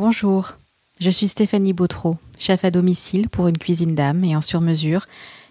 Bonjour, 0.00 0.52
je 1.00 1.10
suis 1.10 1.26
Stéphanie 1.26 1.72
Bautreau, 1.72 2.18
chef 2.38 2.64
à 2.64 2.70
domicile 2.70 3.28
pour 3.28 3.48
une 3.48 3.58
cuisine 3.58 3.96
d'âme 3.96 4.22
et 4.22 4.36
en 4.36 4.40
sur-mesure, 4.40 5.06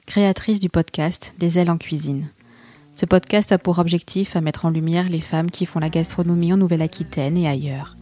créatrice 0.05 0.61
du 0.61 0.69
podcast 0.69 1.33
Des 1.37 1.59
ailes 1.59 1.69
en 1.69 1.77
cuisine. 1.77 2.29
Ce 2.93 3.05
podcast 3.05 3.51
a 3.51 3.57
pour 3.57 3.77
objectif 3.79 4.37
à 4.37 4.41
mettre 4.41 4.63
en 4.63 4.69
lumière 4.69 5.09
les 5.09 5.19
femmes 5.19 5.51
qui 5.51 5.65
font 5.65 5.79
la 5.79 5.89
gastronomie 5.89 6.53
en 6.53 6.55
Nouvelle-Aquitaine 6.55 7.35
et 7.35 7.49
ailleurs. 7.49 7.97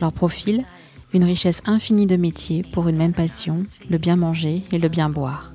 Leur 0.00 0.12
profil, 0.12 0.64
une 1.12 1.22
richesse 1.22 1.62
infinie 1.64 2.06
de 2.08 2.16
métiers 2.16 2.64
pour 2.72 2.88
une 2.88 2.96
même 2.96 3.14
passion, 3.14 3.58
le 3.88 3.98
bien 3.98 4.16
manger 4.16 4.64
et 4.72 4.80
le 4.80 4.88
bien 4.88 5.10
boire. 5.10 5.54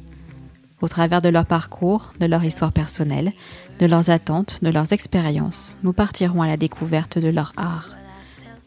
Au 0.80 0.88
travers 0.88 1.22
de 1.22 1.28
leur 1.28 1.48
parcours, 1.48 2.14
de 2.22 2.28
leur 2.28 2.46
histoire 2.46 2.72
personnelle, 2.72 3.34
de 3.82 3.86
leurs 3.86 4.10
attentes, 4.10 4.64
de 4.64 4.70
leurs 4.70 4.94
expériences, 4.94 5.78
nous 5.84 5.92
partirons 5.92 6.42
à 6.42 6.48
la 6.48 6.56
découverte 6.56 7.20
de 7.20 7.28
leur 7.28 7.52
art. 7.58 7.99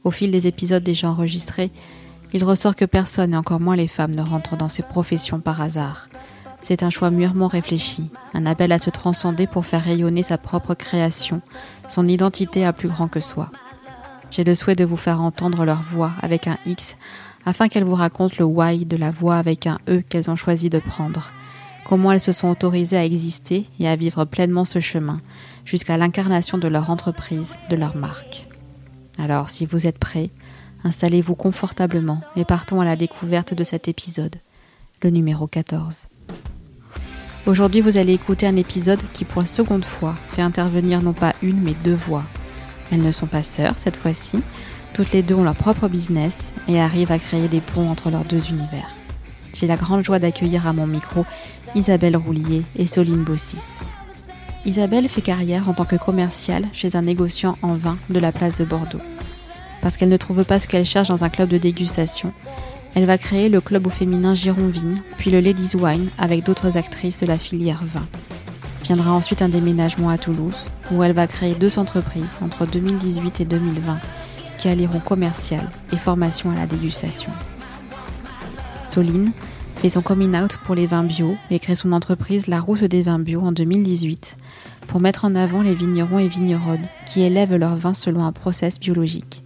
Au 0.04 0.10
fil 0.10 0.30
des 0.30 0.46
épisodes 0.46 0.82
déjà 0.82 1.08
enregistrés, 1.08 1.70
il 2.32 2.44
ressort 2.44 2.74
que 2.74 2.84
personne 2.84 3.34
et 3.34 3.36
encore 3.36 3.60
moins 3.60 3.76
les 3.76 3.88
femmes 3.88 4.14
ne 4.14 4.22
rentrent 4.22 4.56
dans 4.56 4.68
ces 4.68 4.82
professions 4.82 5.40
par 5.40 5.60
hasard. 5.60 6.08
C'est 6.60 6.82
un 6.82 6.90
choix 6.90 7.10
mûrement 7.10 7.48
réfléchi, 7.48 8.04
un 8.34 8.46
appel 8.46 8.72
à 8.72 8.78
se 8.78 8.90
transcender 8.90 9.46
pour 9.46 9.66
faire 9.66 9.82
rayonner 9.82 10.22
sa 10.22 10.38
propre 10.38 10.74
création, 10.74 11.42
son 11.88 12.08
identité 12.08 12.64
à 12.64 12.72
plus 12.72 12.88
grand 12.88 13.08
que 13.08 13.20
soi. 13.20 13.50
J'ai 14.30 14.44
le 14.44 14.54
souhait 14.54 14.76
de 14.76 14.84
vous 14.84 14.96
faire 14.96 15.20
entendre 15.20 15.64
leur 15.64 15.82
voix 15.82 16.12
avec 16.22 16.46
un 16.46 16.56
X 16.64 16.96
afin 17.44 17.68
qu'elles 17.68 17.84
vous 17.84 17.96
racontent 17.96 18.36
le 18.38 18.44
why 18.44 18.86
de 18.86 18.96
la 18.96 19.10
voix 19.10 19.36
avec 19.36 19.66
un 19.66 19.78
E 19.88 20.02
qu'elles 20.08 20.30
ont 20.30 20.36
choisi 20.36 20.70
de 20.70 20.78
prendre, 20.78 21.32
comment 21.84 22.12
elles 22.12 22.20
se 22.20 22.32
sont 22.32 22.48
autorisées 22.48 22.96
à 22.96 23.04
exister 23.04 23.66
et 23.80 23.88
à 23.88 23.96
vivre 23.96 24.24
pleinement 24.24 24.64
ce 24.64 24.80
chemin, 24.80 25.20
jusqu'à 25.64 25.96
l'incarnation 25.96 26.56
de 26.58 26.68
leur 26.68 26.90
entreprise, 26.90 27.58
de 27.68 27.76
leur 27.76 27.96
marque. 27.96 28.46
Alors, 29.18 29.50
si 29.50 29.66
vous 29.66 29.86
êtes 29.86 29.98
prêts, 29.98 30.30
installez-vous 30.84 31.34
confortablement 31.34 32.20
et 32.36 32.44
partons 32.44 32.80
à 32.80 32.84
la 32.84 32.96
découverte 32.96 33.54
de 33.54 33.64
cet 33.64 33.88
épisode, 33.88 34.36
le 35.02 35.10
numéro 35.10 35.46
14. 35.46 36.08
Aujourd'hui, 37.46 37.80
vous 37.80 37.98
allez 37.98 38.12
écouter 38.14 38.46
un 38.46 38.56
épisode 38.56 39.02
qui, 39.12 39.24
pour 39.24 39.42
la 39.42 39.48
seconde 39.48 39.84
fois, 39.84 40.16
fait 40.28 40.42
intervenir 40.42 41.02
non 41.02 41.12
pas 41.12 41.34
une, 41.42 41.60
mais 41.60 41.74
deux 41.84 41.94
voix. 41.94 42.24
Elles 42.90 43.02
ne 43.02 43.12
sont 43.12 43.26
pas 43.26 43.42
sœurs 43.42 43.78
cette 43.78 43.96
fois-ci, 43.96 44.40
toutes 44.94 45.12
les 45.12 45.22
deux 45.22 45.34
ont 45.34 45.44
leur 45.44 45.56
propre 45.56 45.88
business 45.88 46.52
et 46.68 46.80
arrivent 46.80 47.12
à 47.12 47.18
créer 47.18 47.48
des 47.48 47.60
ponts 47.60 47.88
entre 47.88 48.10
leurs 48.10 48.24
deux 48.24 48.48
univers. 48.50 48.90
J'ai 49.54 49.66
la 49.66 49.76
grande 49.76 50.04
joie 50.04 50.18
d'accueillir 50.18 50.66
à 50.66 50.72
mon 50.72 50.86
micro 50.86 51.24
Isabelle 51.74 52.16
Roulier 52.16 52.62
et 52.76 52.86
Soline 52.86 53.24
Bossis. 53.24 53.62
Isabelle 54.64 55.08
fait 55.08 55.22
carrière 55.22 55.68
en 55.68 55.72
tant 55.72 55.84
que 55.84 55.96
commerciale 55.96 56.66
chez 56.72 56.94
un 56.94 57.02
négociant 57.02 57.56
en 57.62 57.74
vin 57.74 57.98
de 58.10 58.20
la 58.20 58.30
place 58.30 58.56
de 58.56 58.64
Bordeaux. 58.64 59.00
Parce 59.80 59.96
qu'elle 59.96 60.08
ne 60.08 60.16
trouve 60.16 60.44
pas 60.44 60.60
ce 60.60 60.68
qu'elle 60.68 60.84
cherche 60.84 61.08
dans 61.08 61.24
un 61.24 61.28
club 61.28 61.48
de 61.48 61.58
dégustation, 61.58 62.32
elle 62.94 63.06
va 63.06 63.18
créer 63.18 63.48
le 63.48 63.60
club 63.60 63.86
au 63.86 63.90
féminin 63.90 64.34
Gironvine, 64.34 65.02
puis 65.16 65.30
le 65.30 65.40
Ladies 65.40 65.76
Wine 65.76 66.10
avec 66.18 66.44
d'autres 66.44 66.76
actrices 66.76 67.18
de 67.18 67.26
la 67.26 67.38
filière 67.38 67.82
vin. 67.84 68.06
Viendra 68.84 69.12
ensuite 69.12 69.42
un 69.42 69.48
déménagement 69.48 70.10
à 70.10 70.18
Toulouse, 70.18 70.70
où 70.92 71.02
elle 71.02 71.12
va 71.12 71.26
créer 71.26 71.54
deux 71.54 71.78
entreprises 71.78 72.38
entre 72.42 72.66
2018 72.66 73.40
et 73.40 73.44
2020 73.44 73.98
qui 74.58 74.68
allieront 74.68 75.00
commercial 75.00 75.68
et 75.92 75.96
formation 75.96 76.50
à 76.50 76.54
la 76.54 76.66
dégustation. 76.66 77.32
Soline 78.84 79.32
fait 79.76 79.88
son 79.88 80.02
coming 80.02 80.36
out 80.36 80.56
pour 80.64 80.76
les 80.76 80.86
vins 80.86 81.02
bio 81.02 81.36
et 81.50 81.58
crée 81.58 81.74
son 81.74 81.90
entreprise 81.90 82.46
La 82.46 82.60
Route 82.60 82.84
des 82.84 83.02
vins 83.02 83.18
bio 83.18 83.40
en 83.40 83.50
2018 83.50 84.36
pour 84.92 85.00
mettre 85.00 85.24
en 85.24 85.34
avant 85.34 85.62
les 85.62 85.74
vignerons 85.74 86.18
et 86.18 86.28
vigneronnes 86.28 86.86
qui 87.06 87.22
élèvent 87.22 87.56
leurs 87.56 87.76
vins 87.76 87.94
selon 87.94 88.26
un 88.26 88.32
process 88.32 88.78
biologique. 88.78 89.42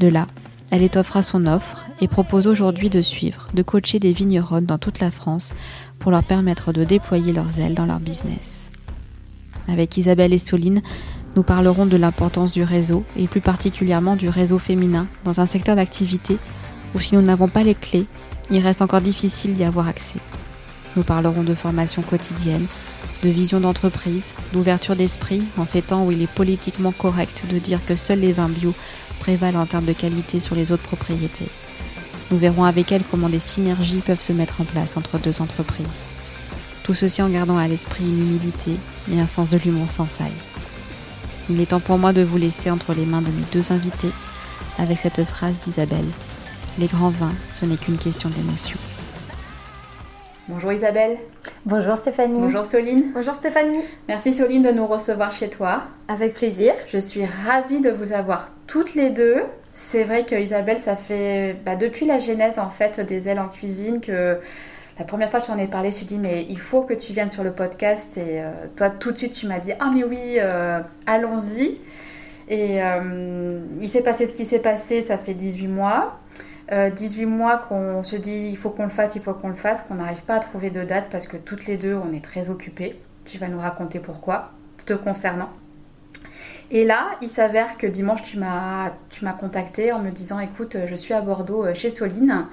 De 0.00 0.08
là, 0.08 0.26
elle 0.72 0.82
étoffera 0.82 1.22
son 1.22 1.46
offre 1.46 1.86
et 2.00 2.08
propose 2.08 2.48
aujourd'hui 2.48 2.90
de 2.90 3.00
suivre, 3.00 3.48
de 3.54 3.62
coacher 3.62 4.00
des 4.00 4.12
vigneronnes 4.12 4.66
dans 4.66 4.78
toute 4.78 4.98
la 4.98 5.12
France 5.12 5.54
pour 6.00 6.10
leur 6.10 6.24
permettre 6.24 6.72
de 6.72 6.82
déployer 6.82 7.32
leurs 7.32 7.60
ailes 7.60 7.74
dans 7.74 7.86
leur 7.86 8.00
business. 8.00 8.70
Avec 9.68 9.96
Isabelle 9.96 10.32
et 10.32 10.38
Soline, 10.38 10.82
nous 11.36 11.44
parlerons 11.44 11.86
de 11.86 11.96
l'importance 11.96 12.52
du 12.52 12.64
réseau 12.64 13.04
et 13.16 13.28
plus 13.28 13.40
particulièrement 13.40 14.16
du 14.16 14.28
réseau 14.28 14.58
féminin 14.58 15.06
dans 15.24 15.38
un 15.38 15.46
secteur 15.46 15.76
d'activité 15.76 16.38
où 16.96 16.98
si 16.98 17.14
nous 17.14 17.22
n'avons 17.22 17.46
pas 17.46 17.62
les 17.62 17.76
clés, 17.76 18.06
il 18.50 18.58
reste 18.58 18.82
encore 18.82 19.00
difficile 19.00 19.54
d'y 19.54 19.62
avoir 19.62 19.86
accès. 19.86 20.18
Nous 20.96 21.04
parlerons 21.04 21.44
de 21.44 21.54
formation 21.54 22.02
quotidienne, 22.02 22.66
de 23.22 23.28
vision 23.28 23.60
d'entreprise, 23.60 24.34
d'ouverture 24.52 24.96
d'esprit 24.96 25.42
en 25.56 25.64
ces 25.64 25.80
temps 25.80 26.04
où 26.04 26.10
il 26.10 26.22
est 26.22 26.26
politiquement 26.26 26.92
correct 26.92 27.44
de 27.48 27.58
dire 27.58 27.84
que 27.84 27.96
seuls 27.96 28.20
les 28.20 28.32
vins 28.32 28.48
bio 28.48 28.74
prévalent 29.20 29.60
en 29.60 29.66
termes 29.66 29.84
de 29.84 29.92
qualité 29.92 30.40
sur 30.40 30.56
les 30.56 30.72
autres 30.72 30.82
propriétés. 30.82 31.48
Nous 32.30 32.36
verrons 32.36 32.64
avec 32.64 32.90
elle 32.90 33.04
comment 33.04 33.28
des 33.28 33.38
synergies 33.38 34.00
peuvent 34.04 34.20
se 34.20 34.32
mettre 34.32 34.60
en 34.60 34.64
place 34.64 34.96
entre 34.96 35.18
deux 35.18 35.40
entreprises. 35.40 36.06
Tout 36.82 36.94
ceci 36.94 37.22
en 37.22 37.28
gardant 37.28 37.58
à 37.58 37.68
l'esprit 37.68 38.04
une 38.04 38.18
humilité 38.18 38.72
et 39.10 39.20
un 39.20 39.26
sens 39.26 39.50
de 39.50 39.58
l'humour 39.58 39.92
sans 39.92 40.06
faille. 40.06 40.32
Il 41.48 41.60
est 41.60 41.66
temps 41.66 41.80
pour 41.80 41.98
moi 41.98 42.12
de 42.12 42.22
vous 42.22 42.38
laisser 42.38 42.70
entre 42.70 42.94
les 42.94 43.06
mains 43.06 43.22
de 43.22 43.30
mes 43.30 43.44
deux 43.52 43.70
invités 43.70 44.10
avec 44.78 44.98
cette 44.98 45.24
phrase 45.24 45.60
d'Isabelle. 45.60 46.08
Les 46.78 46.86
grands 46.86 47.10
vins, 47.10 47.34
ce 47.50 47.64
n'est 47.66 47.76
qu'une 47.76 47.98
question 47.98 48.30
d'émotion. 48.30 48.78
Bonjour 50.52 50.70
Isabelle. 50.74 51.16
Bonjour 51.64 51.96
Stéphanie. 51.96 52.38
Bonjour 52.38 52.66
Soline. 52.66 53.10
Bonjour 53.14 53.34
Stéphanie. 53.34 53.80
Merci 54.06 54.34
Soline 54.34 54.60
de 54.60 54.70
nous 54.70 54.86
recevoir 54.86 55.32
chez 55.32 55.48
toi. 55.48 55.84
Avec 56.08 56.34
plaisir. 56.34 56.74
Je 56.88 56.98
suis 56.98 57.24
ravie 57.24 57.80
de 57.80 57.88
vous 57.88 58.12
avoir 58.12 58.50
toutes 58.66 58.94
les 58.94 59.08
deux. 59.08 59.36
C'est 59.72 60.04
vrai 60.04 60.24
que 60.24 60.34
Isabelle, 60.34 60.78
ça 60.78 60.94
fait 60.94 61.56
bah, 61.64 61.74
depuis 61.74 62.04
la 62.04 62.20
genèse 62.20 62.58
en 62.58 62.68
fait 62.68 63.00
des 63.00 63.30
ailes 63.30 63.40
en 63.40 63.48
cuisine 63.48 64.02
que 64.02 64.38
la 64.98 65.04
première 65.06 65.30
fois 65.30 65.40
que 65.40 65.46
j'en 65.46 65.56
ai 65.56 65.68
parlé, 65.68 65.88
je 65.88 65.94
me 65.94 65.98
suis 65.98 66.06
dit 66.06 66.18
mais 66.18 66.44
il 66.50 66.60
faut 66.60 66.82
que 66.82 66.92
tu 66.92 67.14
viennes 67.14 67.30
sur 67.30 67.44
le 67.44 67.52
podcast 67.52 68.18
et 68.18 68.42
euh, 68.42 68.50
toi 68.76 68.90
tout 68.90 69.12
de 69.12 69.16
suite 69.16 69.32
tu 69.32 69.46
m'as 69.46 69.58
dit 69.58 69.72
ah 69.80 69.90
mais 69.94 70.04
oui 70.04 70.36
euh, 70.36 70.80
allons-y 71.06 71.78
et 72.48 72.82
euh, 72.82 73.60
il 73.80 73.88
s'est 73.88 74.02
passé 74.02 74.26
ce 74.26 74.34
qui 74.34 74.44
s'est 74.44 74.58
passé, 74.58 75.00
ça 75.00 75.16
fait 75.16 75.32
18 75.32 75.68
mois. 75.68 76.18
18 76.72 77.26
mois 77.26 77.58
qu'on 77.58 78.02
se 78.02 78.16
dit 78.16 78.48
il 78.50 78.56
faut 78.56 78.70
qu'on 78.70 78.84
le 78.84 78.88
fasse, 78.88 79.14
il 79.16 79.22
faut 79.22 79.34
qu'on 79.34 79.48
le 79.48 79.54
fasse, 79.54 79.82
qu'on 79.82 79.94
n'arrive 79.94 80.22
pas 80.22 80.36
à 80.36 80.40
trouver 80.40 80.70
de 80.70 80.82
date 80.84 81.06
parce 81.10 81.26
que 81.26 81.36
toutes 81.36 81.66
les 81.66 81.76
deux 81.76 81.94
on 81.94 82.14
est 82.14 82.24
très 82.24 82.50
occupées. 82.50 82.98
Tu 83.24 83.38
vas 83.38 83.48
nous 83.48 83.60
raconter 83.60 83.98
pourquoi, 83.98 84.50
te 84.86 84.94
concernant. 84.94 85.50
Et 86.70 86.86
là, 86.86 87.10
il 87.20 87.28
s'avère 87.28 87.76
que 87.76 87.86
dimanche, 87.86 88.22
tu 88.22 88.38
m'as, 88.38 88.92
tu 89.10 89.26
m'as 89.26 89.34
contacté 89.34 89.92
en 89.92 89.98
me 89.98 90.10
disant 90.10 90.40
écoute, 90.40 90.76
je 90.86 90.94
suis 90.94 91.12
à 91.12 91.20
Bordeaux 91.20 91.66
chez 91.74 91.90
Soline. 91.90 92.46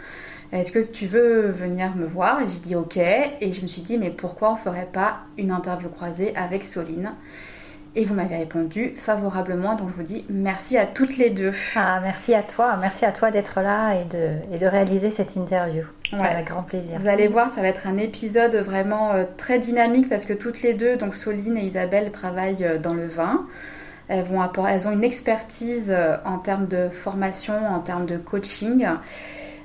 Est-ce 0.51 0.71
que 0.71 0.79
tu 0.79 1.07
veux 1.07 1.51
venir 1.51 1.95
me 1.95 2.05
voir? 2.05 2.41
Et 2.41 2.47
j'ai 2.49 2.59
dit 2.59 2.75
ok. 2.75 2.97
Et 2.97 3.53
je 3.53 3.61
me 3.61 3.67
suis 3.67 3.81
dit 3.81 3.97
mais 3.97 4.09
pourquoi 4.09 4.51
on 4.51 4.55
ferait 4.57 4.89
pas 4.91 5.19
une 5.37 5.51
interview 5.51 5.87
croisée 5.87 6.35
avec 6.35 6.63
Soline? 6.65 7.11
Et 7.95 8.05
vous 8.05 8.13
m'avez 8.13 8.37
répondu 8.37 8.93
favorablement, 8.97 9.75
donc 9.75 9.89
je 9.89 9.95
vous 9.95 10.03
dis 10.03 10.25
merci 10.29 10.77
à 10.77 10.85
toutes 10.85 11.17
les 11.17 11.29
deux. 11.29 11.53
Ah, 11.75 11.99
merci 12.01 12.33
à 12.33 12.43
toi, 12.43 12.77
merci 12.79 13.05
à 13.05 13.11
toi 13.11 13.31
d'être 13.31 13.61
là 13.61 13.93
et 13.93 14.05
de, 14.05 14.55
et 14.55 14.59
de 14.59 14.65
réaliser 14.65 15.11
cette 15.11 15.35
interview. 15.35 15.83
Ça 16.11 16.23
avec 16.23 16.47
grand 16.47 16.63
plaisir. 16.63 16.97
Vous 16.99 17.07
allez 17.07 17.27
voir, 17.27 17.49
ça 17.49 17.61
va 17.61 17.67
être 17.67 17.87
un 17.87 17.97
épisode 17.97 18.55
vraiment 18.55 19.13
euh, 19.13 19.25
très 19.37 19.59
dynamique 19.59 20.09
parce 20.09 20.25
que 20.25 20.33
toutes 20.33 20.61
les 20.61 20.73
deux, 20.73 20.97
donc 20.97 21.13
Soline 21.13 21.57
et 21.57 21.65
Isabelle, 21.65 22.11
travaillent 22.11 22.65
euh, 22.65 22.79
dans 22.79 22.93
le 22.93 23.05
vin. 23.05 23.45
Elles, 24.07 24.23
vont 24.23 24.41
elles 24.67 24.87
ont 24.87 24.91
une 24.91 25.03
expertise 25.03 25.93
euh, 25.95 26.17
en 26.25 26.39
termes 26.39 26.67
de 26.67 26.89
formation, 26.89 27.53
en 27.53 27.79
termes 27.79 28.07
de 28.07 28.17
coaching. 28.17 28.87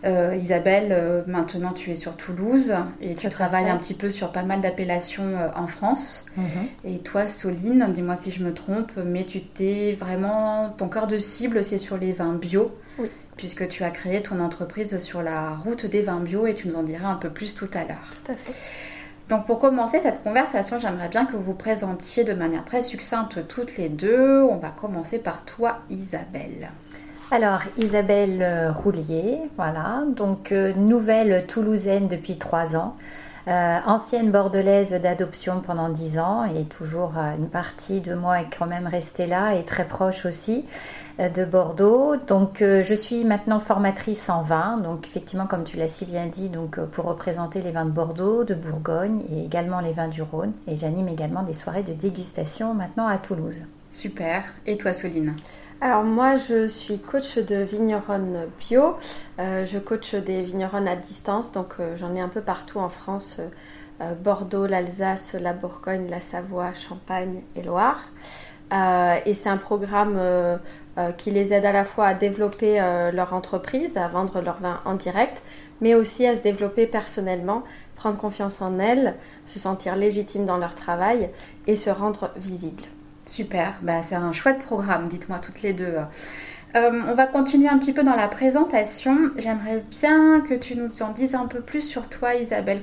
Euh, 0.04 0.36
Isabelle, 0.36 0.88
euh, 0.90 1.22
maintenant 1.26 1.72
tu 1.72 1.90
es 1.90 1.96
sur 1.96 2.16
Toulouse 2.16 2.74
et 3.00 3.14
tu 3.14 3.28
travailles 3.30 3.70
un 3.70 3.78
petit 3.78 3.94
peu 3.94 4.10
sur 4.10 4.32
pas 4.32 4.42
mal 4.42 4.60
d'appellations 4.60 5.24
euh, 5.24 5.48
en 5.56 5.66
France. 5.66 6.26
Mhm. 6.36 6.44
Et 6.84 6.98
toi, 6.98 7.26
Soline, 7.26 7.86
dis-moi 7.92 8.16
si 8.16 8.30
je 8.30 8.44
me 8.44 8.52
trompe, 8.52 8.92
mais 9.04 9.24
tu 9.24 9.42
t'es 9.42 9.96
vraiment. 9.98 10.74
Ton 10.76 10.88
cœur 10.88 11.06
de 11.06 11.16
cible, 11.16 11.64
c'est 11.64 11.78
sur 11.78 11.96
les 11.96 12.12
vins 12.12 12.34
bio. 12.34 12.74
Puisque 13.36 13.66
tu 13.66 13.82
as 13.82 13.90
créé 13.90 14.22
ton 14.22 14.38
entreprise 14.38 15.00
sur 15.00 15.20
la 15.20 15.56
route 15.56 15.86
des 15.86 16.02
vins 16.02 16.20
bio 16.20 16.46
et 16.46 16.54
tu 16.54 16.68
nous 16.68 16.76
en 16.76 16.84
diras 16.84 17.08
un 17.08 17.16
peu 17.16 17.30
plus 17.30 17.56
tout 17.56 17.68
à 17.74 17.80
l'heure. 17.80 18.12
Tout 18.24 18.30
à 18.30 18.34
fait. 18.36 18.52
Donc 19.28 19.46
pour 19.46 19.58
commencer 19.58 19.98
cette 20.00 20.22
conversation, 20.22 20.78
j'aimerais 20.78 21.08
bien 21.08 21.24
que 21.24 21.32
vous 21.32 21.42
vous 21.42 21.54
présentiez 21.54 22.22
de 22.22 22.32
manière 22.32 22.64
très 22.64 22.82
succincte 22.82 23.48
toutes 23.48 23.76
les 23.76 23.88
deux. 23.88 24.42
On 24.42 24.58
va 24.58 24.68
commencer 24.68 25.18
par 25.18 25.44
toi, 25.44 25.80
Isabelle. 25.90 26.70
Alors, 27.30 27.60
Isabelle 27.78 28.42
euh, 28.42 28.70
Roulier, 28.70 29.38
voilà, 29.56 30.02
donc 30.14 30.52
euh, 30.52 30.72
nouvelle 30.74 31.46
toulousaine 31.46 32.06
depuis 32.06 32.36
trois 32.36 32.76
ans, 32.76 32.96
euh, 33.48 33.78
ancienne 33.86 34.30
bordelaise 34.30 34.92
d'adoption 35.00 35.60
pendant 35.60 35.88
dix 35.88 36.18
ans 36.18 36.44
et 36.44 36.64
toujours 36.64 37.14
une 37.16 37.48
partie 37.48 38.00
de 38.00 38.14
moi 38.14 38.40
est 38.42 38.46
quand 38.56 38.66
même 38.66 38.86
restée 38.86 39.26
là 39.26 39.54
et 39.54 39.64
très 39.64 39.86
proche 39.86 40.26
aussi 40.26 40.64
de 41.18 41.44
Bordeaux. 41.44 42.16
Donc, 42.26 42.56
je 42.60 42.94
suis 42.94 43.24
maintenant 43.24 43.60
formatrice 43.60 44.28
en 44.30 44.42
vin, 44.42 44.78
donc 44.78 45.06
effectivement, 45.06 45.46
comme 45.46 45.64
tu 45.64 45.76
l'as 45.76 45.88
si 45.88 46.06
bien 46.06 46.26
dit, 46.26 46.48
donc 46.48 46.80
pour 46.80 47.04
représenter 47.04 47.60
les 47.60 47.70
vins 47.70 47.84
de 47.84 47.90
Bordeaux, 47.90 48.44
de 48.44 48.54
Bourgogne 48.54 49.22
et 49.30 49.44
également 49.44 49.80
les 49.80 49.92
vins 49.92 50.08
du 50.08 50.22
Rhône. 50.22 50.52
Et 50.66 50.74
j'anime 50.74 51.08
également 51.08 51.42
des 51.42 51.52
soirées 51.52 51.82
de 51.82 51.92
dégustation 51.92 52.74
maintenant 52.74 53.06
à 53.06 53.18
Toulouse. 53.18 53.66
Super. 53.92 54.42
Et 54.66 54.76
toi, 54.76 54.92
Soline? 54.92 55.34
Alors 55.84 56.02
moi, 56.02 56.38
je 56.38 56.66
suis 56.66 56.98
coach 56.98 57.36
de 57.36 57.56
vigneronne 57.56 58.46
bio. 58.58 58.96
Euh, 59.38 59.66
je 59.66 59.78
coach 59.78 60.14
des 60.14 60.40
vigneronnes 60.40 60.88
à 60.88 60.96
distance, 60.96 61.52
donc 61.52 61.74
euh, 61.78 61.94
j'en 61.98 62.14
ai 62.14 62.22
un 62.22 62.30
peu 62.30 62.40
partout 62.40 62.78
en 62.78 62.88
France. 62.88 63.38
Euh, 64.00 64.14
Bordeaux, 64.14 64.64
l'Alsace, 64.64 65.34
la 65.34 65.52
Bourgogne, 65.52 66.08
la 66.08 66.20
Savoie, 66.20 66.72
Champagne 66.72 67.42
et 67.54 67.62
Loire. 67.62 68.02
et 68.72 69.34
c'est 69.34 69.50
un 69.50 69.58
programme 69.58 70.18
qui 71.18 71.30
les 71.30 71.52
aide 71.52 71.66
à 71.66 71.72
la 71.72 71.84
fois 71.84 72.06
à 72.06 72.14
développer 72.14 72.78
leur 73.12 73.34
entreprise, 73.34 73.98
à 73.98 74.08
vendre 74.08 74.40
leur 74.40 74.56
vin 74.56 74.80
en 74.86 74.94
direct, 74.94 75.42
mais 75.82 75.94
aussi 75.94 76.26
à 76.26 76.34
se 76.34 76.42
développer 76.42 76.86
personnellement, 76.86 77.62
prendre 77.94 78.16
confiance 78.16 78.62
en 78.62 78.78
elles, 78.78 79.14
se 79.44 79.58
sentir 79.58 79.96
légitime 79.96 80.46
dans 80.46 80.56
leur 80.56 80.74
travail 80.74 81.30
et 81.66 81.76
se 81.76 81.90
rendre 81.90 82.30
visible. 82.36 82.84
Super, 83.26 83.74
bah, 83.82 84.02
c'est 84.02 84.14
un 84.14 84.32
chouette 84.32 84.62
programme, 84.62 85.08
dites-moi 85.08 85.38
toutes 85.38 85.62
les 85.62 85.72
deux. 85.72 85.96
Euh, 86.76 87.02
on 87.08 87.14
va 87.14 87.26
continuer 87.26 87.68
un 87.68 87.78
petit 87.78 87.92
peu 87.92 88.02
dans 88.02 88.16
la 88.16 88.26
présentation. 88.26 89.30
J'aimerais 89.36 89.84
bien 89.90 90.40
que 90.40 90.54
tu 90.54 90.76
nous 90.76 91.02
en 91.02 91.12
dises 91.12 91.36
un 91.36 91.46
peu 91.46 91.60
plus 91.60 91.82
sur 91.82 92.08
toi, 92.08 92.34
Isabelle. 92.34 92.82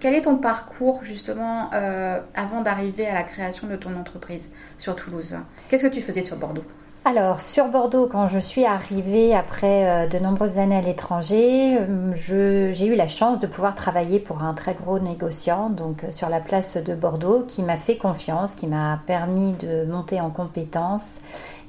Quel 0.00 0.14
est 0.14 0.22
ton 0.22 0.36
parcours 0.36 1.00
justement 1.02 1.70
euh, 1.74 2.20
avant 2.34 2.60
d'arriver 2.60 3.06
à 3.06 3.14
la 3.14 3.24
création 3.24 3.66
de 3.66 3.76
ton 3.76 3.96
entreprise 3.96 4.50
sur 4.78 4.94
Toulouse? 4.94 5.36
Qu'est-ce 5.68 5.86
que 5.86 5.92
tu 5.92 6.00
faisais 6.00 6.22
sur 6.22 6.36
Bordeaux? 6.36 6.64
Alors, 7.06 7.42
sur 7.42 7.68
Bordeaux, 7.68 8.06
quand 8.06 8.28
je 8.28 8.38
suis 8.38 8.64
arrivée 8.64 9.34
après 9.34 10.06
euh, 10.06 10.06
de 10.06 10.18
nombreuses 10.18 10.58
années 10.58 10.76
à 10.76 10.80
l'étranger, 10.80 11.78
j'ai 12.14 12.86
eu 12.86 12.94
la 12.94 13.08
chance 13.08 13.40
de 13.40 13.46
pouvoir 13.46 13.74
travailler 13.74 14.18
pour 14.18 14.42
un 14.42 14.54
très 14.54 14.72
gros 14.72 14.98
négociant, 14.98 15.68
donc 15.68 16.02
sur 16.10 16.30
la 16.30 16.40
place 16.40 16.78
de 16.78 16.94
Bordeaux, 16.94 17.44
qui 17.46 17.62
m'a 17.62 17.76
fait 17.76 17.98
confiance, 17.98 18.54
qui 18.54 18.66
m'a 18.66 19.00
permis 19.06 19.52
de 19.52 19.84
monter 19.84 20.18
en 20.22 20.30
compétences 20.30 21.16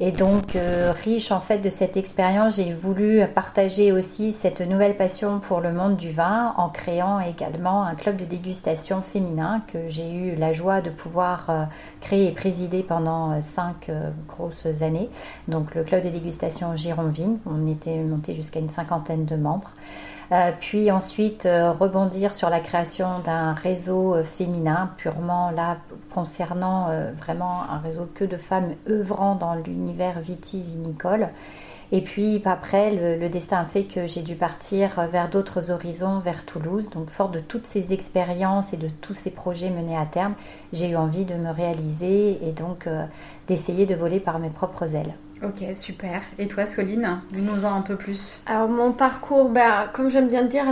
et 0.02 0.12
donc, 0.12 0.58
euh, 0.58 0.92
riche 0.92 1.32
en 1.32 1.40
fait 1.40 1.60
de 1.60 1.70
cette 1.70 1.96
expérience, 1.96 2.58
j'ai 2.58 2.74
voulu 2.74 3.22
partager 3.34 3.94
aussi 3.94 4.34
cette 4.34 4.60
nouvelle 4.60 4.98
passion 4.98 5.40
pour 5.40 5.62
le 5.62 5.72
monde 5.72 5.96
du 5.96 6.12
vin 6.12 6.54
en 6.58 6.68
créant 6.68 7.22
également 7.22 7.84
un 7.84 7.96
club 7.96 8.18
de 8.18 8.26
dégustation 8.26 9.02
féminin 9.02 9.64
que 9.68 9.88
j'ai 9.88 10.12
eu 10.12 10.36
la 10.36 10.52
joie 10.52 10.82
de 10.82 10.90
pouvoir 10.90 11.46
euh, 11.50 11.64
créer 12.02 12.28
et 12.28 12.34
présider 12.34 12.84
pendant 12.84 13.32
euh, 13.32 13.42
cinq 13.42 13.90
grosses 14.28 14.82
années. 14.82 15.10
Donc, 15.48 15.74
le 15.76 15.84
club 15.84 16.04
de 16.04 16.10
dégustation 16.10 16.76
Gironvine, 16.76 17.40
on 17.46 17.66
était 17.66 17.96
monté 17.98 18.34
jusqu'à 18.34 18.60
une 18.60 18.70
cinquantaine 18.70 19.24
de 19.24 19.38
membres. 19.38 19.72
Euh, 20.32 20.52
puis 20.60 20.90
ensuite 20.92 21.46
euh, 21.46 21.72
rebondir 21.72 22.34
sur 22.34 22.50
la 22.50 22.60
création 22.60 23.20
d'un 23.20 23.54
réseau 23.54 24.16
euh, 24.16 24.24
féminin 24.24 24.90
purement 24.98 25.52
là 25.52 25.78
concernant 26.10 26.88
vraiment 27.18 27.64
un 27.70 27.78
réseau 27.80 28.08
que 28.14 28.24
de 28.24 28.38
femmes 28.38 28.74
œuvrant 28.90 29.36
dans 29.36 29.54
l'univers 29.56 30.20
vitivinicole. 30.20 31.28
Et 31.92 32.02
puis 32.02 32.42
après, 32.46 33.18
le, 33.20 33.30
destin 33.30 33.60
a 33.60 33.66
fait 33.66 33.84
que 33.84 34.08
j'ai 34.08 34.22
dû 34.22 34.36
partir 34.36 35.06
vers 35.08 35.30
d'autres 35.30 35.72
horizons, 35.72 36.20
vers 36.20 36.46
Toulouse. 36.46 36.90
Donc, 36.90 37.10
fort 37.10 37.30
de 37.30 37.40
toutes 37.40 37.68
ces 37.68 37.94
expériences 37.94 38.74
et 38.74 38.78
de 38.78 38.88
tous 38.88 39.14
ces 39.14 39.32
projets 39.32 39.70
menés 39.70 39.98
à 39.98 40.06
terme, 40.06 40.34
j'ai 40.74 40.90
eu 40.90 40.96
envie 40.96 41.26
de 41.26 41.36
me 41.36 41.52
réaliser 41.52 42.40
et 42.42 42.52
donc 42.54 42.88
d'essayer 43.48 43.86
de 43.86 43.94
voler 43.94 44.20
par 44.20 44.40
mes 44.40 44.50
propres 44.50 44.96
ailes. 44.96 45.16
Ok, 45.46 45.64
super. 45.76 46.22
Et 46.40 46.48
toi, 46.48 46.66
Soline, 46.66 47.22
nous 47.34 47.66
en 47.66 47.76
un 47.76 47.82
peu 47.82 47.96
plus. 47.96 48.40
Alors, 48.48 48.68
mon 48.68 48.92
parcours, 48.92 49.50
ben, 49.50 49.90
comme 49.94 50.10
j'aime 50.10 50.28
bien 50.28 50.44
dire, 50.44 50.66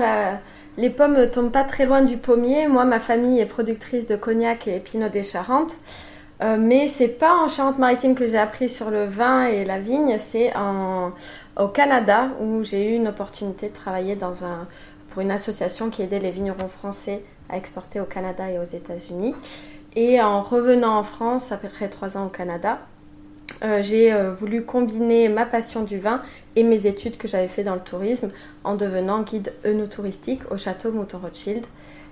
les 0.78 0.90
pommes 0.90 1.16
ne 1.16 1.26
tombent 1.26 1.52
pas 1.52 1.64
très 1.64 1.86
loin 1.86 2.02
du 2.02 2.18
pommier. 2.18 2.68
Moi, 2.68 2.84
ma 2.86 3.00
famille 3.00 3.40
est 3.40 3.46
productrice 3.46 4.08
de 4.08 4.16
cognac 4.16 4.68
et 4.68 4.80
pinot 4.80 5.10
des 5.10 5.24
Charentes. 5.24 5.76
Euh, 6.42 6.58
mais 6.60 6.88
c'est 6.88 7.08
pas 7.08 7.36
en 7.36 7.48
Charente-Maritime 7.48 8.16
que 8.16 8.28
j'ai 8.28 8.40
appris 8.40 8.68
sur 8.68 8.90
le 8.90 9.06
vin 9.06 9.46
et 9.46 9.64
la 9.64 9.80
vigne, 9.80 10.18
c'est 10.18 10.52
au 11.58 11.68
Canada 11.68 12.30
où 12.42 12.64
j'ai 12.64 12.92
eu 12.92 12.96
une 12.96 13.08
opportunité 13.08 13.70
de 13.70 13.74
travailler 13.74 14.18
pour 14.18 15.22
une 15.22 15.32
association 15.32 15.92
qui 15.92 16.02
aidait 16.02 16.20
les 16.20 16.32
vignerons 16.32 16.68
français 16.68 17.24
à 17.50 17.58
exporter 17.58 18.00
au 18.00 18.06
Canada 18.06 18.50
et 18.50 18.58
aux 18.58 18.64
États-Unis. 18.64 19.36
Et 19.96 20.20
en 20.22 20.42
revenant 20.42 20.98
en 20.98 21.04
France, 21.04 21.52
après 21.52 21.88
trois 21.88 22.18
ans 22.18 22.26
au 22.26 22.30
Canada, 22.30 22.80
euh, 23.64 23.82
j'ai 23.82 24.12
euh, 24.12 24.34
voulu 24.34 24.64
combiner 24.64 25.30
ma 25.30 25.46
passion 25.46 25.84
du 25.84 26.00
vin 26.00 26.22
et 26.56 26.64
mes 26.64 26.88
études 26.88 27.18
que 27.18 27.28
j'avais 27.28 27.48
fait 27.48 27.64
dans 27.64 27.76
le 27.76 27.82
tourisme 27.82 28.32
en 28.64 28.76
devenant 28.76 29.22
guide 29.22 29.54
œnotouristique 29.66 30.42
au 30.52 30.58
château 30.58 30.92
Mouton 30.92 31.20
Rothschild. 31.20 31.66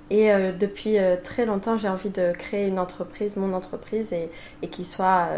Et 0.09 0.31
euh, 0.31 0.51
depuis 0.51 0.97
très 1.23 1.45
longtemps, 1.45 1.77
j'ai 1.77 1.88
envie 1.88 2.09
de 2.09 2.33
créer 2.33 2.67
une 2.67 2.79
entreprise, 2.79 3.38
mon 3.38 3.53
entreprise, 3.53 4.13
et, 4.13 4.67
qui 4.67 4.83
soit 4.83 5.29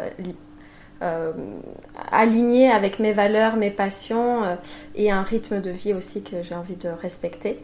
alignée 2.12 2.72
avec 2.72 2.98
mes 3.00 3.14
valeurs, 3.14 3.56
mes 3.56 3.70
passions 3.70 4.58
et 4.96 5.12
un 5.12 5.22
rythme 5.22 5.62
de 5.62 5.70
vie 5.70 5.94
aussi 5.94 6.24
que 6.24 6.42
j'ai 6.42 6.56
envie 6.56 6.76
de 6.76 6.90
respecter. 6.90 7.60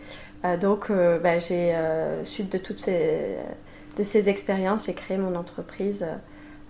donc, 0.61 0.91
bah, 0.91 1.39
j'ai, 1.39 1.73
suite 2.25 2.51
de 2.51 2.59
toutes 2.59 2.79
ces, 2.79 3.37
de 3.97 4.03
ces 4.03 4.29
expériences, 4.29 4.85
j'ai 4.85 4.93
créé 4.93 5.17
mon 5.17 5.35
entreprise 5.35 6.05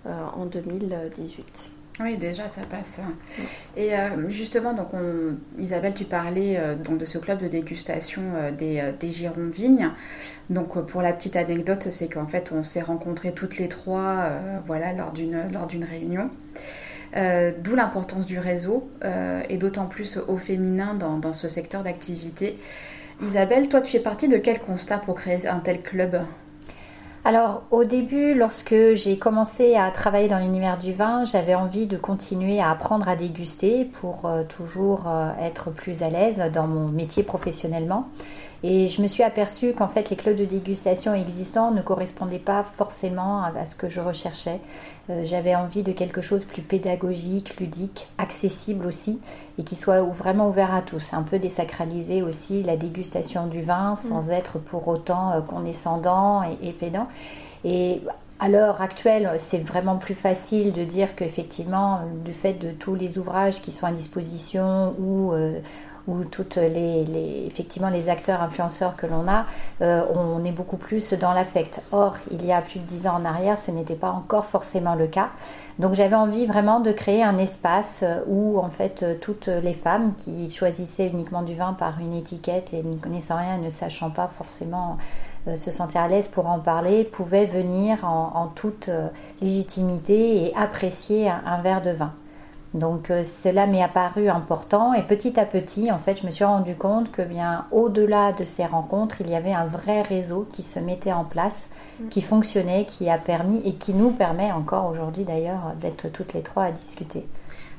en 0.06 0.46
2018. 0.46 1.70
Oui, 2.02 2.16
déjà, 2.16 2.48
ça 2.48 2.62
passe. 2.62 3.00
Et 3.76 3.94
euh, 3.94 4.30
justement, 4.30 4.72
donc 4.72 4.88
Isabelle, 5.58 5.94
tu 5.94 6.04
parlais 6.04 6.56
euh, 6.56 6.74
donc 6.74 6.96
de 6.96 7.04
ce 7.04 7.18
club 7.18 7.42
de 7.42 7.48
dégustation 7.48 8.22
des, 8.56 8.82
des 8.98 9.12
Girons 9.12 9.50
Vignes. 9.52 9.90
Donc, 10.48 10.80
pour 10.86 11.02
la 11.02 11.12
petite 11.12 11.36
anecdote, 11.36 11.88
c'est 11.90 12.08
qu'en 12.08 12.26
fait, 12.26 12.52
on 12.52 12.62
s'est 12.62 12.80
rencontrés 12.80 13.32
toutes 13.32 13.58
les 13.58 13.68
trois 13.68 14.30
voilà, 14.66 14.92
lors 14.92 15.12
d'une 15.12 15.84
réunion. 15.84 16.30
D'où 17.14 17.74
l'importance 17.74 18.24
du 18.24 18.38
réseau 18.38 18.88
et 19.48 19.58
d'autant 19.58 19.86
plus 19.86 20.16
au 20.16 20.38
féminin 20.38 20.94
dans, 20.94 21.18
dans 21.18 21.32
ce 21.32 21.48
secteur 21.48 21.82
d'activité. 21.82 22.58
Isabelle, 23.20 23.68
toi, 23.68 23.82
tu 23.82 23.92
fais 23.92 24.00
partie 24.00 24.28
de 24.28 24.38
quel 24.38 24.58
constat 24.60 24.98
pour 24.98 25.16
créer 25.16 25.46
un 25.46 25.58
tel 25.58 25.82
club? 25.82 26.22
Alors 27.22 27.64
au 27.70 27.84
début, 27.84 28.34
lorsque 28.34 28.74
j'ai 28.94 29.18
commencé 29.18 29.76
à 29.76 29.90
travailler 29.90 30.28
dans 30.28 30.38
l'univers 30.38 30.78
du 30.78 30.94
vin, 30.94 31.24
j'avais 31.24 31.54
envie 31.54 31.86
de 31.86 31.98
continuer 31.98 32.60
à 32.60 32.70
apprendre 32.70 33.08
à 33.08 33.16
déguster 33.16 33.84
pour 33.84 34.24
euh, 34.24 34.42
toujours 34.44 35.06
euh, 35.06 35.30
être 35.38 35.70
plus 35.70 36.02
à 36.02 36.08
l'aise 36.08 36.42
dans 36.54 36.66
mon 36.66 36.88
métier 36.88 37.22
professionnellement. 37.22 38.08
Et 38.62 38.88
je 38.88 39.00
me 39.00 39.06
suis 39.06 39.22
aperçue 39.22 39.72
qu'en 39.72 39.88
fait 39.88 40.10
les 40.10 40.16
clubs 40.16 40.36
de 40.36 40.44
dégustation 40.44 41.14
existants 41.14 41.70
ne 41.70 41.80
correspondaient 41.80 42.38
pas 42.38 42.62
forcément 42.62 43.42
à 43.42 43.64
ce 43.66 43.74
que 43.74 43.88
je 43.88 44.00
recherchais. 44.00 44.60
Euh, 45.08 45.22
j'avais 45.24 45.54
envie 45.54 45.82
de 45.82 45.92
quelque 45.92 46.20
chose 46.20 46.40
de 46.42 46.46
plus 46.46 46.62
pédagogique, 46.62 47.58
ludique, 47.58 48.06
accessible 48.18 48.86
aussi, 48.86 49.18
et 49.58 49.64
qui 49.64 49.76
soit 49.76 50.02
vraiment 50.02 50.48
ouvert 50.48 50.74
à 50.74 50.82
tous. 50.82 51.14
Un 51.14 51.22
peu 51.22 51.38
désacraliser 51.38 52.22
aussi 52.22 52.62
la 52.62 52.76
dégustation 52.76 53.46
du 53.46 53.62
vin 53.62 53.96
sans 53.96 54.28
mm. 54.28 54.32
être 54.32 54.58
pour 54.58 54.88
autant 54.88 55.32
euh, 55.32 55.40
condescendant 55.40 56.42
et, 56.42 56.68
et 56.68 56.72
pédant. 56.72 57.08
Et 57.64 58.02
à 58.40 58.48
l'heure 58.48 58.80
actuelle, 58.80 59.30
c'est 59.38 59.58
vraiment 59.58 59.96
plus 59.96 60.14
facile 60.14 60.72
de 60.72 60.82
dire 60.82 61.14
qu'effectivement, 61.14 62.00
du 62.24 62.32
fait 62.32 62.54
de 62.54 62.70
tous 62.70 62.94
les 62.94 63.18
ouvrages 63.18 63.60
qui 63.60 63.70
sont 63.70 63.86
à 63.86 63.92
disposition 63.92 64.94
ou 64.98 65.32
euh, 65.32 65.60
ou 66.10 66.24
toutes 66.24 66.56
les, 66.56 67.46
effectivement 67.46 67.88
les 67.88 68.08
acteurs 68.08 68.42
influenceurs 68.42 68.96
que 68.96 69.06
l'on 69.06 69.28
a, 69.28 69.46
euh, 69.80 70.04
on 70.12 70.44
est 70.44 70.52
beaucoup 70.52 70.76
plus 70.76 71.12
dans 71.12 71.32
l'affect. 71.32 71.80
Or, 71.92 72.16
il 72.30 72.44
y 72.44 72.52
a 72.52 72.60
plus 72.60 72.80
de 72.80 72.84
dix 72.84 73.06
ans 73.06 73.14
en 73.14 73.24
arrière, 73.24 73.56
ce 73.56 73.70
n'était 73.70 73.94
pas 73.94 74.10
encore 74.10 74.44
forcément 74.44 74.94
le 74.94 75.06
cas. 75.06 75.28
Donc 75.78 75.94
j'avais 75.94 76.16
envie 76.16 76.46
vraiment 76.46 76.80
de 76.80 76.92
créer 76.92 77.22
un 77.22 77.38
espace 77.38 78.00
euh, 78.02 78.20
où 78.26 78.58
en 78.58 78.70
fait 78.70 79.02
euh, 79.02 79.14
toutes 79.20 79.46
les 79.46 79.72
femmes 79.72 80.14
qui 80.16 80.50
choisissaient 80.50 81.06
uniquement 81.06 81.42
du 81.42 81.54
vin 81.54 81.74
par 81.74 82.00
une 82.00 82.14
étiquette 82.14 82.74
et 82.74 82.82
ne 82.82 82.96
connaissant 82.96 83.36
rien, 83.36 83.58
ne 83.58 83.68
sachant 83.68 84.10
pas 84.10 84.28
forcément 84.36 84.98
se 85.54 85.70
sentir 85.70 86.02
à 86.02 86.08
l'aise 86.08 86.28
pour 86.28 86.46
en 86.46 86.58
parler, 86.58 87.02
pouvaient 87.02 87.46
venir 87.46 88.04
en, 88.04 88.52
toute 88.54 88.90
légitimité 89.40 90.44
et 90.44 90.54
apprécier 90.54 91.30
un 91.30 91.62
verre 91.62 91.80
de 91.80 91.92
vin. 91.92 92.12
Donc 92.74 93.10
euh, 93.10 93.24
cela 93.24 93.66
m'est 93.66 93.82
apparu 93.82 94.28
important 94.28 94.94
et 94.94 95.02
petit 95.02 95.38
à 95.40 95.44
petit, 95.44 95.90
en 95.90 95.98
fait, 95.98 96.20
je 96.20 96.26
me 96.26 96.30
suis 96.30 96.44
rendu 96.44 96.76
compte 96.76 97.10
que 97.10 97.22
bien 97.22 97.66
au-delà 97.72 98.32
de 98.32 98.44
ces 98.44 98.64
rencontres, 98.64 99.16
il 99.20 99.30
y 99.30 99.34
avait 99.34 99.52
un 99.52 99.66
vrai 99.66 100.02
réseau 100.02 100.46
qui 100.52 100.62
se 100.62 100.78
mettait 100.78 101.12
en 101.12 101.24
place, 101.24 101.68
mm. 101.98 102.08
qui 102.08 102.22
fonctionnait, 102.22 102.84
qui 102.84 103.10
a 103.10 103.18
permis 103.18 103.60
et 103.64 103.74
qui 103.74 103.92
nous 103.92 104.10
permet 104.10 104.52
encore 104.52 104.86
aujourd'hui 104.86 105.24
d'ailleurs 105.24 105.74
d'être 105.80 106.12
toutes 106.12 106.32
les 106.32 106.42
trois 106.42 106.64
à 106.64 106.72
discuter. 106.72 107.26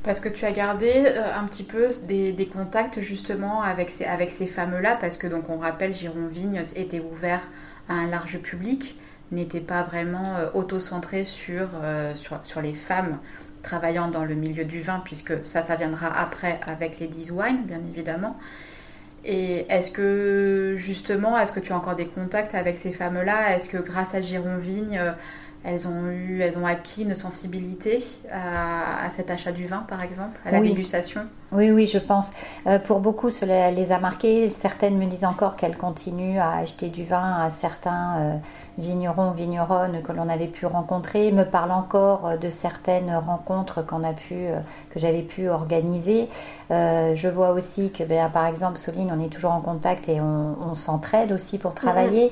Parce 0.03 0.19
que 0.19 0.27
tu 0.27 0.45
as 0.45 0.51
gardé 0.51 0.91
euh, 0.95 1.39
un 1.39 1.45
petit 1.45 1.63
peu 1.63 1.87
des, 2.07 2.49
contacts 2.51 2.99
justement 2.99 3.61
avec 3.61 3.89
ces, 3.89 4.03
avec 4.03 4.29
ces 4.29 4.47
fameux-là, 4.47 4.97
parce 4.99 5.15
que 5.15 5.27
donc 5.27 5.49
on 5.49 5.59
rappelle, 5.59 5.93
Giron 5.93 6.27
Vigne 6.29 6.65
était 6.75 6.99
ouvert 6.99 7.41
à 7.87 7.93
un 7.93 8.07
large 8.07 8.39
public, 8.39 8.99
n'était 9.31 9.61
pas 9.61 9.83
vraiment 9.83 10.23
euh, 10.37 10.49
auto-centré 10.53 11.23
sur, 11.23 11.69
sur, 12.15 12.39
sur 12.43 12.61
les 12.61 12.73
femmes 12.73 13.19
travaillant 13.61 14.09
dans 14.09 14.25
le 14.25 14.35
milieu 14.35 14.65
du 14.65 14.81
vin, 14.81 15.01
puisque 15.03 15.45
ça, 15.45 15.63
ça 15.63 15.75
viendra 15.75 16.07
après 16.07 16.59
avec 16.65 16.99
les 16.99 17.07
10 17.07 17.31
wines, 17.31 17.63
bien 17.63 17.81
évidemment. 17.93 18.37
Et 19.23 19.65
est-ce 19.69 19.91
que 19.91 20.75
justement, 20.77 21.37
est-ce 21.37 21.51
que 21.51 21.59
tu 21.59 21.73
as 21.73 21.77
encore 21.77 21.95
des 21.95 22.07
contacts 22.07 22.55
avec 22.55 22.77
ces 22.77 22.91
femmes-là? 22.91 23.55
Est-ce 23.55 23.69
que 23.69 23.77
grâce 23.77 24.15
à 24.15 24.21
Giron 24.21 24.57
Vigne, 24.57 24.99
elles 25.63 25.87
ont 25.87 26.09
eu, 26.09 26.41
elles 26.41 26.57
ont 26.57 26.65
acquis 26.65 27.03
une 27.03 27.13
sensibilité 27.13 28.03
à, 28.31 29.09
cet 29.11 29.29
achat 29.29 29.51
du 29.51 29.67
vin, 29.67 29.85
par 29.87 30.01
exemple, 30.01 30.39
à 30.45 30.51
la 30.51 30.59
dégustation? 30.59 31.21
Oui, 31.53 31.69
oui, 31.69 31.85
je 31.85 31.97
pense. 31.97 32.31
Euh, 32.65 32.79
pour 32.79 33.01
beaucoup, 33.01 33.29
cela 33.29 33.71
les 33.71 33.91
a 33.91 33.99
marquées. 33.99 34.49
Certaines 34.49 34.97
me 34.97 35.05
disent 35.05 35.25
encore 35.25 35.57
qu'elles 35.57 35.75
continuent 35.75 36.39
à 36.39 36.55
acheter 36.57 36.87
du 36.87 37.03
vin 37.03 37.41
à 37.41 37.49
certains 37.49 38.19
euh, 38.19 38.35
vignerons, 38.77 39.31
vigneronnes 39.31 40.01
que 40.01 40.13
l'on 40.13 40.29
avait 40.29 40.47
pu 40.47 40.65
rencontrer. 40.65 41.29
Me 41.33 41.43
parlent 41.43 41.73
encore 41.73 42.25
euh, 42.25 42.37
de 42.37 42.49
certaines 42.49 43.13
rencontres 43.13 43.85
qu'on 43.85 44.05
a 44.05 44.13
pu, 44.13 44.45
que 44.91 44.99
j'avais 44.99 45.23
pu 45.23 45.49
organiser. 45.49 46.29
je 46.69 47.27
vois 47.27 47.51
aussi 47.51 47.91
que, 47.91 48.05
ben, 48.05 48.29
par 48.29 48.45
exemple, 48.45 48.77
Soline, 48.77 49.11
on 49.13 49.21
est 49.21 49.29
toujours 49.29 49.51
en 49.51 49.59
contact 49.59 50.07
et 50.07 50.21
on, 50.21 50.73
s'entraide 50.73 51.33
aussi 51.33 51.57
pour 51.57 51.73
travailler. 51.73 52.31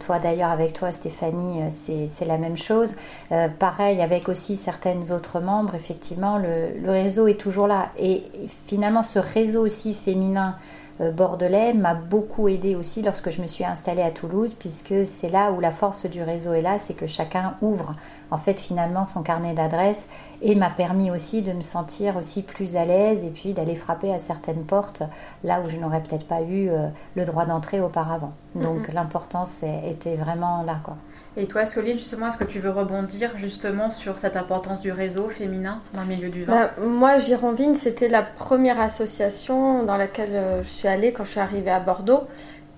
toi, 0.00 0.18
d'ailleurs, 0.18 0.50
avec 0.50 0.72
toi, 0.72 0.90
Stéphanie, 0.90 1.60
c'est 1.68 2.24
la 2.24 2.38
même 2.38 2.56
chose. 2.56 2.96
Euh, 3.32 3.48
pareil 3.48 4.00
avec 4.02 4.28
aussi 4.28 4.56
certaines 4.56 5.10
autres 5.10 5.40
membres, 5.40 5.74
effectivement, 5.74 6.38
le, 6.38 6.90
réseau 6.90 7.26
est 7.26 7.40
toujours 7.40 7.66
là. 7.66 7.88
Et 7.98 8.24
finalement, 8.66 9.02
ce 9.02 9.18
réseau 9.18 9.64
aussi 9.64 9.94
féminin 9.94 10.56
euh, 11.00 11.10
bordelais 11.10 11.74
m'a 11.74 11.94
beaucoup 11.94 12.48
aidé 12.48 12.76
aussi 12.76 13.02
lorsque 13.02 13.30
je 13.30 13.42
me 13.42 13.48
suis 13.48 13.64
installée 13.64 14.02
à 14.02 14.12
Toulouse, 14.12 14.54
puisque 14.56 15.06
c'est 15.06 15.28
là 15.28 15.50
où 15.50 15.58
la 15.58 15.72
force 15.72 16.06
du 16.06 16.22
réseau 16.22 16.52
est 16.52 16.62
là, 16.62 16.78
c'est 16.78 16.94
que 16.94 17.06
chacun 17.06 17.54
ouvre 17.62 17.96
en 18.30 18.38
fait 18.38 18.60
finalement 18.60 19.04
son 19.04 19.22
carnet 19.22 19.54
d'adresses 19.54 20.08
et 20.40 20.54
m'a 20.54 20.70
permis 20.70 21.10
aussi 21.10 21.42
de 21.42 21.52
me 21.52 21.62
sentir 21.62 22.16
aussi 22.16 22.42
plus 22.42 22.76
à 22.76 22.84
l'aise 22.84 23.24
et 23.24 23.30
puis 23.30 23.54
d'aller 23.54 23.74
frapper 23.74 24.12
à 24.12 24.18
certaines 24.18 24.64
portes 24.64 25.02
là 25.42 25.60
où 25.64 25.68
je 25.68 25.78
n'aurais 25.78 26.02
peut-être 26.02 26.28
pas 26.28 26.42
eu 26.42 26.68
euh, 26.68 26.86
le 27.16 27.24
droit 27.24 27.44
d'entrer 27.44 27.80
auparavant. 27.80 28.32
Donc 28.54 28.92
l'importance 28.92 29.64
était 29.64 30.14
vraiment 30.14 30.62
là 30.62 30.78
quoi. 30.84 30.96
Et 31.36 31.46
toi, 31.46 31.66
Soline, 31.66 31.98
justement, 31.98 32.28
est-ce 32.28 32.38
que 32.38 32.44
tu 32.44 32.60
veux 32.60 32.70
rebondir 32.70 33.32
justement 33.38 33.90
sur 33.90 34.20
cette 34.20 34.36
importance 34.36 34.80
du 34.80 34.92
réseau 34.92 35.28
féminin 35.28 35.80
dans 35.92 36.02
le 36.02 36.06
milieu 36.06 36.28
du 36.28 36.44
vin? 36.44 36.54
Bah, 36.54 36.70
Moi, 36.80 37.18
Gironvine, 37.18 37.74
c'était 37.74 38.08
la 38.08 38.22
première 38.22 38.80
association 38.80 39.82
dans 39.82 39.96
laquelle 39.96 40.34
euh, 40.34 40.62
je 40.62 40.68
suis 40.68 40.86
allée 40.86 41.12
quand 41.12 41.24
je 41.24 41.30
suis 41.30 41.40
arrivée 41.40 41.72
à 41.72 41.80
Bordeaux. 41.80 42.22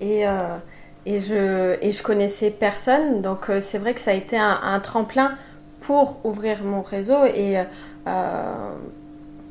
Et, 0.01 0.27
euh, 0.27 0.57
je, 1.07 1.77
et 1.83 1.93
connaissais 2.03 2.51
personne. 2.51 3.21
Donc, 3.21 3.51
euh, 3.51 3.61
c'est 3.61 3.79
vrai 3.79 3.93
que 3.93 4.01
ça 4.01 4.13
a 4.13 4.15
été 4.15 4.39
un, 4.39 4.81
tremplin 4.81 5.37
pour 5.83 6.25
ouvrir 6.25 6.65
mon 6.65 6.81
réseau. 6.81 7.27
Et 7.27 7.59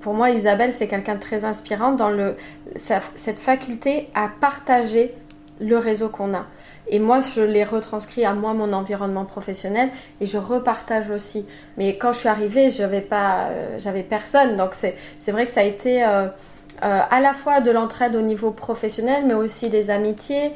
pour 0.02 0.14
moi, 0.14 0.32
Isabelle, 0.32 0.74
c'est 0.74 0.88
quelqu'un 0.88 1.16
de 1.16 1.20
très 1.20 1.46
inspirant 1.46 1.92
dans 1.92 2.10
le, 2.10 2.36
cette 2.76 3.40
faculté 3.40 4.10
à 4.16 4.30
partager 4.42 5.14
le 5.60 5.78
réseau 5.78 6.10
qu'on 6.10 6.34
a. 6.34 6.46
Et 6.88 7.00
moi, 7.00 7.20
je 7.36 7.42
l'ai 7.42 7.64
retranscrit 7.64 8.26
à 8.26 8.34
moi, 8.34 8.54
mon 8.54 8.72
environnement 8.74 9.26
professionnel, 9.26 9.90
et 10.22 10.26
je 10.26 10.38
repartage 10.38 11.10
aussi. 11.10 11.46
Mais 11.78 11.98
quand 11.98 12.14
je 12.14 12.20
suis 12.20 12.30
arrivée, 12.30 12.72
j'avais 12.72 13.02
pas, 13.02 13.48
euh, 13.50 13.78
j'avais 13.80 14.04
personne. 14.04 14.58
Donc 14.58 14.72
c'est 14.76 15.32
vrai 15.32 15.46
que 15.46 15.52
ça 15.52 15.62
a 15.62 15.64
été 15.64 16.06
euh, 16.06 16.28
euh, 16.84 17.00
à 17.10 17.20
la 17.20 17.34
fois 17.34 17.62
de 17.62 17.72
l'entraide 17.72 18.16
au 18.16 18.22
niveau 18.22 18.52
professionnel, 18.52 19.24
mais 19.26 19.34
aussi 19.34 19.70
des 19.70 19.90
amitiés 19.90 20.52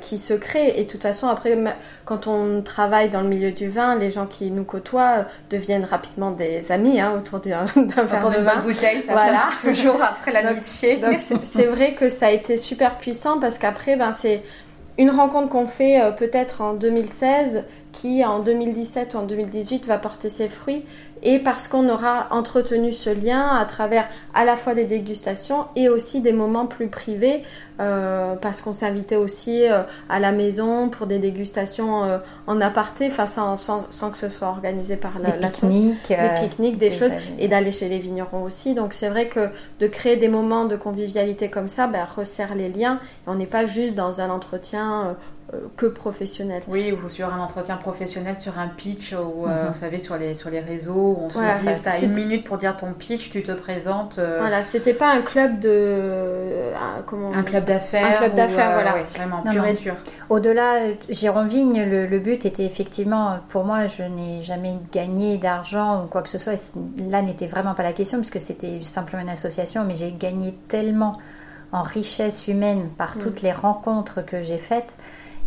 qui 0.00 0.16
se 0.16 0.32
créent. 0.32 0.80
Et 0.80 0.84
de 0.84 0.90
toute 0.90 1.02
façon, 1.02 1.28
après, 1.28 1.58
quand 2.06 2.26
on 2.26 2.62
travaille 2.62 3.10
dans 3.10 3.20
le 3.20 3.28
milieu 3.28 3.52
du 3.52 3.68
vin, 3.68 3.94
les 3.94 4.10
gens 4.10 4.24
qui 4.24 4.50
nous 4.50 4.64
côtoient 4.64 5.26
deviennent 5.50 5.84
rapidement 5.84 6.30
des 6.30 6.72
amis 6.72 6.98
hein, 6.98 7.12
autour 7.18 7.40
d'un 7.46 7.66
verre 7.66 8.30
de 8.30 8.40
vin. 8.40 8.56
bouteille, 8.60 9.02
ça, 9.02 9.12
marche 9.14 9.60
toujours 9.60 10.02
après 10.02 10.32
l'amitié. 10.42 10.98
c'est 11.44 11.66
vrai 11.66 11.92
que 11.92 12.08
ça 12.08 12.28
a 12.28 12.30
été 12.30 12.56
super 12.56 12.94
puissant 12.94 13.38
parce 13.38 13.58
qu'après, 13.58 13.96
ben 13.96 14.14
c'est 14.14 14.42
une 14.98 15.10
rencontre 15.10 15.48
qu'on 15.48 15.66
fait 15.66 16.00
euh, 16.00 16.10
peut-être 16.10 16.60
en 16.60 16.74
2016 16.74 17.64
qui 17.92 18.24
en 18.24 18.40
2017 18.40 19.14
ou 19.14 19.18
en 19.18 19.22
2018 19.22 19.86
va 19.86 19.98
porter 19.98 20.28
ses 20.28 20.48
fruits 20.48 20.84
et 21.22 21.38
parce 21.38 21.68
qu'on 21.68 21.88
aura 21.88 22.28
entretenu 22.30 22.92
ce 22.92 23.10
lien 23.10 23.48
à 23.56 23.64
travers 23.64 24.08
à 24.34 24.44
la 24.44 24.56
fois 24.56 24.74
des 24.74 24.84
dégustations 24.84 25.66
et 25.76 25.88
aussi 25.88 26.20
des 26.20 26.32
moments 26.32 26.66
plus 26.66 26.88
privés 26.88 27.42
euh, 27.78 28.36
parce 28.36 28.62
qu'on 28.62 28.72
s'invitait 28.72 29.16
aussi 29.16 29.68
euh, 29.68 29.82
à 30.08 30.18
la 30.18 30.32
maison 30.32 30.88
pour 30.88 31.06
des 31.06 31.18
dégustations 31.18 32.04
euh, 32.04 32.18
en 32.46 32.60
aparté 32.60 33.10
sans, 33.10 33.56
sans, 33.56 34.10
que 34.10 34.16
ce 34.16 34.28
soit 34.28 34.48
organisé 34.48 34.96
par 34.96 35.18
la, 35.18 35.32
des 35.32 35.48
pique-niques, 35.48 36.08
des 36.08 36.40
pique-niques, 36.40 36.78
des, 36.78 36.90
choses 36.90 37.10
et 37.38 37.48
d'aller 37.48 37.72
chez 37.72 37.88
les 37.88 37.98
vignerons 37.98 38.42
aussi. 38.42 38.74
Donc 38.74 38.92
c'est 38.92 39.08
vrai 39.08 39.28
que 39.28 39.48
de 39.80 39.86
créer 39.86 40.16
des 40.16 40.28
moments 40.28 40.64
de 40.64 40.76
convivialité 40.76 41.48
comme 41.48 41.68
ça 41.68 41.86
ben, 41.86 42.06
resserre 42.16 42.54
les 42.54 42.68
liens. 42.68 42.98
On 43.26 43.34
n'est 43.34 43.46
pas 43.46 43.66
juste 43.66 43.94
dans 43.94 44.20
un 44.20 44.30
entretien 44.30 45.06
euh, 45.06 45.12
que 45.76 45.86
professionnel. 45.86 46.62
Oui, 46.66 46.92
ou 46.92 47.08
sur 47.08 47.32
un 47.32 47.38
entretien 47.38 47.76
professionnel, 47.76 48.36
sur 48.40 48.58
un 48.58 48.66
pitch, 48.66 49.12
ou 49.12 49.46
euh, 49.46 49.64
mhm. 49.64 49.68
vous 49.68 49.78
savez, 49.78 50.00
sur 50.00 50.16
les, 50.16 50.34
sur 50.34 50.50
les 50.50 50.60
réseaux, 50.60 51.16
on 51.20 51.30
se 51.30 51.38
dit, 51.38 51.82
t'as 51.84 52.00
une 52.00 52.14
minute 52.14 52.44
pour 52.44 52.58
dire 52.58 52.76
ton 52.76 52.92
pitch, 52.92 53.30
tu 53.30 53.42
te 53.42 53.52
présentes. 53.52 54.18
Euh, 54.18 54.38
voilà, 54.40 54.64
c'était 54.64 54.94
pas 54.94 55.12
un 55.12 55.22
club 55.22 55.60
de. 55.60 56.72
comment 57.06 57.32
un 57.32 57.42
club 57.44 57.64
d'affaires. 57.64 58.16
Un 58.16 58.24
club 58.24 58.34
d'affaires, 58.34 58.72
voilà. 58.72 58.96
vraiment, 59.14 59.42
pur 59.42 59.64
et 59.64 59.74
dur. 59.74 59.94
Au-delà, 60.28 60.80
Jérôme 61.08 61.46
Vigne, 61.46 61.84
le, 61.84 62.06
le, 62.06 62.18
but 62.18 62.44
était 62.44 62.64
effectivement, 62.64 63.38
pour 63.48 63.64
moi, 63.64 63.86
je 63.86 64.02
n'ai 64.02 64.42
jamais 64.42 64.74
gagné 64.92 65.38
d'argent 65.38 66.04
ou 66.04 66.06
quoi 66.08 66.22
que 66.22 66.28
ce 66.28 66.38
soit. 66.38 66.60
Là 67.08 67.22
n'était 67.22 67.46
vraiment 67.46 67.74
pas 67.74 67.84
la 67.84 67.92
question, 67.92 68.18
puisque 68.18 68.40
c'était 68.40 68.80
simplement 68.82 69.22
une 69.22 69.28
association, 69.28 69.84
mais 69.84 69.94
j'ai 69.94 70.10
gagné 70.10 70.54
tellement 70.66 71.18
en 71.70 71.82
richesse 71.82 72.48
humaine 72.48 72.88
par 72.98 73.16
mm. 73.16 73.20
toutes 73.20 73.42
les 73.42 73.52
rencontres 73.52 74.24
que 74.24 74.42
j'ai 74.42 74.58
faites 74.58 74.92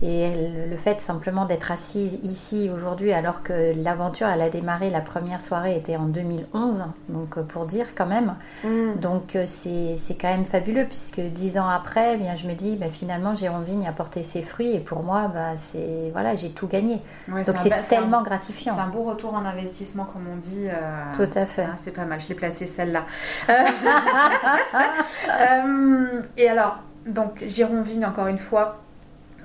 et 0.02 0.32
le 0.70 0.78
fait 0.78 1.02
simplement 1.02 1.46
d'être 1.46 1.72
assise 1.72 2.20
ici 2.24 2.70
aujourd'hui, 2.74 3.12
alors 3.12 3.44
que 3.44 3.74
l'aventure, 3.84 4.28
elle 4.28 4.42
a 4.42 4.50
démarré, 4.50 4.90
la 4.90 5.02
première 5.02 5.42
soirée 5.42 5.76
était 5.76 5.98
en 5.98 6.06
2011, 6.06 6.86
donc 7.10 7.38
euh, 7.38 7.44
pour 7.44 7.66
dire 7.66 7.88
quand 7.96 8.06
même. 8.06 8.36
Mm. 8.64 9.00
Donc 9.02 9.36
euh, 9.36 9.44
c'est 9.46 9.98
quand 10.20 10.30
même 10.30 10.46
fabuleux, 10.46 10.86
puisque 10.86 11.20
dix 11.20 11.58
ans 11.58 11.68
après, 11.68 12.16
eh 12.16 12.18
bien, 12.18 12.36
je 12.36 12.48
me 12.48 12.54
dis, 12.54 12.78
bah, 12.78 12.86
finalement, 12.90 13.36
Jérôme 13.36 13.66
Vigne 13.66 13.86
a 13.88 13.92
porté 13.92 14.24
ses 14.24 14.42
fruits, 14.42 14.74
et 14.74 14.80
pour 14.80 15.04
moi, 15.04 15.28
bah, 15.28 15.58
c'est 15.58 16.10
voilà, 16.14 16.38
j'ai 16.38 16.52
tout 16.52 16.68
gagné. 16.68 17.02
donc 17.28 17.46
c'est 17.46 17.82
tellement 17.90 18.24
gratifiant. 18.24 18.76
C'est 18.76 18.82
un 18.82 18.88
beau 18.88 19.04
retour 19.04 19.34
en 19.34 19.44
investissement, 19.44 20.06
comme 20.06 20.28
on 20.34 20.38
dit. 20.38 20.68
Euh, 20.70 21.14
Tout 21.14 21.38
à 21.38 21.46
fait. 21.46 21.64
Hein, 21.64 21.76
c'est 21.76 21.92
pas 21.92 22.06
mal, 22.06 22.22
je 22.22 22.30
l'ai 22.30 22.36
placé 22.36 22.68
celle-là. 22.68 23.04
et 26.38 26.50
alors, 26.50 26.78
donc 27.06 27.44
Jérôme 27.46 27.84
Vigne, 27.84 28.06
encore 28.06 28.28
une 28.28 28.38
fois, 28.38 28.78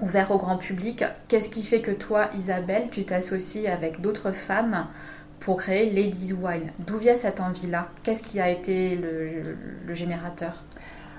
ouvert 0.00 0.30
au 0.30 0.38
grand 0.38 0.56
public. 0.56 1.04
Qu'est-ce 1.28 1.48
qui 1.48 1.62
fait 1.62 1.80
que 1.80 1.90
toi, 1.90 2.28
Isabelle, 2.36 2.88
tu 2.90 3.04
t'associes 3.04 3.66
avec 3.66 4.00
d'autres 4.00 4.32
femmes 4.32 4.86
pour 5.40 5.58
créer 5.58 5.90
Ladies 5.90 6.32
Wine? 6.32 6.70
D'où 6.80 6.98
vient 6.98 7.16
cette 7.16 7.40
envie-là? 7.40 7.88
Qu'est-ce 8.02 8.22
qui 8.22 8.40
a 8.40 8.48
été 8.48 8.96
le, 8.96 9.94
générateur? 9.94 10.52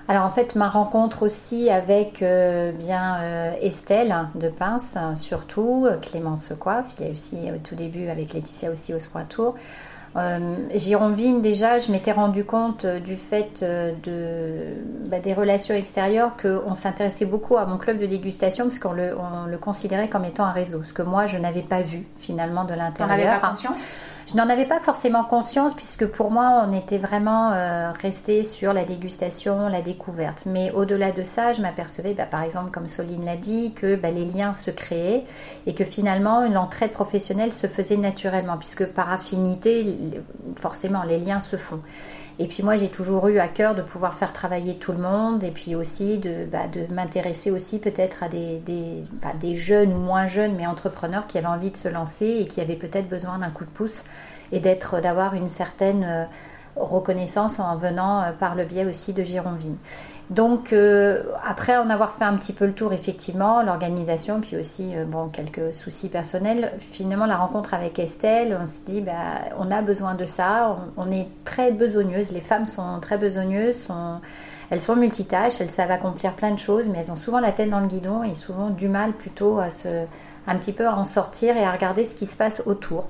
Alors 0.07 0.25
en 0.25 0.29
fait, 0.29 0.55
ma 0.55 0.69
rencontre 0.69 1.23
aussi 1.23 1.69
avec 1.71 2.21
euh, 2.21 2.71
bien 2.71 3.17
euh, 3.21 3.53
Estelle 3.59 4.15
de 4.35 4.49
Pince, 4.49 4.97
surtout 5.15 5.87
Clémence 6.01 6.53
Coiffe, 6.59 6.93
il 6.99 7.05
y 7.05 7.09
a 7.09 7.11
aussi 7.11 7.37
au 7.51 7.57
tout 7.57 7.73
début 7.73 8.09
avec 8.09 8.33
Laetitia 8.33 8.71
aussi 8.71 8.93
au 8.93 8.99
Tour. 9.27 9.55
Euh, 10.17 11.39
déjà, 11.41 11.79
je 11.79 11.91
m'étais 11.91 12.13
rendu 12.13 12.45
compte 12.45 12.85
euh, 12.85 12.99
du 12.99 13.17
fait 13.17 13.61
euh, 13.61 13.91
de, 14.03 15.09
bah, 15.09 15.19
des 15.19 15.33
relations 15.33 15.75
extérieures 15.75 16.37
qu'on 16.37 16.73
s'intéressait 16.73 17.25
beaucoup 17.25 17.57
à 17.57 17.65
mon 17.65 17.77
club 17.77 17.99
de 17.99 18.05
dégustation 18.05 18.65
parce 18.65 18.79
qu'on 18.79 18.93
le, 18.93 19.11
le, 19.47 19.57
considérait 19.57 20.07
comme 20.07 20.23
étant 20.23 20.45
un 20.45 20.51
réseau, 20.51 20.83
ce 20.85 20.93
que 20.93 21.01
moi 21.01 21.25
je 21.25 21.37
n'avais 21.37 21.63
pas 21.63 21.81
vu 21.81 22.07
finalement 22.17 22.63
de 22.63 22.73
l'intérieur. 22.73 23.15
T'en 23.17 23.21
avais 23.21 23.39
pas 23.39 23.47
conscience? 23.47 23.91
Je 24.27 24.35
n'en 24.37 24.49
avais 24.49 24.65
pas 24.65 24.79
forcément 24.79 25.23
conscience 25.23 25.73
puisque 25.75 26.07
pour 26.07 26.31
moi, 26.31 26.65
on 26.67 26.73
était 26.73 26.97
vraiment 26.97 27.51
euh, 27.51 27.91
resté 27.91 28.43
sur 28.43 28.73
la 28.73 28.83
dégustation, 28.83 29.67
la 29.69 29.81
découverte. 29.81 30.43
Mais 30.47 30.71
au-delà 30.71 31.11
de 31.11 31.23
ça, 31.23 31.53
je 31.53 31.61
m'apercevais, 31.61 32.13
bah, 32.13 32.25
par 32.25 32.41
exemple, 32.41 32.71
comme 32.71 32.87
Soline 32.87 33.23
l'a 33.23 33.37
dit, 33.37 33.73
que 33.73 33.95
bah, 33.95 34.09
les 34.09 34.25
liens 34.25 34.53
se 34.53 34.71
créaient 34.71 35.25
et 35.67 35.75
que 35.75 35.85
finalement, 35.85 36.47
l'entraide 36.49 36.91
professionnelle 36.91 37.53
se 37.53 37.67
faisait 37.67 37.97
naturellement 37.97 38.57
puisque 38.57 38.85
par 38.85 39.11
affinité, 39.11 39.85
forcément, 40.55 41.03
les 41.03 41.19
liens 41.19 41.39
se 41.39 41.55
font. 41.55 41.81
Et 42.37 42.47
puis 42.47 42.63
moi, 42.63 42.75
j'ai 42.75 42.89
toujours 42.89 43.27
eu 43.27 43.39
à 43.39 43.47
cœur 43.47 43.75
de 43.75 43.81
pouvoir 43.81 44.13
faire 44.13 44.33
travailler 44.33 44.75
tout 44.75 44.91
le 44.91 44.97
monde 44.97 45.43
et 45.43 45.51
puis 45.51 45.73
aussi 45.73 46.17
de, 46.17 46.45
bah, 46.45 46.65
m'intéresser 46.91 47.49
aussi 47.49 47.79
peut-être 47.79 48.23
à 48.23 48.29
des, 48.29 48.57
des, 48.59 49.03
bah, 49.21 49.31
des, 49.39 49.55
jeunes 49.55 49.93
ou 49.93 49.99
moins 49.99 50.27
jeunes, 50.27 50.55
mais 50.55 50.67
entrepreneurs 50.67 51.27
qui 51.27 51.37
avaient 51.37 51.47
envie 51.47 51.71
de 51.71 51.77
se 51.77 51.87
lancer 51.87 52.39
et 52.41 52.47
qui 52.47 52.59
avaient 52.59 52.75
peut-être 52.75 53.07
besoin 53.07 53.39
d'un 53.39 53.49
coup 53.51 53.63
de 53.63 53.69
pouce 53.69 54.03
et 54.51 54.59
d'être, 54.59 54.99
d'avoir 54.99 55.33
une 55.33 55.47
certaine 55.47 56.03
euh, 56.03 56.25
reconnaissance 56.75 57.59
en 57.59 57.77
venant 57.77 58.21
euh, 58.21 58.31
par 58.33 58.55
le 58.55 58.65
biais 58.65 58.85
aussi 58.85 59.13
de 59.13 59.23
Gironville. 59.23 59.77
Donc 60.31 60.73
euh, 60.73 61.21
après 61.43 61.77
en 61.77 61.89
avoir 61.89 62.13
fait 62.13 62.23
un 62.23 62.35
petit 62.35 62.53
peu 62.53 62.65
le 62.65 62.73
tour 62.73 62.93
effectivement, 62.93 63.61
l'organisation, 63.61 64.41
puis 64.41 64.57
aussi 64.57 64.95
euh, 64.95 65.05
bon 65.05 65.27
quelques 65.27 65.71
soucis 65.71 66.09
personnels, 66.09 66.73
finalement 66.79 67.27
la 67.27 67.37
rencontre 67.37 67.75
avec 67.75 67.99
Estelle, 67.99 68.57
on 68.59 68.65
s'est 68.65 68.85
dit 68.87 69.01
bah, 69.01 69.13
on 69.59 69.69
a 69.69 69.83
besoin 69.83 70.15
de 70.15 70.25
ça, 70.25 70.77
on, 70.97 71.11
est 71.11 71.27
très 71.43 71.71
besogneuses, 71.71 72.31
les 72.31 72.41
femmes 72.41 72.65
sont 72.65 72.99
très 73.01 73.19
besogneuses, 73.19 73.87
elles 74.71 74.81
sont 74.81 74.95
multitâches, 74.95 75.61
elles 75.61 75.69
savent 75.69 75.91
accomplir 75.91 76.33
plein 76.33 76.51
de 76.51 76.59
choses, 76.59 76.87
mais 76.87 76.99
elles 76.99 77.11
ont 77.11 77.17
souvent 77.17 77.39
la 77.39 77.51
tête 77.51 77.69
dans 77.69 77.79
le 77.79 77.87
guidon 77.87 78.23
et 78.23 78.33
souvent 78.33 78.71
du 78.71 78.87
mal 78.87 79.11
plutôt 79.11 79.59
à 79.59 79.69
se, 79.69 80.05
un 80.47 80.55
petit 80.55 80.73
peu 80.73 80.87
à 80.87 80.95
en 80.95 81.05
sortir 81.05 81.55
et 81.55 81.63
à 81.63 81.71
regarder 81.71 82.03
ce 82.03 82.15
qui 82.15 82.25
se 82.25 82.35
passe 82.35 82.63
autour. 82.65 83.09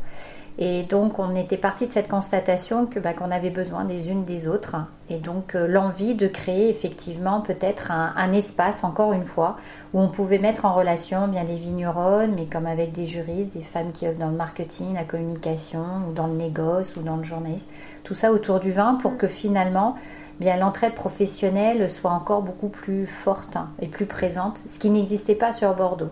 Et 0.58 0.84
donc, 0.84 1.20
on 1.20 1.36
était 1.36 1.58
parti 1.58 1.86
de 1.86 1.92
cette 1.92 2.08
constatation 2.08 2.86
que 2.86 2.98
bah, 3.00 3.14
qu'on 3.14 3.32
avait 3.32 3.50
besoin 3.50 3.84
des 3.84 4.10
unes 4.10 4.24
des 4.24 4.48
autres, 4.48 4.78
et 5.10 5.18
donc 5.18 5.54
euh, 5.54 5.68
l'envie 5.68 6.16
de 6.16 6.28
créer 6.28 6.70
effectivement 6.70 7.42
peut-être 7.42 7.92
un, 7.92 8.32
espace, 8.32 8.86
encore 8.86 9.12
une 9.12 9.26
fois, 9.26 9.58
où 9.94 10.00
on 10.00 10.08
pouvait 10.08 10.40
mettre 10.40 10.64
en 10.64 10.74
relation 10.74 11.28
bien 11.28 11.44
des 11.44 11.56
vigneronnes, 11.56 12.34
mais 12.36 12.46
comme 12.46 12.68
avec 12.68 12.94
des 12.94 13.06
juristes, 13.06 13.54
des 13.54 13.64
femmes 13.64 13.92
qui 13.92 14.08
œuvrent 14.08 14.20
dans 14.20 14.30
le 14.30 14.38
marketing, 14.38 14.94
la 14.94 15.04
communication, 15.04 15.84
ou 16.10 16.14
dans 16.14 16.28
le 16.28 16.36
négoce, 16.36 16.96
ou 16.96 17.02
dans 17.02 17.18
le 17.18 17.24
journalisme, 17.24 17.68
tout 18.06 18.14
ça 18.14 18.32
autour 18.32 18.62
du 18.62 18.72
vin, 18.72 18.96
pour 18.96 19.18
que 19.18 19.28
finalement, 19.28 19.98
bien 20.40 20.56
l'entraide 20.56 20.96
professionnelle 20.96 21.90
soit 21.90 22.12
encore 22.12 22.44
beaucoup 22.44 22.70
plus 22.70 23.08
forte 23.08 23.58
et 23.82 23.88
plus 23.88 24.06
présente, 24.06 24.62
ce 24.70 24.80
qui 24.80 24.90
n'existait 24.90 25.36
pas 25.36 25.52
sur 25.52 25.76
Bordeaux 25.76 26.12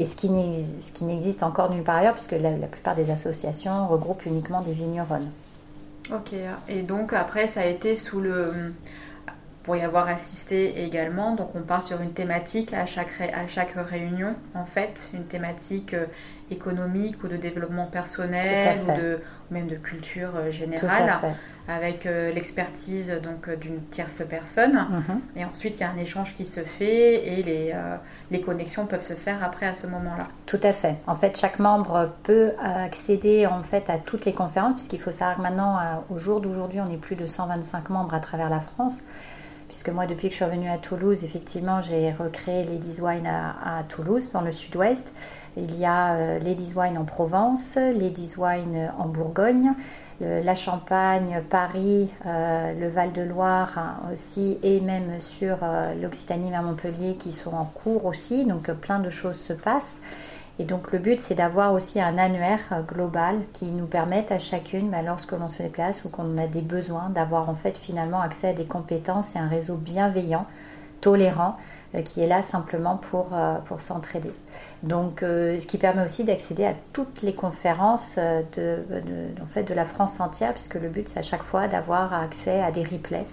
et 0.00 0.06
ce 0.06 0.16
qui 0.16 1.04
n'existe 1.04 1.42
encore 1.42 1.70
nulle 1.70 1.84
part 1.84 1.96
ailleurs, 1.96 2.14
puisque 2.14 2.32
la, 2.32 2.50
plupart 2.66 2.94
des 2.94 3.10
associations 3.10 3.86
regroupent 3.86 4.24
uniquement 4.24 4.62
des 4.62 4.72
vigneronnes. 4.72 5.30
Ok, 6.10 6.32
et 6.68 6.82
donc 6.82 7.12
après 7.12 7.46
ça 7.46 7.60
a 7.60 7.66
été 7.66 7.94
sous 7.96 8.20
le... 8.20 8.72
Pour 9.62 9.76
y 9.76 9.82
avoir 9.82 10.08
assisté 10.08 10.82
également, 10.84 11.34
donc 11.34 11.50
on 11.54 11.60
part 11.60 11.82
sur 11.82 12.00
une 12.00 12.12
thématique 12.12 12.72
à 12.72 12.86
chaque, 12.86 13.20
à 13.20 13.46
chaque 13.46 13.74
réunion, 13.76 14.34
en 14.54 14.64
fait, 14.64 15.10
une 15.12 15.24
thématique 15.24 15.92
euh, 15.92 16.06
économique 16.50 17.22
ou 17.24 17.28
de 17.28 17.36
développement 17.36 17.86
personnel 17.86 18.78
ou, 18.82 19.00
de, 19.00 19.18
même 19.50 19.66
de 19.66 19.76
culture 19.76 20.30
euh, 20.36 20.50
générale 20.50 21.12
avec 21.68 22.06
euh, 22.06 22.32
l'expertise 22.32 23.20
donc 23.22 23.48
euh, 23.48 23.56
d'une 23.56 23.80
tierce 23.84 24.22
personne 24.28 24.74
mhm. 24.74 25.20
et 25.36 25.44
ensuite 25.44 25.76
il 25.76 25.80
y 25.80 25.84
a 25.84 25.90
un 25.90 25.98
échange 25.98 26.34
qui 26.36 26.44
se 26.44 26.60
fait 26.60 27.26
et 27.26 27.42
les, 27.42 27.74
les 28.30 28.40
connexions 28.40 28.86
peuvent 28.86 29.06
se 29.06 29.14
faire 29.14 29.42
après 29.42 29.66
à 29.66 29.74
ce 29.74 29.86
moment-là. 29.86 30.26
Tout 30.46 30.60
à 30.62 30.72
fait. 30.72 30.96
En 31.06 31.14
fait, 31.14 31.38
chaque 31.38 31.58
membre 31.58 32.12
peut 32.22 32.52
accéder 32.62 33.46
en 33.46 33.62
fait 33.62 33.88
à 33.90 33.98
toutes 33.98 34.24
les 34.24 34.32
conférences 34.32 34.74
puisqu'il 34.74 35.00
faut 35.00 35.10
savoir 35.10 35.36
que 35.36 35.42
maintenant 35.42 35.78
au 36.10 36.18
jour 36.18 36.40
d'aujourd'hui, 36.40 36.80
on 36.80 36.90
est 36.90 36.96
plus 36.96 37.16
de 37.16 37.26
125 37.26 37.90
membres 37.90 38.14
à 38.14 38.20
travers 38.20 38.50
la 38.50 38.60
France 38.60 39.02
puisque 39.70 39.90
moi, 39.90 40.06
depuis 40.06 40.26
que 40.28 40.32
je 40.32 40.36
suis 40.36 40.44
revenue 40.44 40.68
à 40.68 40.78
Toulouse, 40.78 41.22
effectivement, 41.22 41.80
j'ai 41.80 42.10
recréé 42.10 42.64
Ladies 42.64 43.00
Wine 43.00 43.24
à, 43.28 43.78
à 43.78 43.82
Toulouse, 43.84 44.32
dans 44.32 44.40
le 44.40 44.50
sud-ouest. 44.50 45.14
Il 45.56 45.78
y 45.78 45.84
a 45.84 46.14
euh, 46.14 46.38
Ladies 46.38 46.72
Wine 46.76 46.96
en 46.96 47.04
Provence, 47.04 47.76
Ladies 47.76 48.34
Wine 48.36 48.92
en 48.98 49.06
Bourgogne, 49.06 49.72
la 50.20 50.54
Champagne, 50.54 51.42
Paris, 51.48 52.10
euh, 52.26 52.74
le 52.78 52.88
Val-de-Loire 52.88 53.78
hein, 53.78 53.96
aussi, 54.12 54.58
et 54.62 54.80
même 54.80 55.18
sur 55.18 55.56
euh, 55.62 55.94
l'Occitanie 55.94 56.54
à 56.54 56.60
Montpellier 56.60 57.14
qui 57.14 57.32
sont 57.32 57.54
en 57.54 57.64
cours 57.64 58.04
aussi. 58.04 58.44
Donc 58.44 58.70
plein 58.70 58.98
de 58.98 59.10
choses 59.10 59.40
se 59.40 59.54
passent. 59.54 59.98
Et 60.58 60.64
donc 60.64 60.92
le 60.92 60.98
but, 60.98 61.20
c'est 61.20 61.36
d'avoir 61.36 61.72
aussi 61.72 62.02
un 62.02 62.18
annuaire 62.18 62.84
global 62.86 63.36
qui 63.54 63.66
nous 63.66 63.86
permette 63.86 64.30
à 64.30 64.38
chacune, 64.38 64.90
bah, 64.90 65.00
lorsque 65.00 65.32
l'on 65.32 65.48
se 65.48 65.62
déplace 65.62 66.04
ou 66.04 66.10
qu'on 66.10 66.36
a 66.36 66.46
des 66.46 66.60
besoins, 66.60 67.08
d'avoir 67.08 67.48
en 67.48 67.54
fait 67.54 67.78
finalement 67.78 68.20
accès 68.20 68.48
à 68.48 68.52
des 68.52 68.66
compétences 68.66 69.34
et 69.36 69.38
un 69.38 69.48
réseau 69.48 69.76
bienveillant, 69.76 70.46
tolérant, 71.00 71.56
qui 72.04 72.20
est 72.20 72.26
là 72.26 72.42
simplement 72.42 72.96
pour, 72.96 73.30
pour 73.64 73.80
s'entraider. 73.80 74.32
Donc, 74.82 75.22
euh, 75.22 75.60
ce 75.60 75.66
qui 75.66 75.76
permet 75.76 76.04
aussi 76.04 76.24
d'accéder 76.24 76.64
à 76.64 76.74
toutes 76.92 77.20
les 77.22 77.34
conférences 77.34 78.16
euh, 78.16 78.40
de, 78.56 78.78
en 79.42 79.46
fait, 79.46 79.64
de 79.64 79.74
la 79.74 79.84
France 79.84 80.20
entière, 80.20 80.52
puisque 80.54 80.76
le 80.76 80.88
but, 80.88 81.08
c'est 81.08 81.18
à 81.18 81.22
chaque 81.22 81.42
fois 81.42 81.68
d'avoir 81.68 82.14
accès 82.14 82.62
à 82.62 82.70
des 82.70 82.82
replays. 82.82 83.26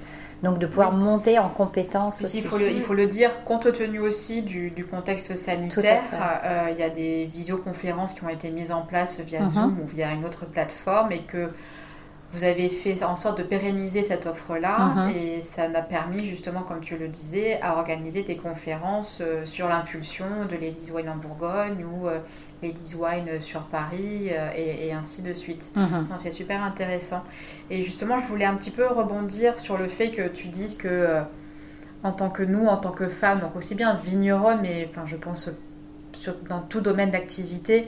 Donc, 0.43 0.59
de 0.59 0.67
pouvoir 0.67 0.91
monter 0.91 1.39
en 1.39 1.49
compétences 1.49 2.21
aussi. 2.21 2.39
Il 2.39 2.43
faut, 2.43 2.57
le, 2.57 2.69
il 2.69 2.81
faut, 2.81 2.93
le, 2.93 3.07
dire, 3.07 3.31
compte 3.43 3.71
tenu 3.73 3.99
aussi 3.99 4.43
du, 4.43 4.85
contexte 4.85 5.35
sanitaire, 5.35 6.03
euh, 6.43 6.67
il 6.71 6.77
y 6.77 6.83
a 6.83 6.89
des 6.89 7.25
visioconférences 7.33 8.13
qui 8.13 8.23
ont 8.23 8.29
été 8.29 8.51
mises 8.51 8.71
en 8.71 8.81
place 8.81 9.19
via 9.21 9.41
mhm. 9.41 9.49
Zoom 9.49 9.79
ou 9.81 9.87
via 9.87 10.11
une 10.11 10.25
autre 10.25 10.45
plateforme 10.45 11.11
et 11.11 11.19
que 11.21 11.49
vous 12.33 12.43
avez 12.43 12.67
fait 12.67 13.03
en 13.03 13.15
sorte 13.15 13.37
de 13.37 13.43
pérenniser 13.43 14.03
cette 14.03 14.25
offre-là 14.25 14.79
mhm. 14.79 15.15
et 15.15 15.41
ça 15.41 15.69
m'a 15.69 15.81
permis 15.81 16.25
justement, 16.25 16.61
comme 16.61 16.81
tu 16.81 16.97
le 16.97 17.07
disais, 17.07 17.59
à 17.61 17.77
organiser 17.77 18.23
des 18.23 18.35
conférences 18.35 19.19
euh, 19.21 19.45
sur 19.45 19.69
l'impulsion 19.69 20.25
de 20.49 20.55
Ladies 20.55 20.91
Wine 20.91 21.09
en 21.09 21.15
Bourgogne 21.15 21.85
ou 21.85 22.07
euh, 22.07 22.19
Ladies 22.61 22.95
Wine 22.95 23.39
sur 23.39 23.61
Paris 23.61 24.29
euh, 24.31 24.49
et, 24.55 24.91
ainsi 24.91 25.21
de 25.21 25.33
suite. 25.33 25.71
Mhm. 25.75 26.07
C'est 26.17 26.31
super 26.31 26.61
intéressant. 26.63 27.23
Et 27.69 27.81
justement, 27.81 28.19
je 28.19 28.27
voulais 28.27 28.45
un 28.45 28.55
petit 28.55 28.71
peu 28.71 28.85
rebondir 28.85 29.59
sur 29.59 29.77
le 29.77 29.87
fait 29.87 30.09
que 30.09 30.27
tu 30.27 30.47
dises 30.47 30.75
que 30.75 31.21
en 32.03 32.11
tant 32.11 32.29
que 32.29 32.43
nous, 32.43 32.67
en 32.67 32.77
tant 32.77 32.91
que 32.91 33.07
femmes, 33.07 33.39
donc 33.39 33.55
aussi 33.55 33.73
bien 33.73 33.95
vigneronnes, 33.95 34.59
mais 34.61 34.87
enfin, 34.89 35.03
je 35.05 35.15
pense 35.15 35.49
dans 36.49 36.61
tout 36.61 36.81
domaine 36.81 37.11
d'activité, 37.11 37.87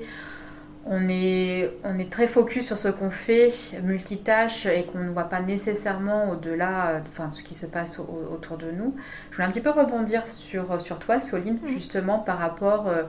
on 0.86 1.10
est, 1.10 1.72
on 1.84 2.00
est 2.00 2.12
très 2.12 2.28
focus 2.28 2.68
sur 2.68 2.78
ce 2.78 2.88
qu'on 2.88 3.12
fait, 3.12 3.52
multitâche, 3.84 4.66
et 4.66 4.84
qu'on 4.84 5.00
ne 5.00 5.10
voit 5.10 5.26
pas 5.26 5.42
nécessairement 5.42 6.32
au-delà 6.32 7.02
enfin, 7.10 7.32
ce 7.32 7.44
qui 7.44 7.54
se 7.54 7.66
passe 7.66 8.00
autour 8.00 8.58
de 8.58 8.72
nous. 8.72 8.96
Je 9.30 9.36
voulais 9.36 9.48
un 9.48 9.52
petit 9.52 9.62
peu 9.62 9.72
rebondir 9.72 10.24
sur, 10.32 10.82
sur 10.82 11.00
toi, 11.00 11.20
Soline, 11.20 11.60
mm. 11.62 11.68
justement 11.68 12.20
par 12.20 12.40
rapport 12.40 12.88
euh, 12.88 13.04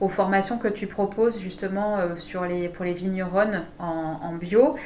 aux 0.00 0.08
formations 0.08 0.58
que 0.58 0.68
tu 0.68 0.86
proposes 0.86 1.38
justement 1.38 1.98
euh, 1.98 2.16
sur 2.16 2.44
les, 2.44 2.68
pour 2.68 2.84
les 2.84 2.92
vigneronnes 2.92 3.62
en, 3.78 4.34
bio. 4.34 4.76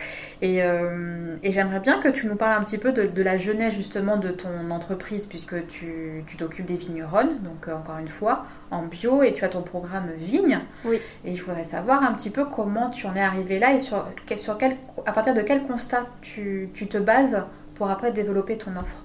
Euh, 0.43 1.37
et, 1.43 1.53
j'aimerais 1.53 1.81
bien 1.81 2.01
que 2.01 2.09
tu 2.09 2.27
nous 2.27 2.37
parles 2.37 2.61
un 2.61 2.65
petit 2.65 2.79
peu 2.79 2.93
de, 2.93 3.23
la 3.23 3.37
jeunesse 3.37 3.75
justement 3.75 4.17
de 4.17 4.31
ton 4.31 4.71
entreprise, 4.71 5.27
puisque 5.27 5.67
tu 5.67 6.25
t'occupes 6.39 6.67
des 6.67 6.77
vigneronnes, 6.77 7.41
donc 7.43 7.69
euh, 7.69 7.75
encore 7.75 7.99
une 7.99 8.09
fois, 8.09 8.47
en 8.71 8.83
bio, 8.83 9.23
et 9.23 9.33
tu 9.33 9.45
as 9.45 9.49
ton 9.49 9.63
programme 9.63 10.11
Vigne. 10.17 10.61
Oui. 10.85 11.01
Et 11.25 11.35
je 11.35 11.43
voudrais 11.43 11.65
savoir 11.65 12.03
un 12.05 12.13
petit 12.13 12.31
peu 12.31 12.45
comment 12.45 12.91
tu 12.91 13.07
en 13.07 13.17
es 13.17 13.23
arrivé 13.23 13.59
là 13.59 13.75
et 13.75 13.79
sur, 13.79 14.07
sur 14.37 14.59
quel, 14.59 14.77
à 15.07 15.13
partir 15.13 15.35
de 15.35 15.43
quel 15.43 15.65
constat 15.65 16.07
tu, 16.23 16.71
tu 16.75 16.87
te 16.87 16.99
bases 16.99 17.43
pour 17.75 17.91
après 17.91 18.13
développer 18.13 18.57
ton 18.57 18.73
offre. 18.73 19.05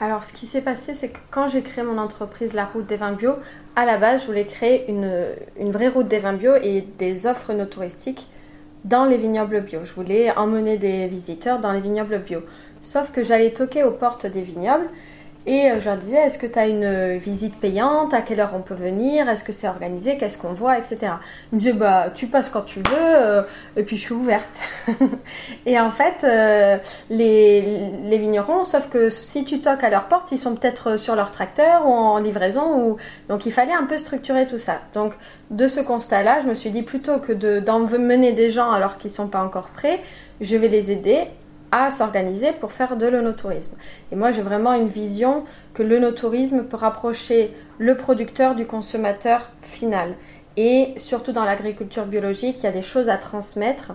Alors, 0.00 0.22
ce 0.22 0.32
qui 0.32 0.46
s'est 0.46 0.60
passé, 0.60 0.94
c'est 0.94 1.10
que 1.10 1.18
quand 1.30 1.48
j'ai 1.48 1.62
créé 1.62 1.82
mon 1.82 1.98
entreprise 1.98 2.52
La 2.52 2.66
Route 2.66 2.86
des 2.86 2.94
Vins 2.94 3.12
Bio, 3.12 3.32
à 3.74 3.84
la 3.84 3.98
base, 3.98 4.22
je 4.22 4.26
voulais 4.26 4.44
créer 4.44 4.88
une, 4.88 5.10
une 5.58 5.72
vraie 5.72 5.88
route 5.88 6.06
des 6.06 6.18
vins 6.20 6.32
bio 6.32 6.54
et 6.62 6.82
des 6.98 7.26
offres 7.26 7.52
no 7.52 7.64
touristiques 7.64 8.26
dans 8.84 9.04
les 9.04 9.16
vignobles 9.16 9.60
bio. 9.60 9.80
Je 9.84 9.92
voulais 9.92 10.30
emmener 10.36 10.78
des 10.78 11.06
visiteurs 11.08 11.58
dans 11.58 11.72
les 11.72 11.80
vignobles 11.80 12.18
bio. 12.20 12.40
Sauf 12.80 13.10
que 13.10 13.24
j'allais 13.24 13.50
toquer 13.50 13.82
aux 13.82 13.90
portes 13.90 14.26
des 14.26 14.40
vignobles 14.40 14.88
et 15.48 15.70
euh, 15.70 15.80
je 15.80 15.86
leur 15.86 15.96
disais, 15.96 16.18
est-ce 16.18 16.38
que 16.38 16.46
tu 16.46 16.58
as 16.58 16.66
une 16.66 16.84
euh, 16.84 17.16
visite 17.16 17.58
payante? 17.58 18.12
À 18.12 18.20
quelle 18.20 18.38
heure 18.38 18.52
on 18.54 18.60
peut 18.60 18.74
venir? 18.74 19.30
Est-ce 19.30 19.42
que 19.42 19.54
c'est 19.54 19.66
organisé? 19.66 20.18
Qu'est-ce 20.18 20.36
qu'on 20.36 20.52
voit? 20.52 20.76
Etc. 20.76 20.98
Ils 21.50 21.54
me 21.54 21.58
disaient, 21.58 21.72
bah, 21.72 22.08
tu 22.14 22.26
passes 22.26 22.50
quand 22.50 22.66
tu 22.66 22.80
veux, 22.80 22.84
euh, 22.98 23.42
et 23.74 23.82
puis 23.82 23.96
je 23.96 24.02
suis 24.02 24.12
ouverte. 24.12 24.46
et 25.66 25.80
en 25.80 25.90
fait, 25.90 26.22
les, 27.08 28.18
vignerons, 28.18 28.66
sauf 28.66 28.90
que 28.90 29.08
si 29.08 29.46
tu 29.46 29.62
toques 29.62 29.82
à 29.82 29.88
leur 29.88 30.04
porte, 30.08 30.32
ils 30.32 30.38
sont 30.38 30.54
peut-être 30.54 30.98
sur 30.98 31.16
leur 31.16 31.32
tracteur 31.32 31.86
ou 31.86 31.92
en 31.92 32.18
livraison. 32.18 32.78
Ou... 32.78 32.96
Donc 33.30 33.46
il 33.46 33.52
fallait 33.52 33.72
un 33.72 33.86
peu 33.86 33.96
structurer 33.96 34.46
tout 34.46 34.58
ça. 34.58 34.80
Donc 34.92 35.14
de 35.50 35.66
ce 35.66 35.80
constat-là, 35.80 36.42
je 36.42 36.46
me 36.46 36.54
suis 36.54 36.70
dit, 36.70 36.82
plutôt 36.82 37.20
que 37.20 37.32
d'emmener 37.60 38.32
des 38.32 38.50
gens 38.50 38.70
alors 38.70 38.98
qu'ils 38.98 39.10
ne 39.12 39.16
sont 39.16 39.28
pas 39.28 39.42
encore 39.42 39.68
prêts, 39.68 40.00
je 40.42 40.56
vais 40.58 40.68
les 40.68 40.90
aider 40.90 41.28
à 41.72 41.90
s'organiser 41.90 42.52
pour 42.52 42.72
faire 42.72 42.96
de 42.96 43.06
l'onotourisme. 43.06 43.76
Et 44.12 44.16
moi, 44.16 44.32
j'ai 44.32 44.42
vraiment 44.42 44.74
une 44.74 44.88
vision 44.88 45.44
que 45.74 45.82
l'onotourisme 45.82 46.64
peut 46.64 46.76
rapprocher 46.76 47.54
le 47.78 47.96
producteur 47.96 48.54
du 48.54 48.66
consommateur 48.66 49.50
final. 49.62 50.14
Et 50.56 50.94
surtout 50.96 51.32
dans 51.32 51.44
l'agriculture 51.44 52.06
biologique, 52.06 52.56
il 52.58 52.64
y 52.64 52.66
a 52.66 52.72
des 52.72 52.82
choses 52.82 53.08
à 53.08 53.16
transmettre. 53.16 53.92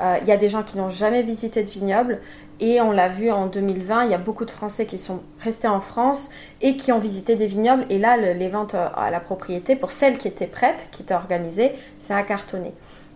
Euh, 0.00 0.16
il 0.22 0.28
y 0.28 0.32
a 0.32 0.36
des 0.36 0.48
gens 0.48 0.62
qui 0.62 0.78
n'ont 0.78 0.90
jamais 0.90 1.22
visité 1.22 1.64
de 1.64 1.70
vignoble. 1.70 2.20
Et 2.60 2.80
on 2.80 2.90
l'a 2.90 3.08
vu 3.08 3.30
en 3.30 3.46
2020, 3.46 4.04
il 4.04 4.10
y 4.10 4.14
a 4.14 4.18
beaucoup 4.18 4.44
de 4.44 4.50
Français 4.50 4.86
qui 4.86 4.98
sont 4.98 5.22
restés 5.40 5.68
en 5.68 5.80
France 5.80 6.30
et 6.60 6.76
qui 6.76 6.90
ont 6.90 6.98
visité 6.98 7.36
des 7.36 7.46
vignobles. 7.46 7.84
Et 7.88 7.98
là, 7.98 8.16
les 8.16 8.48
ventes 8.48 8.74
à 8.74 9.10
la 9.10 9.20
propriété, 9.20 9.76
pour 9.76 9.92
celles 9.92 10.18
qui 10.18 10.26
étaient 10.26 10.46
prêtes, 10.46 10.88
qui 10.90 11.02
étaient 11.02 11.14
organisées, 11.14 11.72
ça 12.00 12.16
a 12.16 12.22
cartonné. 12.22 12.72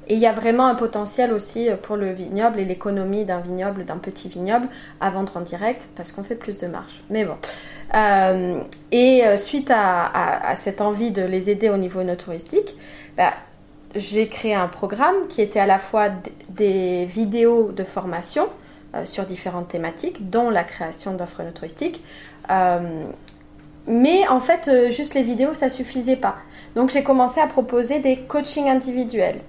Et 0.09 0.15
il 0.15 0.21
y 0.21 0.27
a 0.27 0.33
vraiment 0.33 0.67
un 0.67 0.75
potentiel 0.75 1.33
aussi 1.33 1.69
pour 1.83 1.97
le 1.97 2.13
vignoble 2.13 2.59
et 2.59 2.65
l'économie 2.65 3.25
d'un 3.25 3.41
vignoble, 3.41 3.85
d'un 3.85 3.99
petit 3.99 4.29
vignoble, 4.29 4.67
à 5.01 5.11
vendre 5.11 5.37
en 5.37 5.41
direct 5.41 5.89
parce 5.97 6.11
qu'on 6.11 6.25
fait 6.25 6.35
plus 6.35 6.57
de 6.57 6.67
marge. 6.67 7.03
Mais 7.09 7.25
bon. 7.25 7.37
Euh, 7.95 8.61
et 8.91 9.25
euh, 9.27 9.37
suite 9.37 9.71
à, 9.71 10.55
cette 10.57 10.81
envie 10.81 11.11
de 11.11 11.23
les 11.23 11.51
aider 11.51 11.69
au 11.69 11.77
niveau 11.77 12.03
no 12.03 12.15
touristique, 12.15 12.75
bah, 13.17 13.33
j'ai 13.95 14.29
créé 14.29 14.55
un 14.55 14.69
programme 14.69 15.29
qui 15.29 15.43
était 15.43 15.61
à 15.61 15.67
la 15.67 15.79
fois 15.79 16.09
des 16.49 17.05
vidéos 17.05 17.73
de 17.73 17.85
formation 17.85 18.47
euh, 18.95 19.05
sur 19.05 19.25
différentes 19.25 19.69
thématiques, 19.69 20.31
dont 20.31 20.51
la 20.51 20.65
création 20.65 21.15
d'offres 21.15 21.43
no 21.43 21.51
touristiques. 21.51 22.03
mais 23.87 24.29
en 24.29 24.41
fait, 24.41 24.91
juste 24.91 25.15
les 25.15 25.23
vidéos, 25.23 25.55
ça 25.55 25.69
suffisait 25.69 26.17
pas. 26.17 26.37
Donc 26.75 26.91
j'ai 26.91 27.03
commencé 27.03 27.41
à 27.41 27.47
proposer 27.47 27.99
des 27.99 28.17
coachings 28.17 28.69
individuels 28.69 29.41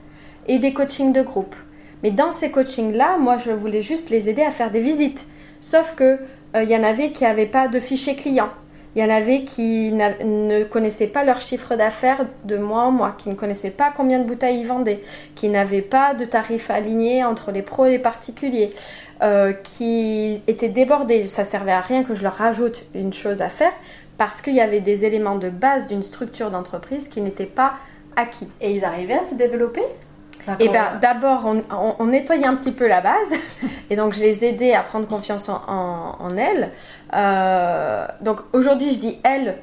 et 0.48 0.60
des 0.60 0.74
coachings 0.74 1.14
de 1.14 1.22
groupe. 1.22 1.56
Mais 2.04 2.12
dans 2.12 2.32
ces 2.32 2.52
coachings-là, 2.52 3.18
moi, 3.18 3.38
je 3.38 3.52
voulais 3.52 3.82
juste 3.82 4.10
les 4.10 4.30
aider 4.30 4.44
à 4.44 4.52
faire 4.52 4.72
des 4.72 4.82
visites. 4.82 5.26
Sauf 5.62 5.96
que 5.96 6.20
il 6.54 6.60
euh, 6.60 6.64
y 6.64 6.76
en 6.76 6.84
avait 6.84 7.12
qui 7.12 7.24
n'avaient 7.24 7.46
pas 7.46 7.68
de 7.68 7.80
fichier 7.80 8.16
client. 8.16 8.50
Il 8.96 9.02
y 9.02 9.06
en 9.06 9.10
avait 9.10 9.44
qui 9.44 9.92
ne 9.92 10.64
connaissaient 10.66 11.08
pas 11.08 11.24
leur 11.24 11.42
chiffre 11.42 11.76
d'affaires 11.76 12.28
de 12.44 12.58
mois 12.58 12.84
en 12.84 12.92
mois, 12.92 13.16
qui 13.18 13.30
ne 13.30 13.34
connaissaient 13.34 13.72
pas 13.72 13.92
combien 13.96 14.20
de 14.20 14.26
bouteilles 14.26 14.60
ils 14.60 14.68
vendaient, 14.68 15.02
qui 15.34 15.50
n'avaient 15.50 15.82
pas 15.82 16.14
de 16.14 16.26
tarifs 16.26 16.70
alignés 16.70 17.24
entre 17.24 17.52
les 17.52 17.64
pros 17.64 17.86
et 17.86 17.92
les 17.92 18.00
particuliers, 18.00 18.70
euh, 19.24 19.52
qui 19.52 20.44
étaient 20.46 20.70
débordés. 20.70 21.28
Ça 21.28 21.44
servait 21.44 21.72
à 21.72 21.82
rien 21.82 22.04
que 22.04 22.14
je 22.14 22.22
leur 22.22 22.36
rajoute 22.36 22.84
une 22.94 23.14
chose 23.14 23.42
à 23.42 23.50
faire 23.50 23.74
parce 24.20 24.44
qu'il 24.44 24.54
y 24.54 24.62
avait 24.62 24.80
des 24.80 25.06
éléments 25.06 25.38
de 25.38 25.50
base 25.50 25.88
d'une 25.88 26.04
structure 26.04 26.52
d'entreprise 26.52 27.08
qui 27.08 27.22
n'étaient 27.22 27.46
pas 27.48 27.74
acquis. 28.16 28.48
Et 28.62 28.76
ils 28.76 28.86
arrivaient 28.86 29.16
à 29.16 29.24
se 29.24 29.34
développer? 29.34 29.82
Et 30.48 30.66
eh 30.66 30.70
ben, 30.70 31.00
d'abord, 31.02 31.46
on, 32.00 32.06
nettoyait 32.06 32.46
un 32.46 32.56
petit 32.56 32.72
peu 32.72 32.88
la 32.88 33.02
base. 33.02 33.34
et 33.90 33.96
donc, 33.96 34.14
je 34.14 34.20
les 34.20 34.44
aidais 34.44 34.74
à 34.74 34.82
prendre 34.82 35.08
confiance 35.08 35.50
en, 35.50 36.38
elles. 36.38 36.72
Euh, 37.14 38.06
donc, 38.22 38.40
aujourd'hui, 38.52 38.94
je 38.94 39.00
dis 39.00 39.18
elles. 39.24 39.58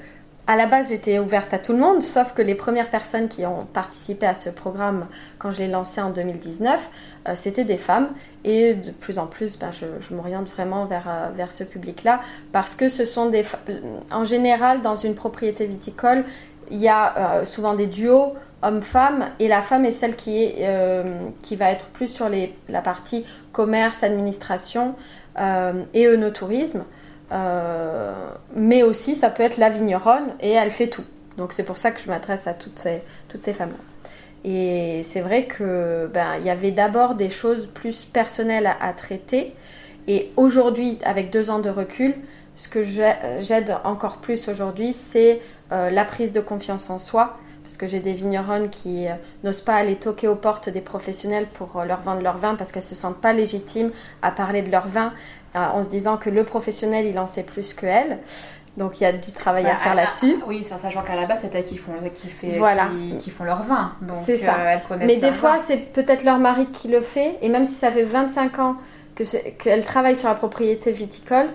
À 0.46 0.56
la 0.56 0.66
base, 0.66 0.88
j'étais 0.88 1.18
ouverte 1.18 1.52
à 1.54 1.58
tout 1.58 1.72
le 1.72 1.78
monde, 1.78 2.02
sauf 2.02 2.32
que 2.32 2.42
les 2.42 2.56
premières 2.56 2.88
personnes 2.88 3.28
qui 3.28 3.46
ont 3.46 3.66
participé 3.72 4.26
à 4.26 4.34
ce 4.34 4.50
programme 4.50 5.06
quand 5.38 5.52
je 5.52 5.58
l'ai 5.58 5.68
lancé 5.68 6.00
en 6.00 6.10
2019, 6.10 6.88
euh, 7.28 7.32
c'était 7.36 7.64
des 7.64 7.76
femmes. 7.76 8.08
Et 8.42 8.74
de 8.74 8.90
plus 8.90 9.18
en 9.18 9.26
plus, 9.26 9.58
ben, 9.58 9.70
je, 9.70 10.14
m'oriente 10.14 10.48
vraiment 10.48 10.86
vers, 10.86 11.08
euh, 11.08 11.28
vers 11.36 11.52
ce 11.52 11.62
public-là, 11.62 12.20
parce 12.52 12.74
que 12.74 12.88
ce 12.88 13.04
sont 13.04 13.26
des... 13.28 13.44
En 14.10 14.24
général, 14.24 14.80
dans 14.80 14.96
une 14.96 15.14
propriété 15.14 15.66
viticole, 15.66 16.24
il 16.70 16.78
y 16.78 16.88
a 16.88 17.42
souvent 17.46 17.74
des 17.74 17.86
duos 17.86 18.34
homme-femme 18.62 19.30
et 19.38 19.48
la 19.48 19.62
femme 19.62 19.84
est 19.84 19.92
celle 19.92 20.16
qui, 20.16 20.42
est, 20.42 20.56
euh, 20.60 21.04
qui 21.42 21.56
va 21.56 21.70
être 21.70 21.86
plus 21.86 22.08
sur 22.08 22.28
les, 22.28 22.54
la 22.68 22.82
partie 22.82 23.24
commerce, 23.52 24.02
administration 24.02 24.94
euh, 25.38 25.82
et 25.94 26.06
œnotourisme. 26.06 26.84
Euh, 27.32 28.12
mais 28.56 28.82
aussi 28.82 29.14
ça 29.14 29.30
peut 29.30 29.44
être 29.44 29.56
la 29.56 29.70
vigneronne 29.70 30.34
et 30.40 30.50
elle 30.50 30.70
fait 30.70 30.88
tout. 30.88 31.04
Donc 31.36 31.52
c'est 31.52 31.64
pour 31.64 31.78
ça 31.78 31.90
que 31.90 32.00
je 32.00 32.08
m'adresse 32.08 32.46
à 32.46 32.54
toutes 32.54 32.78
ces, 32.78 33.02
toutes 33.28 33.42
ces 33.42 33.54
femmes-là. 33.54 33.78
Et 34.42 35.02
c'est 35.04 35.20
vrai 35.20 35.44
que 35.44 36.10
ben, 36.12 36.38
y 36.42 36.50
avait 36.50 36.70
d'abord 36.70 37.14
des 37.14 37.30
choses 37.30 37.66
plus 37.66 38.04
personnelles 38.04 38.70
à, 38.80 38.92
traiter. 38.94 39.54
Et 40.08 40.32
aujourd'hui, 40.36 40.98
avec 41.04 41.30
deux 41.30 41.50
ans 41.50 41.58
de 41.58 41.68
recul, 41.68 42.14
ce 42.56 42.68
que 42.68 42.82
j'aide 42.82 43.76
encore 43.84 44.16
plus 44.16 44.48
aujourd'hui, 44.48 44.94
c'est 44.94 45.42
la 45.70 46.04
prise 46.06 46.32
de 46.32 46.40
confiance 46.40 46.88
en 46.88 46.98
soi, 46.98 47.36
parce 47.70 47.76
que 47.76 47.86
j'ai 47.86 48.00
des 48.00 48.14
vigneronnes 48.14 48.68
qui 48.68 49.06
euh, 49.06 49.12
n'osent 49.44 49.60
pas 49.60 49.74
aller 49.74 49.94
toquer 49.94 50.26
aux 50.26 50.34
portes 50.34 50.68
des 50.68 50.80
professionnels 50.80 51.46
pour 51.54 51.76
euh, 51.76 51.84
leur 51.84 52.00
vendre 52.00 52.20
leur 52.20 52.36
vin 52.36 52.56
parce 52.56 52.72
qu'elles 52.72 52.82
se 52.82 52.96
sentent 52.96 53.20
pas 53.20 53.32
légitimes 53.32 53.92
à 54.22 54.32
parler 54.32 54.62
de 54.62 54.72
leur 54.72 54.88
vin 54.88 55.12
euh, 55.54 55.60
en 55.60 55.84
se 55.84 55.88
disant 55.88 56.16
que 56.16 56.30
le 56.30 56.42
professionnel 56.42 57.06
il 57.06 57.16
en 57.16 57.28
sait 57.28 57.44
plus 57.44 57.72
que 57.72 57.86
elles. 57.86 58.18
Donc 58.76 59.00
il 59.00 59.04
y 59.04 59.06
a 59.06 59.12
du 59.12 59.30
travail 59.30 59.66
à 59.66 59.68
bah, 59.68 59.76
faire 59.76 59.94
là-dessus. 59.94 60.42
Oui, 60.48 60.64
ça, 60.64 60.78
sachant 60.78 61.02
qu'à 61.02 61.14
la 61.14 61.26
base 61.26 61.42
c'est 61.42 61.54
elles 61.54 61.62
qui 61.62 61.76
font, 61.76 61.92
qui, 62.12 62.26
fait, 62.26 62.58
voilà. 62.58 62.88
qui, 63.20 63.30
font 63.30 63.44
leur 63.44 63.62
vin. 63.62 63.92
C'est 64.26 64.34
ça. 64.34 64.56
Mais 64.98 65.18
des 65.18 65.30
fois 65.30 65.58
c'est 65.64 65.92
peut-être 65.92 66.24
leur 66.24 66.40
mari 66.40 66.66
qui 66.72 66.88
le 66.88 67.00
fait 67.00 67.36
et 67.40 67.48
même 67.48 67.64
si 67.64 67.74
ça 67.74 67.92
fait 67.92 68.02
25 68.02 68.58
ans 68.58 68.74
qu'elles 69.14 69.84
travaillent 69.84 70.16
sur 70.16 70.28
la 70.28 70.34
propriété 70.34 70.90
viticole, 70.90 71.46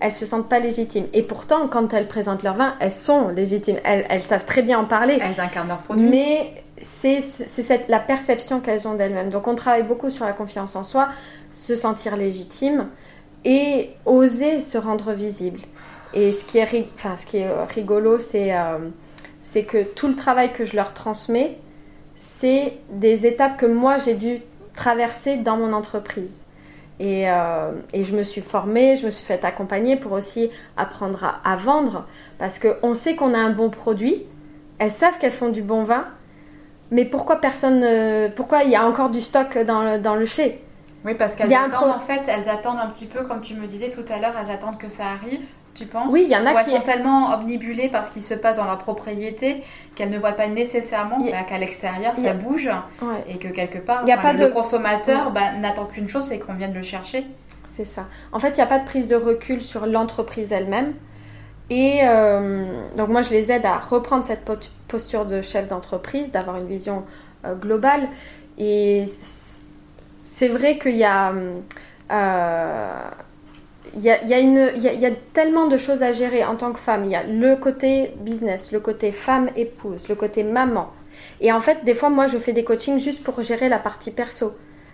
elles 0.00 0.12
se 0.12 0.26
sentent 0.26 0.48
pas 0.48 0.58
légitimes. 0.58 1.06
Et 1.12 1.22
pourtant, 1.22 1.68
quand 1.68 1.92
elles 1.94 2.08
présentent 2.08 2.42
leur 2.42 2.54
vin, 2.54 2.74
elles 2.80 2.92
sont 2.92 3.28
légitimes. 3.28 3.78
Elles, 3.84 4.22
savent 4.22 4.44
très 4.44 4.62
bien 4.62 4.78
en 4.78 4.84
parler. 4.84 5.18
Elles 5.20 5.40
incarnent 5.40 5.68
leur 5.68 5.78
produit. 5.78 6.06
Mais 6.06 6.64
c'est 6.80 7.88
la 7.88 8.00
perception 8.00 8.60
qu'elles 8.60 8.86
ont 8.86 8.94
d'elles-mêmes. 8.94 9.30
Donc 9.30 9.46
on 9.48 9.54
travaille 9.54 9.84
beaucoup 9.84 10.10
sur 10.10 10.24
la 10.24 10.32
confiance 10.32 10.76
en 10.76 10.84
soi, 10.84 11.08
se 11.50 11.76
sentir 11.76 12.16
légitime 12.16 12.88
et 13.44 13.90
oser 14.04 14.60
se 14.60 14.78
rendre 14.78 15.12
visible. 15.12 15.60
Et 16.12 16.32
ce 16.32 16.44
qui 16.44 16.58
est, 16.58 16.88
enfin, 16.96 17.16
ce 17.16 17.26
qui 17.26 17.38
est 17.38 17.64
rigolo, 17.74 18.18
euh, 18.34 18.78
c'est 19.42 19.64
que 19.64 19.82
tout 19.94 20.08
le 20.08 20.14
travail 20.14 20.52
que 20.52 20.64
je 20.64 20.76
leur 20.76 20.94
transmets, 20.94 21.58
c'est 22.16 22.74
des 22.90 23.26
étapes 23.26 23.56
que 23.58 23.66
moi 23.66 23.98
j'ai 23.98 24.14
dû 24.14 24.40
traverser 24.76 25.36
dans 25.36 25.56
mon 25.56 25.72
entreprise. 25.72 26.43
Euh, 27.00 27.72
et, 27.92 28.04
je 28.04 28.14
me 28.14 28.22
suis 28.22 28.40
formée, 28.40 28.96
je 28.96 29.06
me 29.06 29.10
suis 29.10 29.26
fait 29.26 29.44
accompagner 29.44 29.96
pour 29.96 30.12
aussi 30.12 30.50
apprendre 30.76 31.40
à, 31.44 31.56
vendre. 31.56 32.06
Parce 32.38 32.58
qu'on 32.58 32.94
sait 32.94 33.16
qu'on 33.16 33.34
a 33.34 33.38
un 33.38 33.50
bon 33.50 33.70
produit, 33.70 34.22
elles 34.78 34.92
savent 34.92 35.18
qu'elles 35.18 35.32
font 35.32 35.48
du 35.48 35.62
bon 35.62 35.82
vin, 35.84 36.06
mais 36.90 37.04
pourquoi 37.04 37.40
personne, 37.40 37.84
pourquoi 38.36 38.62
il 38.62 38.70
y 38.70 38.76
a 38.76 38.86
encore 38.86 39.10
du 39.10 39.20
stock 39.20 39.58
dans 39.58 39.82
le, 39.82 39.98
dans 39.98 40.14
le 40.14 40.26
chai? 40.26 40.62
Oui, 41.04 41.14
parce 41.14 41.34
qu'elles 41.34 41.52
attendent 41.52 41.90
en 41.90 42.00
fait, 42.00 42.22
elles 42.28 42.48
attendent 42.48 42.80
un 42.80 42.88
petit 42.88 43.06
peu, 43.06 43.24
comme 43.24 43.40
tu 43.40 43.54
me 43.54 43.66
disais 43.66 43.90
tout 43.90 44.04
à 44.12 44.18
l'heure, 44.18 44.34
elles 44.42 44.52
attendent 44.52 44.78
que 44.78 44.88
ça 44.88 45.04
arrive 45.06 45.40
tu 45.74 45.86
penses? 45.86 46.12
Oui, 46.12 46.22
il 46.26 46.30
y 46.30 46.36
en 46.36 46.46
a 46.46 46.62
qui 46.62 46.70
sont 46.70 46.80
tellement 46.80 47.34
omnibulées 47.34 47.88
par 47.88 48.04
ce 48.04 48.10
qui 48.10 48.22
se 48.22 48.34
passe 48.34 48.56
dans 48.56 48.64
leur 48.64 48.78
propriété 48.78 49.62
qu'elles 49.94 50.10
ne 50.10 50.18
voient 50.18 50.32
pas 50.32 50.46
nécessairement 50.46 51.18
bah, 51.18 51.42
qu'à 51.46 51.58
l'extérieur 51.58 52.14
ça 52.16 52.32
bouge 52.32 52.70
et 53.28 53.38
que 53.38 53.48
quelque 53.48 53.78
part, 53.78 54.04
le 54.06 54.48
consommateur 54.48 55.30
bah, 55.30 55.52
n'attend 55.60 55.86
qu'une 55.86 56.08
chose, 56.08 56.26
c'est 56.26 56.38
qu'on 56.38 56.54
vienne 56.54 56.74
le 56.74 56.82
chercher. 56.82 57.26
C'est 57.76 57.84
ça. 57.84 58.06
En 58.32 58.38
fait, 58.38 58.50
il 58.50 58.56
n'y 58.56 58.62
a 58.62 58.66
pas 58.66 58.78
de 58.78 58.84
prise 58.84 59.08
de 59.08 59.16
recul 59.16 59.60
sur 59.60 59.86
l'entreprise 59.86 60.52
elle-même. 60.52 60.94
Et 61.70 62.00
euh, 62.04 62.66
donc 62.96 63.08
moi, 63.08 63.22
je 63.22 63.30
les 63.30 63.50
aide 63.50 63.66
à 63.66 63.78
reprendre 63.78 64.24
cette 64.24 64.48
posture 64.86 65.26
de 65.26 65.42
chef 65.42 65.66
d'entreprise, 65.66 66.30
d'avoir 66.30 66.56
une 66.56 66.68
vision 66.68 67.04
euh, 67.44 67.54
globale. 67.54 68.06
Et 68.58 69.04
c'est 70.44 70.50
vrai 70.50 70.78
qu'il 70.78 70.96
y 70.96 71.04
a... 71.04 71.32
Euh, 72.12 73.10
il 73.96 74.02
y 74.02 74.10
a, 75.06 75.10
tellement 75.32 75.68
de 75.68 75.76
choses 75.76 76.02
à 76.02 76.12
gérer 76.12 76.44
en 76.44 76.56
tant 76.56 76.72
que 76.72 76.80
femme. 76.80 77.04
Il 77.04 77.12
y 77.12 77.16
a 77.16 77.22
le 77.22 77.56
côté 77.56 78.10
business, 78.18 78.72
le 78.72 78.80
côté 78.80 79.12
femme 79.12 79.50
épouse, 79.56 80.08
le 80.08 80.16
côté 80.16 80.42
maman. 80.42 80.90
Et 81.40 81.52
en 81.52 81.60
fait, 81.60 81.84
des 81.84 81.94
fois, 81.94 82.10
moi, 82.10 82.26
je 82.26 82.36
fais 82.38 82.52
des 82.52 82.64
coachings 82.64 82.98
juste 82.98 83.22
pour 83.22 83.40
gérer 83.42 83.68
la 83.68 83.78
partie 83.78 84.10
perso. 84.10 84.52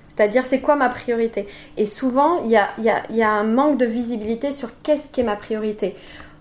C'est-à-dire, 0.08 0.44
c'est 0.44 0.60
quoi 0.60 0.76
ma 0.76 0.88
priorité? 0.90 1.48
Et 1.78 1.86
souvent, 1.86 2.44
il 2.44 2.50
y 2.50 2.56
a, 2.56 3.28
un 3.28 3.44
manque 3.44 3.78
de 3.78 3.86
visibilité 3.86 4.52
sur 4.52 4.68
qu'est-ce 4.82 5.08
qui 5.08 5.22
est 5.22 5.24
ma 5.24 5.36
priorité. 5.36 5.96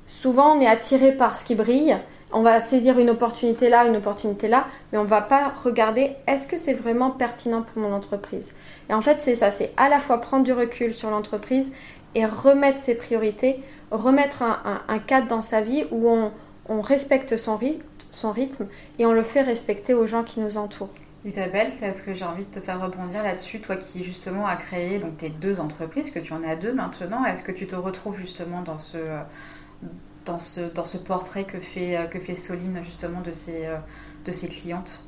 Souvent, 0.07 0.55
on 0.55 0.61
est 0.61 0.67
attiré 0.67 1.13
par 1.13 1.35
ce 1.35 1.45
qui 1.45 1.55
brille. 1.55 1.97
On 2.31 2.41
va 2.43 2.59
saisir 2.59 2.99
une 2.99 3.09
opportunité 3.09 3.69
là, 3.69 3.85
une 3.85 3.97
opportunité 3.97 4.47
là, 4.47 4.67
mais 4.91 4.99
on 4.99 5.03
ne 5.03 5.07
va 5.07 5.21
pas 5.21 5.49
regarder 5.49 6.11
est-ce 6.27 6.47
que 6.47 6.57
c'est 6.57 6.73
vraiment 6.73 7.09
pertinent 7.09 7.63
pour 7.63 7.81
mon 7.81 7.91
entreprise? 7.93 8.53
Et 8.89 8.93
en 8.93 9.01
fait, 9.01 9.17
c'est 9.21 9.35
ça, 9.35 9.49
c'est 9.49 9.71
à 9.77 9.89
la 9.89 9.99
fois 9.99 10.19
prendre 10.21 10.43
du 10.43 10.53
recul 10.53 10.93
sur 10.93 11.09
l'entreprise 11.09 11.71
et 12.13 12.25
remettre 12.25 12.79
ses 12.79 12.95
priorités, 12.95 13.63
remettre 13.89 14.43
un, 14.43 14.99
cadre 14.99 15.27
dans 15.27 15.41
sa 15.41 15.61
vie 15.61 15.85
où 15.91 16.07
on, 16.07 16.81
respecte 16.81 17.35
son 17.35 17.57
rythme, 17.57 18.67
et 18.99 19.05
on 19.07 19.11
le 19.11 19.23
fait 19.23 19.41
respecter 19.41 19.95
aux 19.95 20.05
gens 20.05 20.23
qui 20.23 20.39
nous 20.39 20.57
entourent. 20.57 20.89
Isabelle, 21.25 21.69
c'est 21.71 21.91
ce 21.93 22.03
que 22.03 22.13
j'ai 22.13 22.25
envie 22.25 22.45
de 22.45 22.51
te 22.51 22.59
faire 22.59 22.79
rebondir 22.81 23.23
là-dessus, 23.23 23.59
toi 23.59 23.75
qui 23.75 24.03
justement 24.03 24.45
as 24.45 24.55
créé 24.55 24.99
donc 24.99 25.17
tes 25.17 25.29
deux 25.29 25.59
entreprises, 25.59 26.11
que 26.11 26.19
tu 26.19 26.31
en 26.33 26.43
as 26.43 26.55
deux 26.55 26.73
maintenant, 26.73 27.25
est-ce 27.25 27.43
que 27.43 27.51
tu 27.51 27.67
te 27.67 27.75
retrouves 27.75 28.17
justement 28.17 28.61
dans 28.61 28.77
ce, 28.77 28.97
dans 30.25 30.39
ce, 30.39 30.61
dans 30.73 30.85
ce 30.85 30.97
portrait 30.97 31.43
que 31.43 31.59
fait, 31.59 31.97
que 32.11 32.19
fait 32.19 32.35
Soline 32.35 32.79
justement 32.83 33.21
de 33.21 33.31
ses, 33.31 33.67
de 34.25 34.31
ses 34.31 34.47
clientes 34.47 35.03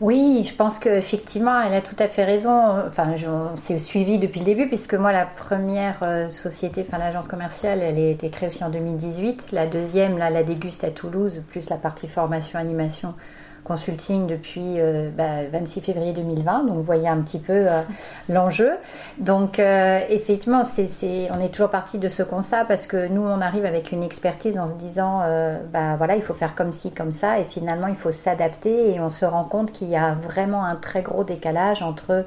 oui, 0.00 0.44
je 0.48 0.54
pense 0.54 0.78
qu'effectivement, 0.78 1.60
elle 1.60 1.74
a 1.74 1.82
tout 1.82 1.96
à 1.98 2.08
fait 2.08 2.24
raison. 2.24 2.78
Enfin, 2.88 3.14
on 3.28 3.56
s'est 3.56 3.78
suivi 3.78 4.18
depuis 4.18 4.40
le 4.40 4.46
début, 4.46 4.66
puisque 4.66 4.94
moi, 4.94 5.12
la 5.12 5.26
première 5.26 5.98
euh, 6.02 6.30
société, 6.30 6.86
enfin 6.88 6.96
l'agence 6.96 7.28
commerciale, 7.28 7.82
elle 7.82 7.98
a 7.98 8.08
été 8.08 8.30
créée 8.30 8.48
aussi 8.48 8.64
en 8.64 8.70
2018. 8.70 9.52
La 9.52 9.66
deuxième, 9.66 10.16
là, 10.16 10.30
la 10.30 10.42
Déguste 10.42 10.84
à 10.84 10.90
Toulouse, 10.90 11.42
plus 11.50 11.68
la 11.68 11.76
partie 11.76 12.08
formation, 12.08 12.58
animation, 12.58 13.14
consulting 13.64 14.26
depuis 14.26 14.76
26 14.76 14.80
euh, 14.80 15.10
bah, 15.16 15.60
février 15.82 16.12
2020. 16.12 16.64
Donc 16.64 16.76
vous 16.76 16.82
voyez 16.82 17.08
un 17.08 17.18
petit 17.18 17.38
peu 17.38 17.52
euh, 17.52 17.82
l'enjeu. 18.28 18.72
Donc 19.18 19.58
euh, 19.58 20.00
effectivement, 20.08 20.64
c'est, 20.64 21.28
on 21.30 21.40
est 21.40 21.48
toujours 21.48 21.70
parti 21.70 21.98
de 21.98 22.08
ce 22.08 22.22
constat 22.22 22.64
parce 22.64 22.86
que 22.86 23.08
nous, 23.08 23.22
on 23.22 23.40
arrive 23.40 23.64
avec 23.64 23.92
une 23.92 24.02
expertise 24.02 24.58
en 24.58 24.66
se 24.66 24.74
disant, 24.74 25.22
bah 25.72 25.96
voilà, 25.96 26.16
il 26.16 26.22
faut 26.22 26.34
faire 26.34 26.54
comme 26.54 26.72
ci, 26.72 26.92
comme 26.92 27.12
ça, 27.12 27.38
et 27.38 27.44
finalement, 27.44 27.86
il 27.86 27.96
faut 27.96 28.12
s'adapter 28.12 28.94
et 28.94 29.00
on 29.00 29.10
se 29.10 29.24
rend 29.24 29.44
compte 29.44 29.72
qu'il 29.72 29.88
y 29.88 29.96
a 29.96 30.14
vraiment 30.14 30.64
un 30.64 30.76
très 30.76 31.02
gros 31.02 31.24
décalage 31.24 31.82
entre 31.82 32.24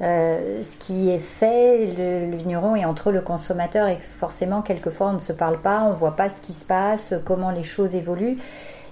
ce 0.00 0.76
qui 0.80 1.10
est 1.10 1.18
fait, 1.18 1.94
le, 1.96 2.30
le, 2.30 2.36
vigneron, 2.36 2.76
et 2.76 2.84
entre 2.84 3.10
le 3.10 3.20
consommateur. 3.20 3.88
Et 3.88 3.98
forcément, 4.16 4.62
quelquefois, 4.62 5.08
on 5.08 5.14
ne 5.14 5.18
se 5.18 5.32
parle 5.32 5.58
pas, 5.58 5.82
on 5.82 5.90
ne 5.90 5.96
voit 5.96 6.16
pas 6.16 6.28
ce 6.28 6.40
qui 6.40 6.52
se 6.52 6.66
passe, 6.66 7.14
comment 7.24 7.50
les 7.50 7.62
choses 7.62 7.94
évoluent. 7.94 8.38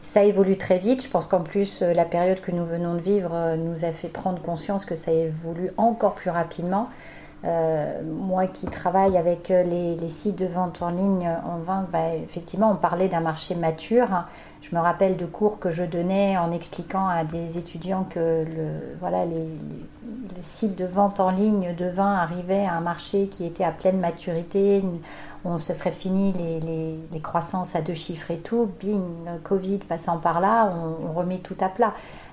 Ça 0.03 0.25
évolue 0.25 0.59
très 0.59 0.79
vite. 0.79 1.03
Je 1.03 1.09
pense 1.09 1.27
qu'en 1.27 1.43
plus, 1.43 1.81
euh, 1.81 1.95
la 1.95 2.05
période 2.05 2.41
que 2.41 2.51
nous 2.51 2.67
venons 2.67 2.95
de 2.95 3.01
vivre 3.01 3.33
euh, 3.33 3.57
nous 3.57 3.85
a 3.85 3.93
fait 3.93 4.09
prendre 4.09 4.43
conscience 4.43 4.85
que 4.85 4.97
ça 4.97 5.13
évolue 5.13 5.71
encore 5.77 6.15
plus 6.15 6.31
rapidement. 6.31 6.89
Moi 7.45 8.47
qui 8.47 8.67
travaille 8.67 9.17
avec 9.17 9.49
les, 9.49 10.09
sites 10.09 10.37
de 10.37 10.47
vente 10.47 10.83
en 10.83 10.91
ligne 10.91 11.29
en 11.45 11.59
vente, 11.59 11.91
bah, 11.91 12.15
effectivement, 12.15 12.71
on 12.71 12.77
parlait 12.77 13.09
d'un 13.09 13.21
marché 13.21 13.55
mature. 13.55 14.25
Je 14.63 14.77
me 14.77 14.81
rappelle 14.81 15.17
de 15.17 15.27
cours 15.27 15.59
que 15.59 15.71
je 15.71 15.83
donnais 15.83 16.39
en 16.39 16.53
expliquant 16.53 17.09
à 17.09 17.25
des 17.25 17.59
étudiants 17.59 18.07
que 18.09 18.45
le, 18.45 18.97
voilà, 19.01 19.27
les, 19.27 19.49
sites 20.41 20.79
de 20.79 20.85
vente 20.85 21.21
en 21.21 21.31
ligne 21.31 21.75
de 21.75 21.87
vin 21.87 22.15
arrivaient 22.15 22.65
à 22.65 22.75
un 22.75 22.81
marché 22.81 23.27
qui 23.27 23.45
était 23.45 23.65
à 23.65 23.73
pleine 23.73 23.99
maturité. 23.99 24.83
On, 25.45 25.59
se 25.59 25.75
serait 25.75 25.93
fini 25.93 26.33
les, 26.33 27.21
croissances 27.21 27.75
à 27.75 27.81
deux 27.81 27.95
chiffres 27.95 28.31
et 28.31 28.39
tout. 28.39 28.71
Bing, 28.81 29.03
Covid 29.43 29.79
passant 29.79 30.19
par 30.19 30.41
là, 30.41 30.73
on, 31.09 31.13
remet 31.13 31.39
tout 31.39 31.57
à 31.61 31.69
plat. 31.69 31.93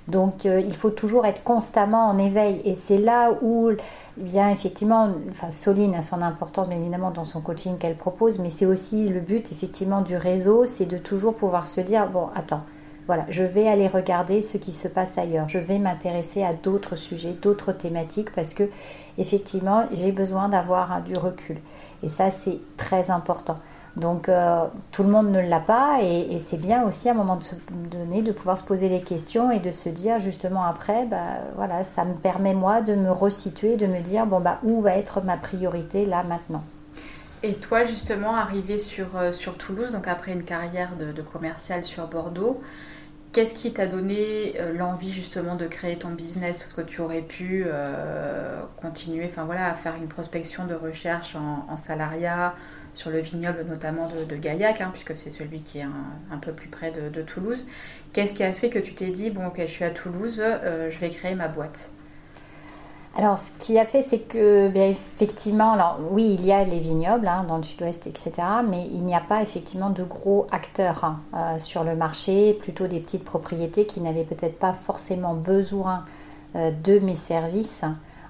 Donc 0.10 0.46
euh, 0.46 0.60
il 0.60 0.76
faut 0.76 0.90
toujours 0.90 1.26
être 1.26 1.44
constamment 1.44 2.10
en 2.10 2.18
éveil. 2.18 2.62
Et 2.66 2.74
c'est 2.74 2.98
là 2.98 3.32
où 3.42 3.70
bien 4.18 4.50
effectivement, 4.50 5.10
Soline 5.52 5.96
a 5.96 6.02
son 6.02 6.22
importance 6.22 6.68
bien 6.68 6.78
évidemment 6.78 7.12
dans 7.12 7.24
son 7.24 7.42
coaching 7.42 7.78
qu'elle 7.78 7.96
propose, 7.96 8.40
mais 8.40 8.50
c'est 8.50 8.66
aussi 8.66 9.08
le 9.08 9.20
but 9.20 9.52
effectivement 9.52 10.02
du 10.02 10.18
réseau, 10.18 10.66
c'est 10.66 10.86
de 10.86 10.98
toujours 10.98 11.36
pouvoir 11.36 11.68
se 11.68 11.82
dire 11.82 12.10
bon, 12.10 12.28
attends, 12.36 12.64
voilà, 13.08 13.26
je 13.30 13.44
vais 13.44 13.68
aller 13.68 13.88
regarder 13.88 14.42
ce 14.42 14.58
qui 14.58 14.72
se 14.72 14.88
passe 14.88 15.18
ailleurs, 15.18 15.48
je 15.50 15.58
vais 15.58 15.80
m'intéresser 15.80 16.44
à 16.44 16.54
d'autres 16.54 16.96
sujets, 16.96 17.34
d'autres 17.42 17.72
thématiques 17.72 18.32
parce 18.34 18.54
que 18.54 18.64
effectivement, 19.18 19.86
j'ai 19.94 20.12
besoin 20.12 20.50
d'avoir 20.50 21.02
du 21.02 21.18
recul. 21.18 21.58
Et 22.04 22.08
ça, 22.08 22.32
c'est 22.32 22.60
très 22.78 23.12
important. 23.12 23.58
Donc 23.96 24.30
euh, 24.30 24.66
tout 24.92 25.04
le 25.04 25.10
monde 25.10 25.30
ne 25.30 25.40
l'a 25.40 25.60
pas 25.60 26.00
et, 26.02 26.40
c'est 26.40 26.58
bien 26.58 26.84
aussi 26.84 27.10
à 27.10 27.12
un 27.12 27.16
moment 27.16 27.40
donné 27.92 28.22
de 28.22 28.32
pouvoir 28.32 28.58
se 28.58 28.64
poser 28.64 28.88
les 28.88 29.02
questions 29.02 29.52
et 29.52 29.60
de 29.60 29.72
se 29.72 29.90
dire 29.90 30.20
justement 30.20 30.64
après, 30.64 31.06
bah, 31.06 31.40
voilà, 31.56 31.84
ça 31.84 32.06
me 32.06 32.14
permet 32.14 32.54
moi 32.54 32.82
de 32.82 32.96
me 32.96 33.12
resituer, 33.12 33.78
de 33.78 33.88
me 33.88 34.02
dire 34.02 34.26
bon 34.26 34.40
bah 34.40 34.60
où 34.64 34.82
va 34.82 34.96
être 34.96 35.22
ma 35.22 35.38
priorité 35.38 36.06
là 36.06 36.24
maintenant. 36.24 36.64
Et 37.42 37.54
toi 37.54 37.86
justement 37.86 38.36
arrivé 38.36 38.78
sur, 38.78 39.16
euh, 39.16 39.32
sur 39.32 39.58
Toulouse, 39.58 39.92
donc 39.94 40.08
après 40.08 40.34
une 40.34 40.44
carrière 40.44 40.92
de, 40.98 41.22
commercial 41.22 41.84
sur 41.84 42.08
Bordeaux, 42.08 42.62
Qu'est-ce 43.32 43.54
qui 43.54 43.72
t'a 43.72 43.86
donné 43.86 44.56
euh, 44.60 44.74
l'envie 44.74 45.12
justement 45.12 45.56
de 45.56 45.68
créer 45.68 46.00
ton 46.00 46.10
business? 46.10 46.58
Parce 46.58 46.74
que 46.74 46.82
tu 46.82 47.00
aurais 47.00 47.22
pu 47.22 47.64
continuer 48.82 49.30
voilà, 49.46 49.68
à 49.68 49.76
faire 49.76 49.94
une 49.98 50.08
prospection 50.08 50.66
de 50.66 50.74
recherche 50.74 51.36
en 51.36 51.78
salariat, 51.78 52.56
sur 53.00 53.12
le 53.12 53.20
vignoble 53.20 53.64
notamment 53.66 54.10
de, 54.10 54.36
Gaillac, 54.36 54.82
hein, 54.82 54.90
puisque 54.92 55.16
c'est 55.16 55.30
celui 55.30 55.62
qui 55.62 55.80
est 55.80 55.84
un, 55.84 56.38
peu 56.38 56.52
plus 56.52 56.68
près 56.68 56.92
de, 56.92 57.22
Toulouse. 57.22 57.66
Qu'est-ce 58.12 58.34
qui 58.34 58.44
a 58.44 58.52
fait 58.52 58.70
que 58.70 58.78
tu 58.78 58.94
t'es 58.94 59.10
dit, 59.10 59.30
bon 59.30 59.48
ok, 59.48 59.62
je 59.62 59.72
suis 59.72 59.86
à 59.86 59.90
Toulouse, 59.90 60.42
euh, 60.44 60.92
je 60.92 61.00
vais 61.00 61.10
créer 61.10 61.34
ma 61.34 61.48
boîte? 61.48 61.92
Alors, 63.16 63.38
ce 63.38 63.52
qui 63.60 63.80
a 63.80 63.86
fait, 63.86 64.02
c'est 64.02 64.20
que, 64.20 64.68
bien, 64.68 64.90
effectivement, 64.90 65.78
oui, 66.12 66.36
il 66.38 66.46
y 66.46 66.52
a 66.52 66.66
les 66.66 66.80
vignobles 66.80 67.28
hein, 67.30 67.46
dans 67.48 67.56
le 67.56 67.64
sud-ouest, 67.64 68.06
etc., 68.06 68.34
mais 68.68 68.86
il 68.92 69.04
n'y 69.06 69.16
a 69.16 69.22
pas 69.22 69.42
effectivement 69.44 69.92
de 69.92 70.04
gros 70.04 70.48
acteurs 70.52 71.06
hein, 71.06 71.22
euh, 71.36 71.58
sur 71.58 71.86
le 71.86 71.96
marché, 71.96 72.54
plutôt 72.54 72.88
des 72.88 73.00
petites 73.00 73.24
propriétés 73.24 73.86
qui 73.86 74.02
n'avaient 74.02 74.26
peut-être 74.26 74.60
pas 74.60 74.74
forcément 74.74 75.36
besoin 75.36 76.04
euh, 76.58 76.72
de 76.84 77.00
mes 77.00 77.16
services 77.16 77.86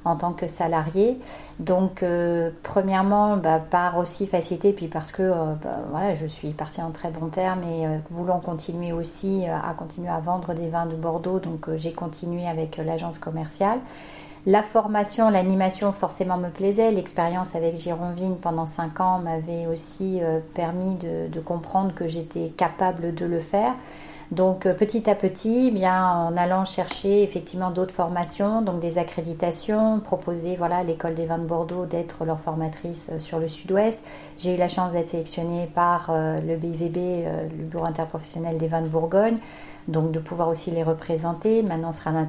en 0.05 0.15
tant 0.15 0.33
que 0.33 0.47
salarié. 0.47 1.19
Donc, 1.59 2.03
euh, 2.03 2.51
premièrement, 2.63 3.37
bah, 3.37 3.59
par 3.59 3.97
aussi 3.97 4.27
facilité, 4.27 4.71
puis 4.71 4.87
parce 4.87 5.11
que 5.11 5.23
euh, 5.23 5.53
bah, 5.61 5.77
voilà, 5.91 6.15
je 6.15 6.25
suis 6.25 6.49
partie 6.51 6.81
en 6.81 6.91
très 6.91 7.09
bon 7.09 7.27
terme 7.27 7.63
et 7.63 7.85
euh, 7.85 7.97
voulant 8.09 8.39
continuer 8.39 8.93
aussi 8.93 9.45
à 9.47 9.73
continuer 9.73 10.09
à 10.09 10.19
vendre 10.19 10.53
des 10.53 10.69
vins 10.69 10.85
de 10.85 10.95
Bordeaux, 10.95 11.39
donc 11.39 11.73
j'ai 11.75 11.91
continué 11.91 12.47
avec 12.47 12.77
l'agence 12.77 13.19
commerciale. 13.19 13.79
La 14.45 14.63
formation, 14.63 15.29
l'animation 15.29 15.91
forcément 15.91 16.37
me 16.37 16.49
plaisait. 16.49 16.91
L'expérience 16.91 17.55
avec 17.55 17.75
Gironvine 17.75 18.37
pendant 18.37 18.65
5 18.65 18.99
ans 19.01 19.19
m'avait 19.19 19.67
aussi 19.67 20.21
permis 20.53 20.95
de 20.95 21.39
comprendre 21.41 21.93
que 21.93 22.07
j'étais 22.07 22.47
capable 22.55 23.13
de 23.13 23.25
le 23.25 23.41
faire. 23.41 23.73
Donc 24.31 24.67
euh, 24.67 24.75
petit 24.75 25.09
à 25.09 25.15
petit, 25.15 25.69
eh 25.69 25.71
bien 25.71 26.07
en 26.07 26.37
allant 26.37 26.63
chercher 26.63 27.23
effectivement 27.23 27.71
d'autres 27.71 27.93
formations, 27.93 28.61
donc 28.61 28.79
des 28.79 28.99
accréditations, 28.99 29.99
proposer 29.99 30.55
voilà 30.55 30.77
à 30.77 30.83
l'école 30.83 31.15
des 31.15 31.25
vins 31.25 31.39
de 31.39 31.45
Bordeaux 31.45 31.87
d'être 31.87 32.25
leur 32.25 32.39
formatrice 32.39 33.09
euh, 33.11 33.19
sur 33.19 33.39
le 33.39 33.47
Sud-Ouest. 33.47 34.03
J'ai 34.37 34.53
eu 34.53 34.57
la 34.57 34.67
chance 34.67 34.91
d'être 34.91 35.07
sélectionnée 35.07 35.67
par 35.73 36.09
euh, 36.11 36.37
le 36.41 36.57
BIVB, 36.57 37.25
le 37.57 37.63
Bureau 37.65 37.85
interprofessionnel 37.85 38.59
des 38.59 38.67
vins 38.67 38.83
de 38.83 38.87
Bourgogne, 38.87 39.37
donc 39.87 40.11
de 40.11 40.19
pouvoir 40.19 40.49
aussi 40.49 40.69
les 40.69 40.83
représenter. 40.83 41.63
Maintenant, 41.63 41.89
on 41.89 41.91
sera 41.91 42.11
à 42.11 42.25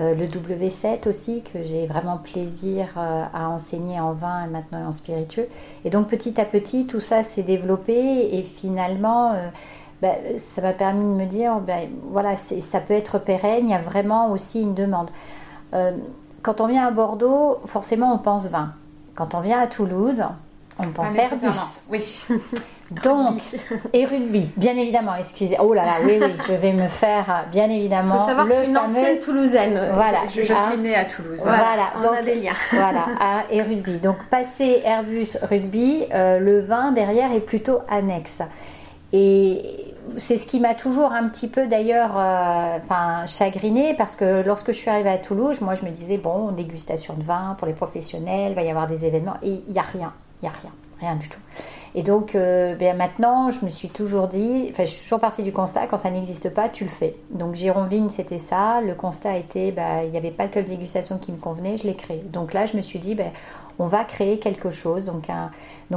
le 0.00 0.26
W7 0.28 1.08
aussi, 1.08 1.42
que 1.42 1.64
j'ai 1.64 1.86
vraiment 1.86 2.18
plaisir 2.18 2.86
à 2.96 3.48
enseigner 3.48 3.98
en 3.98 4.12
vin 4.12 4.44
et 4.44 4.48
maintenant 4.48 4.86
en 4.86 4.92
spiritueux. 4.92 5.48
Et 5.84 5.90
donc 5.90 6.06
petit 6.06 6.40
à 6.40 6.44
petit, 6.44 6.86
tout 6.86 7.00
ça 7.00 7.24
s'est 7.24 7.42
développé 7.42 8.36
et 8.38 8.42
finalement, 8.44 9.32
ben, 10.02 10.16
ça 10.38 10.62
m'a 10.62 10.72
permis 10.72 11.04
de 11.04 11.20
me 11.20 11.26
dire, 11.26 11.56
ben, 11.56 11.88
voilà, 12.10 12.36
ça 12.36 12.80
peut 12.80 12.94
être 12.94 13.18
pérenne, 13.18 13.64
il 13.64 13.70
y 13.70 13.74
a 13.74 13.80
vraiment 13.80 14.30
aussi 14.30 14.62
une 14.62 14.74
demande. 14.74 15.10
Euh, 15.74 15.92
quand 16.42 16.60
on 16.60 16.66
vient 16.66 16.86
à 16.86 16.90
Bordeaux, 16.90 17.58
forcément 17.66 18.14
on 18.14 18.18
pense 18.18 18.48
vin. 18.48 18.72
Quand 19.14 19.34
on 19.34 19.40
vient 19.40 19.58
à 19.58 19.66
Toulouse, 19.66 20.22
on 20.78 20.88
pense 20.88 21.10
ah, 21.18 21.22
Airbus. 21.22 21.82
Oui. 21.90 22.24
Donc, 22.90 23.42
et 23.92 24.06
rugby, 24.06 24.48
bien 24.56 24.74
évidemment, 24.74 25.14
excusez. 25.14 25.56
Oh 25.60 25.74
là 25.74 25.84
là, 25.84 25.92
oui, 26.02 26.18
oui, 26.22 26.32
je 26.46 26.54
vais 26.54 26.72
me 26.72 26.88
faire, 26.88 27.44
bien 27.52 27.68
évidemment. 27.68 28.14
Il 28.14 28.20
faut 28.20 28.26
savoir 28.26 28.46
que 28.46 28.54
je 28.54 28.60
suis 28.60 28.70
une 28.70 28.78
ancienne 28.78 29.18
toulousaine. 29.18 29.80
Voilà. 29.92 30.20
Je, 30.26 30.40
suis 30.40 30.78
née 30.78 30.94
à 30.94 31.04
Toulouse. 31.04 31.38
Voilà, 31.42 31.90
on 32.02 32.16
a 32.16 32.22
des 32.22 32.36
liens. 32.36 32.52
Voilà, 32.72 33.06
et 33.50 33.60
rugby. 33.62 33.98
Donc, 33.98 34.16
passer 34.30 34.80
Airbus 34.86 35.36
rugby, 35.42 36.06
euh, 36.14 36.38
le 36.38 36.60
vin 36.60 36.92
derrière 36.92 37.30
est 37.32 37.40
plutôt 37.40 37.80
annexe. 37.90 38.40
Et 39.12 39.94
c'est 40.16 40.36
ce 40.36 40.46
qui 40.46 40.60
m'a 40.60 40.74
toujours 40.74 41.12
un 41.12 41.28
petit 41.28 41.48
peu 41.48 41.66
d'ailleurs 41.66 42.12
euh, 42.16 42.78
parce 43.96 44.16
que 44.16 44.42
lorsque 44.44 44.72
je 44.72 44.76
suis 44.76 44.90
arrivée 44.90 45.10
à 45.10 45.18
Toulouse, 45.18 45.60
moi 45.60 45.74
je 45.74 45.84
me 45.84 45.90
disais 45.90 46.18
bon, 46.18 46.52
dégustation 46.52 47.14
de 47.14 47.22
vin 47.22 47.56
pour 47.58 47.66
les 47.66 47.74
professionnels, 47.74 48.54
va 48.54 48.62
y 48.62 48.70
avoir 48.70 48.86
des 48.86 49.04
événements 49.04 49.36
et 49.42 49.62
il 49.66 49.72
n'y 49.72 49.78
a 49.78 49.82
rien, 49.82 50.12
il 50.42 50.46
n'y 50.46 50.48
a 50.48 50.58
rien, 50.60 50.72
rien 51.00 51.16
du 51.16 51.28
tout. 51.28 51.40
Et 51.94 52.02
donc 52.02 52.34
euh, 52.34 52.74
ben 52.74 52.96
maintenant, 52.96 53.50
je 53.50 53.64
me 53.64 53.70
suis 53.70 53.88
toujours 53.88 54.28
dit, 54.28 54.68
enfin 54.70 54.84
je 54.84 54.90
suis 54.90 55.02
toujours 55.02 55.20
partie 55.20 55.42
du 55.42 55.52
constat, 55.52 55.86
quand 55.86 55.98
ça 55.98 56.10
n'existe 56.10 56.52
pas, 56.52 56.68
tu 56.68 56.84
le 56.84 56.90
fais. 56.90 57.16
Donc 57.30 57.54
Gironvine, 57.54 58.10
c'était 58.10 58.38
ça. 58.38 58.80
Le 58.82 58.94
constat 58.94 59.36
était, 59.38 59.72
ben, 59.72 60.02
il 60.04 60.10
n'y 60.10 60.16
avait 60.16 60.30
pas 60.30 60.44
le 60.44 60.50
club 60.50 60.64
de 60.66 60.70
dégustation 60.70 61.18
qui 61.18 61.32
me 61.32 61.38
convenait, 61.38 61.76
je 61.76 61.86
l'ai 61.86 61.96
créé. 61.96 62.22
Donc 62.30 62.52
là, 62.52 62.66
je 62.66 62.76
me 62.76 62.82
suis 62.82 62.98
dit, 62.98 63.14
ben, 63.14 63.30
on 63.78 63.86
va 63.86 64.04
créer 64.04 64.38
quelque 64.38 64.70
chose, 64.70 65.04
donc, 65.04 65.30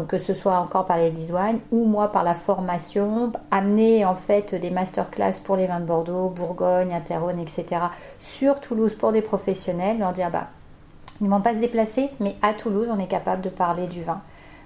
que 0.07 0.17
ce 0.17 0.33
soit 0.33 0.57
encore 0.59 0.85
par 0.85 0.97
les 0.97 1.09
design 1.09 1.59
ou 1.71 1.85
moi 1.85 2.11
par 2.11 2.23
la 2.23 2.35
formation, 2.35 3.31
amener 3.49 4.05
en 4.05 4.15
fait 4.15 4.55
des 4.55 4.69
masterclass 4.69 5.39
pour 5.43 5.55
les 5.55 5.67
vins 5.67 5.79
de 5.79 5.85
Bordeaux, 5.85 6.29
Bourgogne, 6.29 6.93
Interrone, 6.93 7.39
etc. 7.39 7.81
sur 8.19 8.59
Toulouse 8.59 8.93
pour 8.93 9.11
des 9.11 9.21
professionnels, 9.21 9.99
leur 9.99 10.13
dire, 10.13 10.29
bah, 10.29 10.47
ils 11.19 11.25
ne 11.25 11.29
vont 11.29 11.41
pas 11.41 11.53
se 11.53 11.59
déplacer, 11.59 12.09
mais 12.19 12.35
à 12.41 12.53
Toulouse, 12.53 12.87
on 12.91 12.99
est 12.99 13.07
capable 13.07 13.41
de 13.41 13.49
parler 13.49 13.87
du 13.87 14.03
vin. 14.03 14.21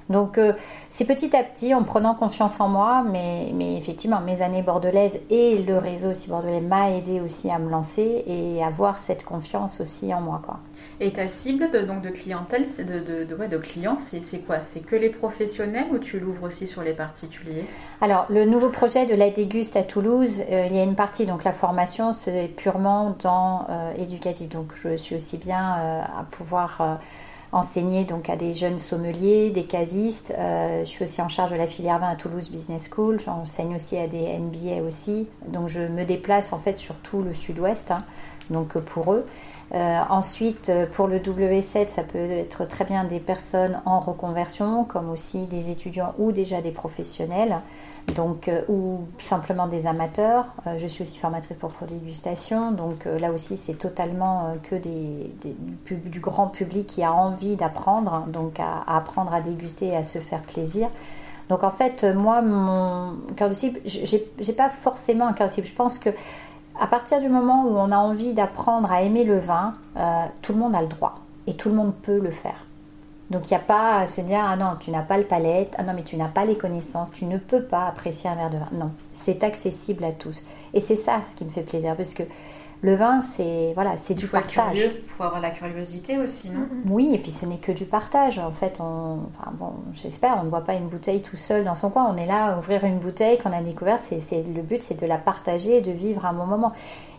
Donc 0.10 0.38
euh, 0.38 0.54
c'est 0.92 1.06
petit 1.06 1.36
à 1.36 1.44
petit 1.44 1.74
en 1.74 1.84
prenant 1.84 2.14
confiance 2.14 2.60
en 2.60 2.70
moi, 2.70 3.04
mais, 3.10 3.52
mais, 3.54 3.76
effectivement 3.76 4.22
mes 4.22 4.42
années 4.42 4.62
bordelaises 4.62 5.20
et 5.30 5.58
le 5.58 5.78
réseau 5.78 6.12
aussi 6.12 6.30
bordelais 6.30 6.62
m'a 6.62 6.92
aidé 6.92 7.22
aussi 7.22 7.50
à 7.50 7.58
me 7.58 7.70
lancer 7.70 8.24
et 8.28 8.64
à 8.64 8.68
avoir 8.68 9.00
cette 9.00 9.26
confiance 9.26 9.82
aussi 9.82 10.14
en 10.14 10.22
moi. 10.22 10.42
Quoi. 10.46 10.60
Et 11.00 11.12
ta 11.12 11.28
cible 11.28 11.72
de, 11.72 11.80
donc 11.80 12.02
de 12.02 12.10
clientèle, 12.10 12.66
de, 12.78 13.00
de, 13.00 13.24
de, 13.24 13.36
ouais, 13.36 13.48
de 13.48 13.58
clients, 13.58 13.98
c'est 13.98 14.46
quoi? 14.46 14.62
C'est 14.62 14.82
que 14.82 14.96
les 14.96 15.10
professionnels 15.10 15.88
ou 15.92 15.98
tu 15.98 16.20
l'ouvres 16.20 16.44
aussi 16.44 16.68
sur 16.68 16.84
les 16.84 16.94
particuliers? 16.94 17.66
Alors 18.02 18.26
le 18.30 18.46
nouveau 18.46 18.70
projet 18.70 19.08
de 19.08 19.16
la 19.16 19.32
déguste 19.32 19.76
à 19.76 19.84
Toulouse, 19.84 20.42
euh, 20.52 20.68
il 20.70 20.76
y 20.76 20.80
a 20.80 20.84
une 20.84 20.96
partie, 20.96 21.26
donc 21.26 21.44
la 21.44 21.54
formation, 21.54 22.14
c'est 22.14 22.48
purement 22.56 23.16
dans 23.24 23.66
euh, 23.70 23.94
éducatif. 23.98 24.50
Donc 24.50 24.74
je 24.76 24.96
suis 24.98 25.16
aussi 25.16 25.38
bien 25.38 25.58
à 25.66 26.24
pouvoir 26.30 27.00
enseigner 27.56 28.04
donc 28.04 28.30
à 28.30 28.36
des 28.36 28.54
jeunes 28.54 28.80
sommeliers, 28.80 29.50
des 29.50 29.64
cavistes. 29.64 30.34
Euh, 30.38 30.82
je 30.82 30.90
suis 30.90 31.06
aussi 31.06 31.22
en 31.22 31.30
charge 31.30 31.52
de 31.52 31.56
la 31.56 31.68
filière 31.68 32.00
vin 32.00 32.10
à 32.10 32.16
Toulouse 32.16 32.52
Business 32.52 32.90
School. 32.94 33.20
J'enseigne 33.26 33.76
aussi 33.76 33.98
à 33.98 34.08
des 34.08 34.38
MBA 34.38 34.84
aussi. 34.86 35.26
Donc 35.48 35.70
je 35.70 35.80
me 35.80 36.04
déplace 36.04 36.52
en 36.52 36.60
fait 36.60 36.78
sur 36.78 36.96
tout 36.96 37.22
le 37.22 37.34
sud-ouest, 37.34 37.92
hein, 37.92 38.04
donc 38.50 38.78
pour 38.80 39.14
eux. 39.14 39.26
Euh, 39.74 40.00
ensuite, 40.10 40.72
pour 40.92 41.08
le 41.08 41.20
W7, 41.20 41.88
ça 41.88 42.04
peut 42.04 42.30
être 42.30 42.66
très 42.66 42.84
bien 42.84 43.06
des 43.06 43.20
personnes 43.20 43.82
en 43.86 44.00
reconversion, 44.00 44.84
comme 44.84 45.10
aussi 45.10 45.44
des 45.44 45.72
étudiants 45.72 46.14
ou 46.20 46.34
déjà 46.34 46.62
des 46.62 46.72
professionnels 46.72 47.62
donc, 48.14 48.48
euh, 48.48 48.62
ou 48.70 49.00
simplement 49.20 49.68
des 49.68 49.88
amateurs. 49.88 50.46
Euh, 50.68 50.78
je 50.78 50.88
suis 50.88 51.02
aussi 51.02 51.18
formatrice 51.18 51.58
pour 51.58 51.72
dégustation, 51.88 52.72
donc 52.72 53.06
euh, 53.06 53.20
là 53.20 53.32
aussi 53.32 53.58
c'est 53.58 53.78
totalement 53.78 54.54
que 54.64 54.76
des, 54.76 55.32
du 55.90 56.20
grand 56.20 56.48
public 56.48 56.88
qui 56.88 57.04
a 57.04 57.12
envie 57.12 57.56
d'apprendre, 57.56 58.26
donc 58.28 58.60
à, 58.60 58.84
apprendre 58.88 59.34
à 59.34 59.42
déguster 59.42 59.88
et 59.88 59.96
à 59.96 60.04
se 60.04 60.20
faire 60.20 60.42
plaisir. 60.42 60.90
Donc 61.50 61.64
en 61.64 61.70
fait, 61.70 62.04
moi, 62.04 62.42
mon 62.42 63.18
cœur 63.36 63.50
de 63.50 63.54
cible, 63.54 63.80
j'ai 63.86 64.54
pas 64.54 64.70
forcément 64.70 65.28
un 65.28 65.34
cœur 65.34 65.48
de 65.48 65.54
cible. 65.54 65.68
Je 65.68 65.76
pense 65.76 66.00
que 66.00 66.10
à 66.80 66.88
partir 66.88 67.20
du 67.22 67.30
moment 67.30 67.66
où 67.66 67.78
on 67.78 67.92
a 67.92 67.98
envie 67.98 68.34
d'apprendre 68.34 68.92
à 68.92 69.04
aimer 69.04 69.24
le 69.24 69.38
vin, 69.38 69.76
tout 70.42 70.54
le 70.54 70.60
monde 70.60 70.76
a 70.76 70.82
le 70.82 70.88
droit 70.88 71.20
et 71.46 71.54
tout 71.56 71.70
le 71.70 71.76
monde 71.76 71.94
peut 72.02 72.20
le 72.20 72.32
faire. 72.32 72.66
Donc 73.30 73.50
il 73.50 73.54
n'y 73.54 73.58
a 73.58 73.64
pas 73.64 74.00
à 74.00 74.08
se 74.08 74.22
dire 74.22 74.40
ah 74.42 74.56
non 74.56 74.78
tu 74.80 74.92
n'as 74.92 75.02
pas 75.02 75.18
le 75.18 75.24
palais, 75.24 75.70
ah 75.78 75.84
non 75.84 75.94
mais 75.96 76.04
tu 76.04 76.16
n'as 76.16 76.28
pas 76.28 76.46
les 76.46 76.58
connaissances, 76.58 77.12
tu 77.12 77.26
ne 77.26 77.38
peux 77.38 77.64
pas 77.64 77.88
apprécier 77.88 78.30
un 78.30 78.36
verre 78.36 78.50
de 78.50 78.58
vin. 78.58 78.70
Non, 78.74 78.92
c'est 79.14 79.44
accessible 79.44 80.04
à 80.04 80.12
tous. 80.12 80.44
Et 80.74 80.80
c'est 80.80 80.96
ça 80.96 81.22
ce 81.30 81.36
qui 81.36 81.46
me 81.46 81.50
fait 81.50 81.62
plaisir 81.62 81.96
parce 81.96 82.14
que 82.14 82.24
le 82.82 82.96
vin, 82.96 83.22
c'est 83.22 83.72
voilà, 83.74 83.98
c'est 83.98 84.14
du 84.14 84.28
partage. 84.28 84.78
Il 84.78 85.10
faut 85.10 85.24
avoir 85.24 85.42
la 85.42 85.50
curiosité 85.50 86.20
aussi, 86.20 86.52
non? 86.52 86.68
Oui, 86.88 87.16
et 87.16 87.18
puis 87.18 87.32
ce 87.32 87.46
n'est 87.46 87.58
que 87.58 87.72
du 87.72 87.86
partage. 87.86 88.38
En 88.38 88.52
fait, 88.52 88.80
on, 88.80 89.22
enfin, 89.32 89.52
bon, 89.54 89.74
j'espère, 89.94 90.38
on 90.40 90.44
ne 90.44 90.50
voit 90.50 90.64
pas 90.64 90.76
une 90.76 90.88
bouteille 90.88 91.22
tout 91.22 91.38
seul 91.38 91.64
dans 91.64 91.74
son 91.74 91.90
coin. 91.90 92.08
On 92.14 92.18
est 92.18 92.28
là, 92.28 92.54
à 92.54 92.58
ouvrir 92.58 92.84
une 92.84 93.00
bouteille 93.00 93.40
qu'on 93.40 93.52
a 93.52 93.62
découverte. 93.62 94.04
C'est, 94.04 94.44
le 94.44 94.62
but, 94.62 94.84
c'est 94.84 95.02
de 95.02 95.08
la 95.08 95.18
partager 95.18 95.78
et 95.78 95.82
de 95.82 95.92
vivre 95.92 96.26
un 96.26 96.34
bon 96.34 96.46
moment. 96.46 96.74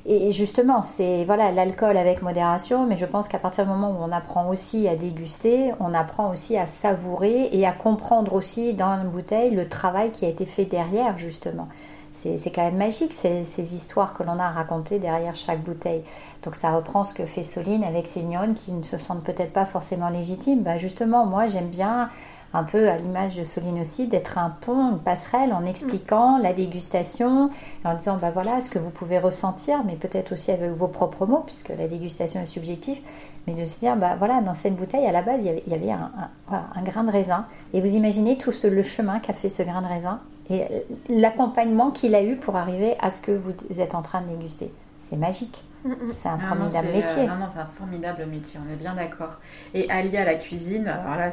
Et 0.08 0.30
justement, 0.30 0.82
c'est 0.84 1.24
voilà 1.24 1.50
l'alcool 1.50 1.96
avec 1.96 2.22
modération, 2.22 2.86
mais 2.86 2.96
je 2.96 3.06
pense 3.06 3.26
qu'à 3.26 3.40
partir 3.40 3.64
du 3.64 3.70
moment 3.70 3.90
où 3.90 3.96
on 4.00 4.12
apprend 4.12 4.48
aussi 4.48 4.86
à 4.86 4.94
déguster, 4.94 5.72
on 5.80 5.92
apprend 5.94 6.30
aussi 6.32 6.56
à 6.56 6.64
savourer 6.64 7.48
et 7.50 7.66
à 7.66 7.72
comprendre 7.72 8.32
aussi 8.34 8.72
dans 8.72 9.02
une 9.02 9.08
bouteille 9.08 9.50
le 9.50 9.68
travail 9.68 10.12
qui 10.12 10.24
a 10.24 10.28
été 10.28 10.46
fait 10.46 10.64
derrière, 10.64 11.18
justement 11.18 11.68
c'est 12.16 12.50
quand 12.50 12.62
même 12.62 12.76
magique 12.76 13.12
ces, 13.12 13.74
histoires 13.74 14.14
que 14.14 14.22
l'on 14.22 14.38
a 14.38 14.48
racontées 14.48 14.98
derrière 14.98 15.34
chaque 15.34 15.62
bouteille. 15.62 16.02
Donc 16.42 16.56
ça 16.56 16.70
reprend 16.70 17.04
ce 17.04 17.12
que 17.12 17.26
fait 17.26 17.42
Soline 17.42 17.84
avec 17.84 18.06
ses 18.06 18.20
vignerons 18.20 18.54
qui 18.54 18.72
ne 18.72 18.82
se 18.82 18.96
sentent 18.96 19.24
peut-être 19.24 19.52
pas 19.52 19.66
forcément 19.66 20.08
légitimes. 20.08 20.62
Bah 20.62 20.78
justement, 20.78 21.26
moi 21.26 21.48
j'aime 21.48 21.68
bien 21.68 22.08
un 22.56 22.62
peu 22.62 22.88
à 22.88 22.96
l'image 22.96 23.36
de 23.36 23.44
Soline 23.44 23.80
aussi, 23.80 24.06
d'être 24.06 24.38
un 24.38 24.50
pont, 24.50 24.92
une 24.92 24.98
passerelle 24.98 25.52
en 25.52 25.64
expliquant 25.64 26.38
la 26.38 26.52
dégustation, 26.54 27.50
en 27.84 27.94
disant 27.94 28.16
bah 28.16 28.30
voilà 28.30 28.60
ce 28.60 28.70
que 28.70 28.78
vous 28.78 28.90
pouvez 28.90 29.18
ressentir, 29.18 29.84
mais 29.84 29.94
peut-être 29.94 30.32
aussi 30.32 30.50
avec 30.50 30.70
vos 30.72 30.88
propres 30.88 31.26
mots, 31.26 31.42
puisque 31.44 31.68
la 31.68 31.86
dégustation 31.86 32.40
est 32.40 32.46
subjective, 32.46 32.98
mais 33.46 33.54
de 33.54 33.64
se 33.66 33.78
dire 33.78 33.96
bah 33.96 34.16
voilà 34.18 34.40
dans 34.40 34.54
cette 34.54 34.74
bouteille 34.74 35.06
à 35.06 35.12
la 35.12 35.22
base 35.22 35.44
il 35.44 35.70
y 35.70 35.74
avait, 35.74 35.90
un, 35.90 36.10
un, 36.50 36.82
grain 36.82 37.04
de 37.04 37.10
raisin, 37.10 37.46
et 37.74 37.80
vous 37.80 37.94
imaginez 37.94 38.38
tout 38.38 38.52
ce, 38.52 38.66
le 38.66 38.82
chemin 38.82 39.20
qu'a 39.20 39.34
fait 39.34 39.50
ce 39.50 39.62
grain 39.62 39.82
de 39.82 39.88
raisin 39.88 40.20
et 40.48 40.62
l'accompagnement 41.08 41.90
qu'il 41.90 42.14
a 42.14 42.22
eu 42.22 42.36
pour 42.36 42.56
arriver 42.56 42.94
à 43.00 43.10
ce 43.10 43.20
que 43.20 43.32
vous 43.32 43.52
êtes 43.78 43.94
en 43.94 44.02
train 44.02 44.22
de 44.22 44.28
déguster. 44.28 44.72
C'est 45.00 45.16
magique. 45.16 45.62
Mm, 45.86 45.92
mm. 45.92 46.12
C'est 46.12 46.28
un 46.28 46.38
formidable 46.38 46.88
métier. 46.88 47.22
Euh, 47.22 47.26
non, 47.26 47.36
non, 47.36 47.46
c'est 47.50 47.58
un 47.58 47.70
formidable 47.78 48.26
métier, 48.26 48.60
on 48.66 48.72
est 48.72 48.76
bien 48.76 48.94
d'accord. 48.94 49.38
Et 49.74 49.90
allié 49.90 50.18
à 50.18 50.24
la 50.24 50.34
cuisine, 50.34 50.88
alors 50.88 51.16
là, 51.16 51.30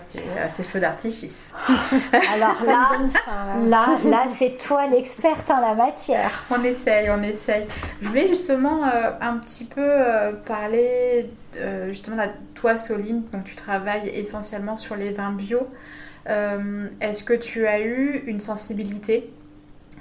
c'est 0.49 0.63
feu 0.63 0.79
d'artifice. 0.79 1.51
alors 2.33 2.55
là, 2.65 2.91
là, 3.57 3.87
là, 4.05 4.25
c'est 4.35 4.57
toi 4.57 4.87
l'experte 4.87 5.49
en 5.49 5.59
la 5.59 5.73
matière. 5.73 6.43
On 6.51 6.63
essaye, 6.63 7.09
on 7.09 7.23
essaye. 7.23 7.65
Je 8.01 8.07
voulais 8.07 8.27
justement 8.27 8.83
euh, 8.83 9.11
un 9.21 9.37
petit 9.37 9.65
peu 9.65 9.81
euh, 9.81 10.33
parler 10.33 11.29
justement 11.89 12.17
de 12.17 12.31
toi, 12.55 12.79
Soline, 12.79 13.23
donc 13.31 13.43
tu 13.43 13.55
travailles 13.55 14.09
essentiellement 14.09 14.75
sur 14.75 14.95
les 14.95 15.11
vins 15.11 15.31
bio. 15.31 15.67
Euh, 16.29 16.87
est-ce 17.01 17.23
que 17.23 17.33
tu 17.33 17.67
as 17.67 17.81
eu 17.81 18.23
une 18.27 18.39
sensibilité 18.39 19.31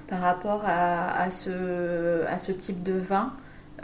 par 0.09 0.21
rapport 0.21 0.63
à, 0.65 1.31
ce, 1.31 2.25
à 2.27 2.39
ce, 2.39 2.53
type 2.53 2.83
de 2.83 2.95
vin? 2.95 3.33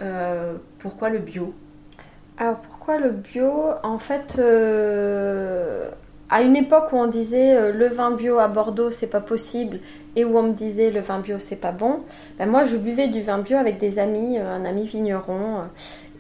Euh, 0.01 0.55
Pourquoi 0.79 1.11
le 1.11 1.19
bio? 1.19 1.55
Alors 2.39 2.57
pourquoi 2.57 2.99
le 2.99 3.11
bio? 3.11 3.51
En 3.83 3.99
fait, 3.99 4.37
euh, 4.39 5.91
à 6.31 6.43
une 6.43 6.57
époque 6.57 6.93
où 6.93 6.97
on 6.97 7.07
disait 7.09 7.73
le 7.73 7.89
vin 7.89 8.13
bio 8.13 8.39
à 8.39 8.49
Bordeaux 8.49 8.91
c'est 8.93 9.11
pas 9.11 9.21
possible 9.21 9.81
et 10.15 10.25
où 10.25 10.39
on 10.39 10.43
me 10.43 10.53
disait 10.53 10.91
le 10.91 11.01
vin 11.01 11.19
bio 11.19 11.39
c'est 11.39 11.61
pas 11.61 11.73
bon, 11.73 12.01
ben 12.39 12.49
moi 12.49 12.65
je 12.65 12.77
buvais 12.77 13.09
du 13.09 13.23
vin 13.23 13.39
bio 13.39 13.57
avec 13.57 13.79
des 13.79 13.99
amis, 13.99 14.39
un 14.39 14.65
ami 14.65 14.87
vigneron. 14.87 15.65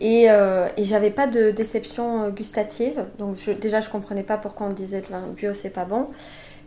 Et, 0.00 0.30
euh, 0.30 0.68
et 0.76 0.84
j'avais 0.84 1.10
pas 1.10 1.26
de 1.26 1.50
déception 1.50 2.24
euh, 2.24 2.30
gustative. 2.30 3.04
Donc 3.18 3.36
déjà, 3.60 3.80
je 3.80 3.90
comprenais 3.90 4.22
pas 4.22 4.36
pourquoi 4.36 4.68
on 4.68 4.72
disait 4.72 5.02
le 5.10 5.32
bio 5.32 5.54
c'est 5.54 5.72
pas 5.72 5.84
bon. 5.84 6.08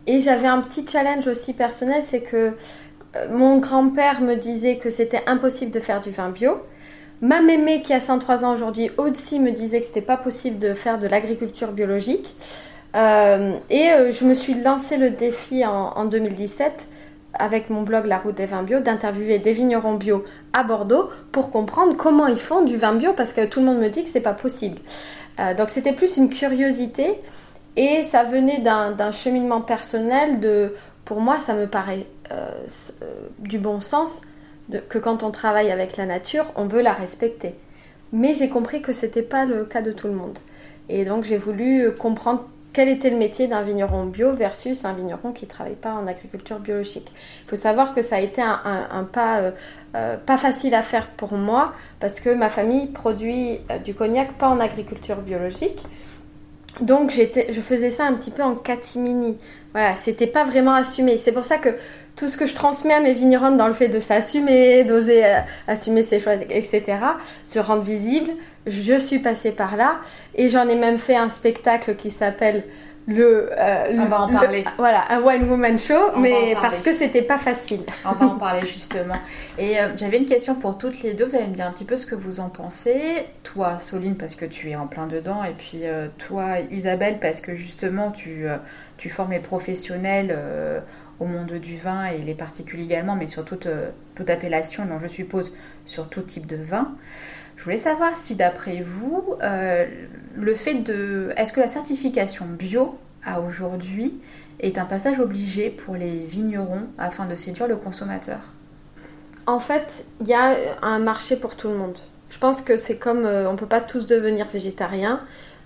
Et 0.08 0.20
j'avais 0.20 0.48
un 0.48 0.62
petit 0.62 0.86
challenge 0.88 1.28
aussi 1.28 1.54
personnel, 1.54 2.04
c'est 2.04 2.22
que 2.22 2.54
euh, 3.16 3.28
mon 3.32 3.60
grand-père 3.60 4.22
me 4.22 4.36
disait 4.36 4.78
que 4.78 4.90
c'était 4.90 5.22
impossible 5.28 5.72
de 5.72 5.80
faire 5.80 6.02
du 6.02 6.10
vin 6.10 6.30
bio. 6.30 6.58
Ma 7.22 7.42
mémé 7.42 7.82
qui 7.82 7.94
a 7.94 8.00
103 8.00 8.46
ans 8.46 8.54
aujourd'hui 8.54 8.90
aussi 8.98 9.40
me 9.40 9.52
disait 9.52 9.80
que 9.80 9.86
c'était 9.86 10.02
pas 10.02 10.18
possible 10.18 10.60
de 10.60 10.74
faire 10.74 11.00
de 11.00 11.08
l'agriculture 11.08 11.72
biologique. 11.72 12.36
Euh, 12.96 13.54
et 13.70 13.90
je 14.12 14.26
me 14.26 14.34
suis 14.34 14.56
lancé 14.56 14.98
le 14.98 15.12
défi 15.12 15.66
en, 15.66 15.94
en 15.96 16.06
2017 16.06 16.88
avec 17.34 17.70
mon 17.70 17.84
blog 17.84 18.06
La 18.06 18.18
route 18.18 18.36
des 18.36 18.46
vins 18.46 18.64
bio, 18.64 18.80
d'interviewer 18.80 19.40
des 19.40 19.54
vignerons 19.54 19.96
bio 19.96 20.26
à 20.54 20.64
Bordeaux 20.64 21.10
pour 21.32 21.52
comprendre 21.52 21.96
comment 21.96 22.28
ils 22.28 22.40
font 22.40 22.64
du 22.64 22.78
vin 22.78 22.94
bio 22.94 23.14
parce 23.14 23.34
que 23.34 23.46
tout 23.46 23.60
le 23.60 23.66
monde 23.66 23.80
me 23.80 23.90
dit 23.90 24.04
que 24.04 24.10
c'est 24.10 24.22
pas 24.22 24.34
possible. 24.34 24.80
Euh, 25.40 25.54
donc 25.54 25.70
c'était 25.70 25.94
plus 25.94 26.18
une 26.18 26.30
curiosité 26.30 27.20
et 27.78 28.04
ça 28.04 28.24
venait 28.24 28.60
d'un 28.60 29.12
cheminement 29.12 29.62
personnel 29.62 30.40
de, 30.40 30.74
pour 31.06 31.22
moi, 31.22 31.40
ça 31.40 31.54
me 31.54 31.68
paraît 31.68 32.06
euh, 32.32 32.50
euh, 33.02 33.06
du 33.40 33.58
bon 33.58 33.82
sens 33.82 34.24
que 34.80 34.98
quand 34.98 35.24
on 35.24 35.32
travaille 35.32 35.72
avec 35.72 35.98
la 35.98 36.06
nature, 36.06 36.46
on 36.56 36.66
veut 36.66 36.82
la 36.82 36.94
respecter. 36.94 37.56
Mais 38.14 38.34
j'ai 38.34 38.50
compris 38.50 38.82
que 38.82 38.94
c'était 38.94 39.22
pas 39.22 39.46
le 39.46 39.66
cas 39.66 39.82
de 39.82 39.92
tout 39.92 40.08
le 40.08 40.14
monde. 40.14 40.38
Et 40.90 41.06
donc 41.06 41.24
j'ai 41.24 41.38
voulu 41.38 41.92
comprendre 41.92 42.46
quel 42.74 42.88
était 42.88 43.10
le 43.10 43.18
métier 43.18 43.48
d'un 43.48 43.62
vigneron 43.62 44.06
bio 44.06 44.34
versus 44.34 44.86
un 44.86 44.94
vigneron 44.94 45.32
qui 45.34 45.46
ne 45.46 45.50
travaille 45.50 45.76
pas 45.76 45.94
en 45.94 46.08
agriculture 46.08 46.60
biologique. 46.60 47.12
Il 47.46 47.50
faut 47.50 47.56
savoir 47.56 47.94
que 47.94 48.02
ça 48.02 48.18
a 48.18 48.20
été 48.20 48.42
un, 48.42 49.08
pas, 49.12 49.40
euh, 49.40 49.52
euh, 49.96 50.18
pas 50.18 50.38
facile 50.38 50.74
à 50.74 50.82
faire 50.82 51.08
pour 51.08 51.34
moi 51.34 51.74
parce 52.00 52.20
que 52.20 52.30
ma 52.30 52.50
famille 52.50 52.88
produit 52.88 53.60
euh, 53.70 53.78
du 53.78 53.94
cognac 53.94 54.34
pas 54.34 54.48
en 54.48 54.60
agriculture 54.60 55.18
biologique. 55.18 55.80
Donc 56.80 57.12
je 57.12 57.62
faisais 57.62 57.90
ça 57.90 58.06
un 58.06 58.14
petit 58.14 58.32
peu 58.32 58.44
en 58.44 58.56
catimini. 58.56 59.38
Voilà, 59.74 59.96
c'était 59.96 60.28
pas 60.28 60.44
vraiment 60.44 60.74
assumé. 60.74 61.18
C'est 61.18 61.32
pour 61.32 61.46
ça 61.46 61.58
que 61.58 61.70
tout 62.16 62.28
ce 62.28 62.38
que 62.38 62.46
je 62.46 62.56
transmets 62.56 62.94
à 62.94 63.00
mes 63.00 63.14
vignerons 63.14 63.56
dans 63.56 63.68
le 63.68 63.74
fait 63.74 63.88
de 63.88 64.00
s'assumer, 64.00 64.84
d'oser 64.84 65.24
assumer 65.68 66.04
ses 66.04 66.20
choix, 66.20 66.34
etc., 66.50 66.84
se 67.48 67.60
rendre 67.60 67.84
visible, 67.84 68.32
je 68.68 68.98
suis 68.98 69.20
passée 69.20 69.52
par 69.52 69.76
là 69.76 69.98
et 70.36 70.50
j'en 70.50 70.68
ai 70.68 70.76
même 70.76 70.98
fait 70.98 71.16
un 71.16 71.30
spectacle 71.30 71.96
qui 71.96 72.12
s'appelle 72.12 72.64
le, 73.08 73.50
euh, 73.52 73.96
on 73.98 74.06
va 74.06 74.22
en 74.22 74.32
parler. 74.32 74.64
voilà, 74.78 75.06
un 75.10 75.22
one 75.22 75.50
woman 75.50 75.78
show, 75.78 76.18
mais 76.18 76.56
parce 76.62 76.84
que 76.84 76.94
c'était 76.94 77.24
pas 77.24 77.38
facile. 77.38 77.82
On 78.06 78.12
va 78.12 78.28
en 78.28 78.38
parler 78.38 78.66
justement. 78.66 79.16
Et 79.58 79.80
euh, 79.80 79.90
j'avais 79.98 80.18
une 80.18 80.26
question 80.26 80.56
pour 80.56 80.78
toutes 80.78 81.02
les 81.02 81.14
deux. 81.14 81.26
Vous 81.26 81.36
allez 81.36 81.48
me 81.48 81.56
dire 81.56 81.66
un 81.66 81.72
petit 81.72 81.86
peu 81.86 81.98
ce 81.98 82.06
que 82.06 82.16
vous 82.16 82.40
en 82.40 82.50
pensez. 82.50 83.26
Toi, 83.44 83.80
Soline, 83.80 84.16
parce 84.16 84.36
que 84.36 84.46
tu 84.46 84.70
es 84.70 84.76
en 84.76 84.88
plein 84.88 85.08
dedans, 85.08 85.44
et 85.44 85.54
puis 85.54 85.82
euh, 85.84 86.08
toi, 86.20 86.60
Isabelle, 86.70 87.18
parce 87.20 87.42
que 87.42 87.56
justement 87.56 88.12
tu 88.12 88.46
tu 88.98 89.10
formes 89.10 89.32
les 89.32 89.40
professionnels 89.40 90.38
au 91.20 91.26
monde 91.26 91.54
du 91.54 91.78
vin 91.78 92.06
et 92.06 92.20
les 92.20 92.36
particuliers 92.36 92.84
également, 92.84 93.16
mais 93.16 93.26
sur 93.26 93.44
toute, 93.46 93.68
toute 94.14 94.30
appellation, 94.30 94.86
donc 94.86 95.02
je 95.02 95.08
suppose 95.08 95.54
sur 95.88 96.08
tout 96.08 96.22
type 96.22 96.46
de 96.46 96.58
vin. 96.58 96.94
Je 97.62 97.66
voulais 97.66 97.78
savoir 97.78 98.18
si 98.18 98.34
d'après 98.34 98.82
vous, 98.82 99.36
euh, 99.44 99.86
le 100.36 100.56
fait 100.56 100.74
de... 100.74 101.32
Est-ce 101.38 101.54
que 101.54 101.60
la 101.60 101.70
certification 101.70 102.48
bio 102.48 102.98
à 103.24 103.40
aujourd'hui 103.40 104.20
est 104.62 104.80
un 104.80 104.86
passage 104.86 105.20
obligé 105.20 105.70
pour 105.70 105.94
les 105.94 106.26
vignerons 106.26 106.88
afin 106.98 107.28
de 107.28 107.36
séduire 107.36 107.68
le 107.68 107.76
consommateur? 107.76 108.40
En 109.46 109.60
fait, 109.60 110.08
il 110.22 110.28
y 110.28 110.34
a 110.34 110.56
un 110.82 110.98
marché 110.98 111.36
pour 111.36 111.56
tout 111.56 111.68
le 111.68 111.76
monde. 111.76 112.00
Je 112.32 112.40
pense 112.40 112.64
que 112.64 112.78
c'est 112.78 112.98
comme 112.98 113.28
euh, 113.28 113.48
on 113.48 113.52
ne 113.52 113.58
peut 113.58 113.68
pas 113.68 113.80
tous 113.80 114.08
devenir 114.08 114.48
végétariens. 114.48 115.22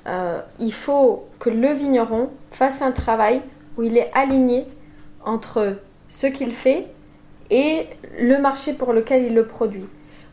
Euh, 0.05 0.41
il 0.59 0.73
faut 0.73 1.29
que 1.39 1.49
le 1.49 1.71
vigneron 1.71 2.29
fasse 2.51 2.81
un 2.81 2.91
travail 2.91 3.41
où 3.77 3.83
il 3.83 3.97
est 3.97 4.11
aligné 4.13 4.67
entre 5.23 5.77
ce 6.09 6.27
qu'il 6.27 6.51
fait 6.51 6.87
et 7.49 7.87
le 8.19 8.37
marché 8.37 8.73
pour 8.73 8.91
lequel 8.91 9.23
il 9.23 9.33
le 9.33 9.45
produit. 9.45 9.85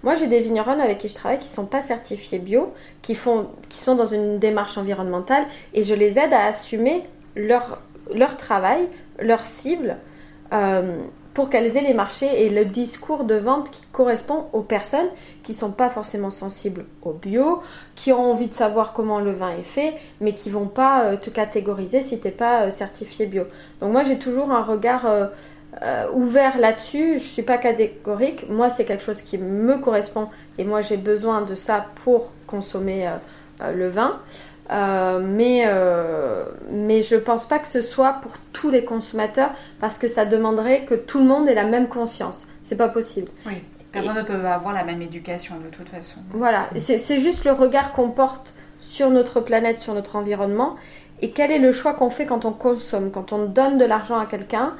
Moi, 0.02 0.16
j'ai 0.16 0.26
des 0.26 0.40
vignerons 0.40 0.80
avec 0.80 0.98
qui 0.98 1.08
je 1.08 1.14
travaille 1.14 1.38
qui 1.38 1.48
ne 1.48 1.54
sont 1.54 1.66
pas 1.66 1.82
certifiés 1.82 2.38
bio, 2.38 2.72
qui, 3.02 3.14
font, 3.14 3.48
qui 3.68 3.80
sont 3.80 3.94
dans 3.94 4.06
une 4.06 4.38
démarche 4.38 4.76
environnementale 4.76 5.44
et 5.74 5.84
je 5.84 5.94
les 5.94 6.18
aide 6.18 6.32
à 6.32 6.46
assumer 6.46 7.04
leur, 7.36 7.80
leur 8.12 8.36
travail, 8.36 8.88
leur 9.20 9.44
cible, 9.44 9.96
euh, 10.52 11.02
pour 11.34 11.48
qu'elles 11.48 11.76
aient 11.76 11.82
les 11.82 11.94
marchés 11.94 12.44
et 12.44 12.50
le 12.50 12.64
discours 12.64 13.24
de 13.24 13.36
vente 13.36 13.70
qui 13.70 13.86
correspond 13.90 14.48
aux 14.52 14.60
personnes 14.60 15.08
qui 15.42 15.52
ne 15.52 15.56
sont 15.56 15.72
pas 15.72 15.88
forcément 15.88 16.30
sensibles 16.30 16.84
au 17.02 17.12
bio, 17.12 17.62
qui 17.96 18.12
ont 18.12 18.32
envie 18.32 18.48
de 18.48 18.54
savoir 18.54 18.92
comment 18.92 19.18
le 19.18 19.32
vin 19.32 19.50
est 19.56 19.62
fait, 19.62 19.94
mais 20.20 20.34
qui 20.34 20.50
vont 20.50 20.66
pas 20.66 21.04
euh, 21.04 21.16
te 21.16 21.30
catégoriser 21.30 22.02
si 22.02 22.20
tu 22.20 22.26
n'es 22.26 22.32
pas 22.32 22.62
euh, 22.62 22.70
certifié 22.70 23.26
bio. 23.26 23.44
Donc 23.80 23.92
moi, 23.92 24.04
j'ai 24.04 24.18
toujours 24.18 24.52
un 24.52 24.62
regard 24.62 25.06
euh, 25.80 26.06
ouvert 26.12 26.58
là-dessus. 26.58 27.18
Je 27.18 27.24
suis 27.24 27.42
pas 27.42 27.56
catégorique. 27.56 28.48
Moi, 28.50 28.68
c'est 28.68 28.84
quelque 28.84 29.04
chose 29.04 29.22
qui 29.22 29.38
me 29.38 29.78
correspond 29.78 30.28
et 30.58 30.64
moi, 30.64 30.82
j'ai 30.82 30.98
besoin 30.98 31.42
de 31.42 31.54
ça 31.54 31.86
pour 32.04 32.30
consommer 32.46 33.06
euh, 33.06 33.12
euh, 33.62 33.72
le 33.72 33.88
vin. 33.88 34.20
mais, 34.70 35.64
mais 36.70 37.02
je 37.02 37.16
pense 37.16 37.46
pas 37.48 37.58
que 37.58 37.68
ce 37.68 37.82
soit 37.82 38.14
pour 38.22 38.32
tous 38.52 38.70
les 38.70 38.84
consommateurs 38.84 39.50
parce 39.80 39.98
que 39.98 40.08
ça 40.08 40.26
demanderait 40.26 40.84
que 40.84 40.94
tout 40.94 41.18
le 41.18 41.24
monde 41.24 41.48
ait 41.48 41.54
la 41.54 41.64
même 41.64 41.88
conscience. 41.88 42.46
C'est 42.62 42.76
pas 42.76 42.88
possible. 42.88 43.28
Oui. 43.46 43.62
Personne 43.92 44.16
ne 44.16 44.22
peut 44.22 44.46
avoir 44.46 44.72
la 44.72 44.84
même 44.84 45.02
éducation 45.02 45.56
de 45.58 45.68
toute 45.68 45.88
façon. 45.90 46.20
Voilà, 46.32 46.66
c'est 46.76 47.20
juste 47.20 47.44
le 47.44 47.52
regard 47.52 47.92
qu'on 47.92 48.10
porte 48.10 48.54
sur 48.78 49.10
notre 49.10 49.40
planète, 49.40 49.78
sur 49.78 49.92
notre 49.92 50.16
environnement 50.16 50.76
et 51.22 51.30
quel 51.30 51.52
est 51.52 51.58
le 51.58 51.72
choix 51.72 51.94
qu'on 51.94 52.10
fait 52.10 52.26
quand 52.26 52.44
on 52.44 52.52
consomme, 52.52 53.10
quand 53.10 53.32
on 53.32 53.44
donne 53.44 53.78
de 53.78 53.84
l'argent 53.84 54.18
à 54.18 54.26
quelqu'un, 54.26 54.74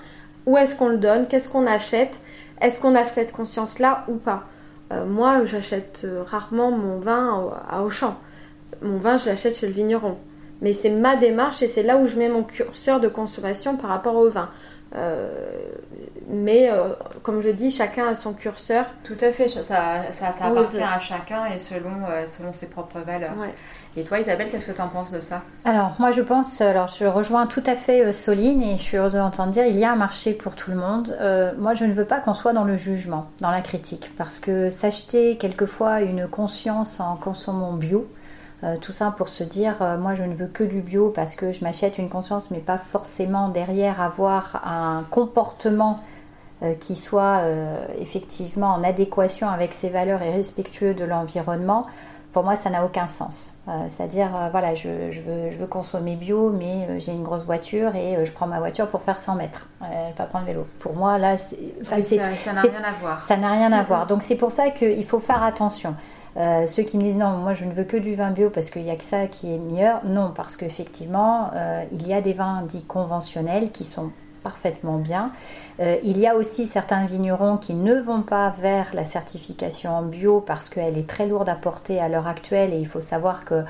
où 0.46 0.56
est-ce 0.56 0.76
qu'on 0.76 0.88
le 0.88 0.98
donne, 0.98 1.26
qu'est-ce 1.28 1.48
qu'on 1.48 1.66
achète, 1.66 2.18
est-ce 2.60 2.80
qu'on 2.80 2.94
a 2.94 3.04
cette 3.04 3.32
conscience-là 3.32 4.04
ou 4.08 4.14
pas. 4.14 4.44
Euh, 4.92 5.04
moi, 5.04 5.44
j'achète 5.44 6.06
rarement 6.26 6.70
mon 6.70 6.98
vin 6.98 7.52
à 7.68 7.82
Auchan. 7.82 8.16
Mon 8.82 8.98
vin, 8.98 9.16
je 9.16 9.26
l'achète 9.26 9.56
chez 9.56 9.66
le 9.66 9.72
vigneron. 9.72 10.18
Mais 10.60 10.72
c'est 10.72 10.90
ma 10.90 11.16
démarche 11.16 11.62
et 11.62 11.68
c'est 11.68 11.82
là 11.82 11.96
où 11.96 12.06
je 12.06 12.16
mets 12.16 12.28
mon 12.28 12.44
curseur 12.44 13.00
de 13.00 13.08
consommation 13.08 13.76
par 13.76 13.90
rapport 13.90 14.14
au 14.14 14.28
vin. 14.28 14.48
Euh, 14.94 15.30
mais 16.28 16.70
euh, 16.70 16.90
comme 17.22 17.40
je 17.40 17.48
dis, 17.50 17.70
chacun 17.70 18.08
a 18.08 18.14
son 18.14 18.34
curseur. 18.34 18.86
Tout 19.04 19.16
à 19.20 19.32
fait, 19.32 19.48
ça, 19.48 19.62
ça, 19.62 20.28
appartient 20.42 20.82
à 20.82 21.00
chacun 21.00 21.46
et 21.46 21.58
selon, 21.58 22.04
euh, 22.08 22.26
selon 22.26 22.52
ses 22.52 22.68
propres 22.68 23.00
valeurs. 23.00 23.32
Et 23.96 24.04
toi, 24.04 24.20
Isabelle, 24.20 24.48
qu'est-ce 24.50 24.66
que 24.66 24.72
tu 24.72 24.80
en 24.80 24.88
penses 24.88 25.10
de 25.10 25.20
ça? 25.20 25.42
Alors, 25.64 25.94
moi, 25.98 26.10
je 26.10 26.22
pense, 26.22 26.60
alors 26.60 26.88
je 26.88 27.04
rejoins 27.04 27.46
tout 27.46 27.62
à 27.66 27.74
fait 27.74 28.12
Soline 28.12 28.62
et 28.62 28.78
je 28.78 28.82
suis 28.82 28.96
heureuse 28.96 29.14
d'entendre 29.14 29.52
dire 29.52 29.66
il 29.66 29.76
y 29.76 29.84
a 29.84 29.92
un 29.92 29.96
marché 29.96 30.32
pour 30.32 30.54
tout 30.54 30.70
le 30.70 30.76
monde. 30.76 31.16
moi, 31.58 31.74
je 31.74 31.84
ne 31.84 31.92
veux 31.92 32.06
pas 32.06 32.20
qu'on 32.20 32.34
soit 32.34 32.52
dans 32.52 32.64
le 32.64 32.76
jugement, 32.76 33.26
dans 33.40 33.50
la 33.50 33.60
critique, 33.60 34.10
parce 34.16 34.40
que 34.40 34.70
s'acheter 34.70 35.36
quelquefois 35.36 36.00
une 36.00 36.26
conscience 36.26 37.00
en 37.00 37.16
consommant 37.16 37.74
bio, 37.74 38.08
euh, 38.64 38.76
tout 38.80 38.92
ça 38.92 39.10
pour 39.10 39.28
se 39.28 39.42
dire, 39.42 39.76
euh, 39.80 39.98
moi 39.98 40.14
je 40.14 40.22
ne 40.22 40.34
veux 40.34 40.46
que 40.46 40.62
du 40.62 40.82
bio 40.82 41.10
parce 41.10 41.34
que 41.34 41.50
je 41.50 41.64
m'achète 41.64 41.98
une 41.98 42.08
conscience, 42.08 42.50
mais 42.52 42.58
pas 42.58 42.78
forcément 42.78 43.48
derrière 43.48 44.00
avoir 44.00 44.62
un 44.64 45.04
comportement 45.10 45.98
euh, 46.62 46.74
qui 46.74 46.94
soit 46.94 47.42
effectivement 47.98 48.68
en 48.68 48.84
adéquation 48.84 49.48
avec 49.48 49.74
ses 49.74 49.88
valeurs 49.88 50.22
et 50.22 50.30
respectueux 50.30 50.94
de 50.94 51.04
l'environnement. 51.04 51.86
Pour 52.32 52.44
moi, 52.44 52.56
ça 52.56 52.70
n'a 52.70 52.84
aucun 52.84 53.06
sens. 53.06 53.58
C'est-à-dire, 53.88 54.30
voilà, 54.50 54.74
je, 54.74 54.88
veux, 54.88 55.10
je, 55.50 55.58
veux, 55.58 55.66
consommer 55.66 56.16
bio, 56.16 56.50
mais 56.50 56.98
j'ai 56.98 57.12
une 57.12 57.22
grosse 57.22 57.44
voiture 57.44 57.94
et 57.94 58.24
je 58.24 58.32
prends 58.32 58.46
ma 58.46 58.58
voiture 58.58 58.88
pour 58.88 59.02
faire 59.02 59.20
100 59.20 59.34
mètres, 59.36 59.68
pas 60.16 60.24
prendre 60.24 60.46
le 60.46 60.52
vélo. 60.52 60.66
Pour 60.80 60.94
moi, 60.94 61.18
là, 61.18 61.36
ça 61.36 61.56
n'a 61.94 62.62
rien 62.62 62.82
à 62.82 62.92
voir. 63.00 63.22
Ça 63.22 63.36
n'a 63.36 63.52
rien 63.52 63.72
à 63.72 63.82
voir. 63.82 64.06
Donc 64.06 64.22
c'est 64.22 64.36
pour 64.36 64.50
ça 64.50 64.70
qu'il 64.70 65.04
faut 65.04 65.20
faire 65.20 65.42
attention. 65.42 65.94
Euh, 66.36 66.66
ceux 66.66 66.82
qui 66.82 66.96
me 66.96 67.02
disent 67.02 67.16
non, 67.16 67.36
moi 67.36 67.52
je 67.52 67.66
ne 67.66 67.72
veux 67.72 67.84
que 67.84 67.96
du 67.96 68.14
vin 68.14 68.30
bio 68.30 68.48
parce 68.48 68.70
qu'il 68.70 68.82
n'y 68.82 68.90
a 68.90 68.96
que 68.96 69.04
ça 69.04 69.26
qui 69.26 69.52
est 69.52 69.58
meilleur, 69.58 70.00
non, 70.04 70.32
parce 70.34 70.56
qu'effectivement, 70.56 71.50
euh, 71.54 71.84
il 71.92 72.06
y 72.06 72.14
a 72.14 72.22
des 72.22 72.32
vins 72.32 72.62
dits 72.62 72.84
conventionnels 72.84 73.70
qui 73.70 73.84
sont 73.84 74.10
parfaitement 74.42 74.98
bien. 74.98 75.30
Euh, 75.80 75.96
il 76.02 76.18
y 76.18 76.26
a 76.26 76.36
aussi 76.36 76.68
certains 76.68 77.06
vignerons 77.06 77.56
qui 77.56 77.74
ne 77.74 77.94
vont 78.00 78.22
pas 78.22 78.50
vers 78.50 78.94
la 78.94 79.04
certification 79.04 79.96
en 79.96 80.02
bio 80.02 80.40
parce 80.40 80.68
qu'elle 80.68 80.98
est 80.98 81.08
très 81.08 81.26
lourde 81.26 81.48
à 81.48 81.54
porter 81.54 82.00
à 82.00 82.08
l'heure 82.08 82.26
actuelle 82.26 82.74
et 82.74 82.78
il 82.78 82.86
faut 82.86 83.00
savoir 83.00 83.44
que 83.44 83.64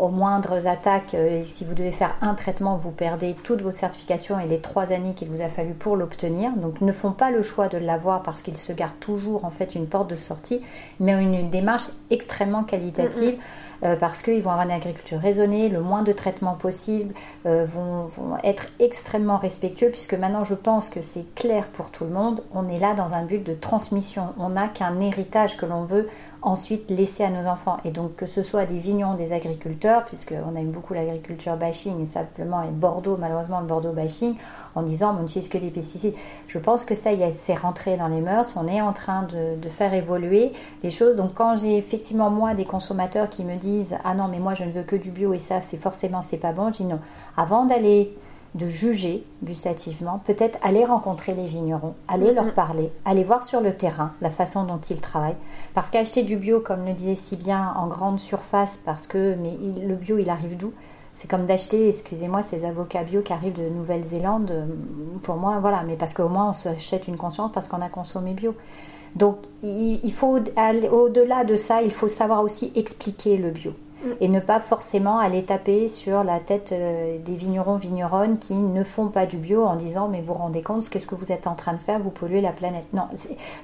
aux 0.00 0.08
moindres 0.08 0.66
attaques, 0.66 1.12
euh, 1.14 1.42
si 1.44 1.62
vous 1.66 1.74
devez 1.74 1.90
faire 1.90 2.14
un 2.22 2.34
traitement, 2.34 2.76
vous 2.76 2.90
perdez 2.90 3.36
toutes 3.44 3.60
vos 3.60 3.70
certifications 3.70 4.40
et 4.40 4.46
les 4.46 4.58
trois 4.58 4.92
années 4.92 5.12
qu'il 5.12 5.28
vous 5.28 5.42
a 5.42 5.50
fallu 5.50 5.74
pour 5.74 5.94
l'obtenir. 5.94 6.52
Donc 6.52 6.80
ne 6.80 6.90
font 6.90 7.12
pas 7.12 7.30
le 7.30 7.42
choix 7.42 7.68
de 7.68 7.76
l'avoir 7.76 8.22
parce 8.22 8.40
qu'ils 8.40 8.56
se 8.56 8.72
gardent 8.72 8.98
toujours 8.98 9.44
en 9.44 9.50
fait 9.50 9.74
une 9.74 9.86
porte 9.86 10.08
de 10.08 10.16
sortie, 10.16 10.62
mais 11.00 11.12
une 11.12 11.50
démarche 11.50 11.84
extrêmement 12.10 12.64
qualitative. 12.64 13.38
Euh, 13.82 13.96
parce 13.96 14.22
qu'ils 14.22 14.42
vont 14.42 14.50
avoir 14.50 14.66
une 14.66 14.72
agriculture 14.72 15.18
raisonnée, 15.18 15.68
le 15.70 15.80
moins 15.80 16.02
de 16.02 16.12
traitements 16.12 16.54
possible, 16.54 17.14
euh, 17.46 17.64
vont, 17.64 18.04
vont, 18.04 18.36
être 18.44 18.66
extrêmement 18.78 19.38
respectueux, 19.38 19.88
puisque 19.90 20.14
maintenant 20.14 20.44
je 20.44 20.54
pense 20.54 20.88
que 20.88 21.00
c'est 21.00 21.34
clair 21.34 21.66
pour 21.68 21.90
tout 21.90 22.04
le 22.04 22.10
monde, 22.10 22.42
on 22.54 22.68
est 22.68 22.78
là 22.78 22.94
dans 22.94 23.14
un 23.14 23.24
but 23.24 23.42
de 23.42 23.54
transmission, 23.54 24.34
on 24.38 24.50
n'a 24.50 24.68
qu'un 24.68 25.00
héritage 25.00 25.56
que 25.56 25.64
l'on 25.64 25.84
veut 25.84 26.08
ensuite 26.42 26.90
laisser 26.90 27.24
à 27.24 27.30
nos 27.30 27.48
enfants. 27.48 27.78
Et 27.84 27.90
donc 27.90 28.16
que 28.16 28.26
ce 28.26 28.42
soit 28.42 28.66
des 28.66 28.78
vignerons, 28.78 29.14
des 29.14 29.32
agriculteurs, 29.32 30.04
puisqu'on 30.04 30.56
aime 30.56 30.70
beaucoup 30.70 30.94
l'agriculture 30.94 31.56
bashing, 31.56 32.02
et 32.02 32.06
simplement 32.06 32.62
et 32.62 32.70
Bordeaux, 32.70 33.16
malheureusement 33.18 33.60
le 33.60 33.66
Bordeaux 33.66 33.92
bashing, 33.92 34.36
en 34.74 34.82
disant 34.82 35.16
on 35.18 35.22
n'utilise 35.22 35.48
que 35.48 35.58
des 35.58 35.70
pesticides. 35.70 36.14
Je 36.46 36.58
pense 36.58 36.84
que 36.84 36.94
ça, 36.94 37.10
c'est 37.32 37.54
rentré 37.54 37.96
dans 37.96 38.08
les 38.08 38.20
mœurs, 38.20 38.54
on 38.56 38.66
est 38.66 38.80
en 38.80 38.92
train 38.92 39.24
de, 39.24 39.60
de 39.60 39.68
faire 39.68 39.94
évoluer 39.94 40.52
les 40.82 40.90
choses. 40.90 41.16
Donc 41.16 41.34
quand 41.34 41.56
j'ai 41.56 41.76
effectivement 41.76 42.30
moi 42.30 42.54
des 42.54 42.64
consommateurs 42.64 43.28
qui 43.28 43.44
me 43.44 43.56
disent 43.56 43.96
ah 44.04 44.14
non 44.14 44.28
mais 44.28 44.38
moi 44.38 44.54
je 44.54 44.64
ne 44.64 44.70
veux 44.70 44.82
que 44.82 44.96
du 44.96 45.10
bio 45.10 45.32
et 45.34 45.38
ça 45.38 45.62
c'est 45.62 45.76
forcément 45.76 46.22
c'est 46.22 46.38
pas 46.38 46.52
bon, 46.52 46.72
je 46.72 46.78
dis 46.78 46.84
non. 46.84 47.00
Avant 47.36 47.64
d'aller 47.64 48.14
de 48.54 48.66
juger 48.66 49.24
gustativement, 49.44 50.20
peut-être 50.24 50.58
aller 50.62 50.84
rencontrer 50.84 51.34
les 51.34 51.46
vignerons, 51.46 51.94
aller 52.08 52.32
leur 52.32 52.52
parler, 52.52 52.90
aller 53.04 53.22
voir 53.22 53.44
sur 53.44 53.60
le 53.60 53.74
terrain 53.74 54.12
la 54.20 54.30
façon 54.30 54.64
dont 54.64 54.80
ils 54.90 55.00
travaillent. 55.00 55.36
Parce 55.74 55.90
qu'acheter 55.90 56.22
du 56.22 56.36
bio, 56.36 56.60
comme 56.60 56.84
le 56.84 56.92
disait 56.92 57.14
si 57.14 57.36
bien, 57.36 57.72
en 57.76 57.86
grande 57.86 58.18
surface, 58.18 58.80
parce 58.84 59.06
que 59.06 59.36
mais 59.36 59.56
le 59.86 59.94
bio, 59.94 60.18
il 60.18 60.28
arrive 60.28 60.56
d'où? 60.56 60.72
C'est 61.14 61.28
comme 61.28 61.44
d'acheter, 61.44 61.88
excusez-moi, 61.88 62.42
ces 62.42 62.64
avocats 62.64 63.02
bio 63.02 63.20
qui 63.20 63.32
arrivent 63.32 63.58
de 63.58 63.68
Nouvelle-Zélande. 63.68 64.52
Pour 65.22 65.36
moi, 65.36 65.58
voilà, 65.60 65.82
mais 65.86 65.96
parce 65.96 66.14
qu'au 66.14 66.28
moins 66.28 66.50
on 66.50 66.52
s'achète 66.52 67.08
une 67.08 67.16
conscience 67.16 67.50
parce 67.52 67.68
qu'on 67.68 67.82
a 67.82 67.88
consommé 67.88 68.32
bio. 68.32 68.54
Donc 69.16 69.36
il 69.62 70.12
faut 70.12 70.38
au-delà 70.38 71.44
de 71.44 71.56
ça, 71.56 71.82
il 71.82 71.90
faut 71.90 72.08
savoir 72.08 72.42
aussi 72.42 72.72
expliquer 72.74 73.36
le 73.36 73.50
bio 73.50 73.72
et 74.20 74.28
ne 74.28 74.40
pas 74.40 74.60
forcément 74.60 75.18
aller 75.18 75.44
taper 75.44 75.88
sur 75.88 76.24
la 76.24 76.40
tête 76.40 76.70
euh, 76.72 77.18
des 77.18 77.34
vignerons, 77.34 77.76
vigneronnes 77.76 78.38
qui 78.38 78.54
ne 78.54 78.82
font 78.82 79.08
pas 79.08 79.26
du 79.26 79.36
bio 79.36 79.64
en 79.64 79.76
disant 79.76 80.08
mais 80.08 80.20
vous 80.20 80.34
rendez 80.34 80.62
compte 80.62 80.82
ce 80.82 80.90
que 80.90 81.14
vous 81.14 81.32
êtes 81.32 81.46
en 81.46 81.54
train 81.54 81.72
de 81.72 81.78
faire, 81.78 81.98
vous 81.98 82.10
polluez 82.10 82.40
la 82.40 82.52
planète. 82.52 82.86
Non, 82.92 83.04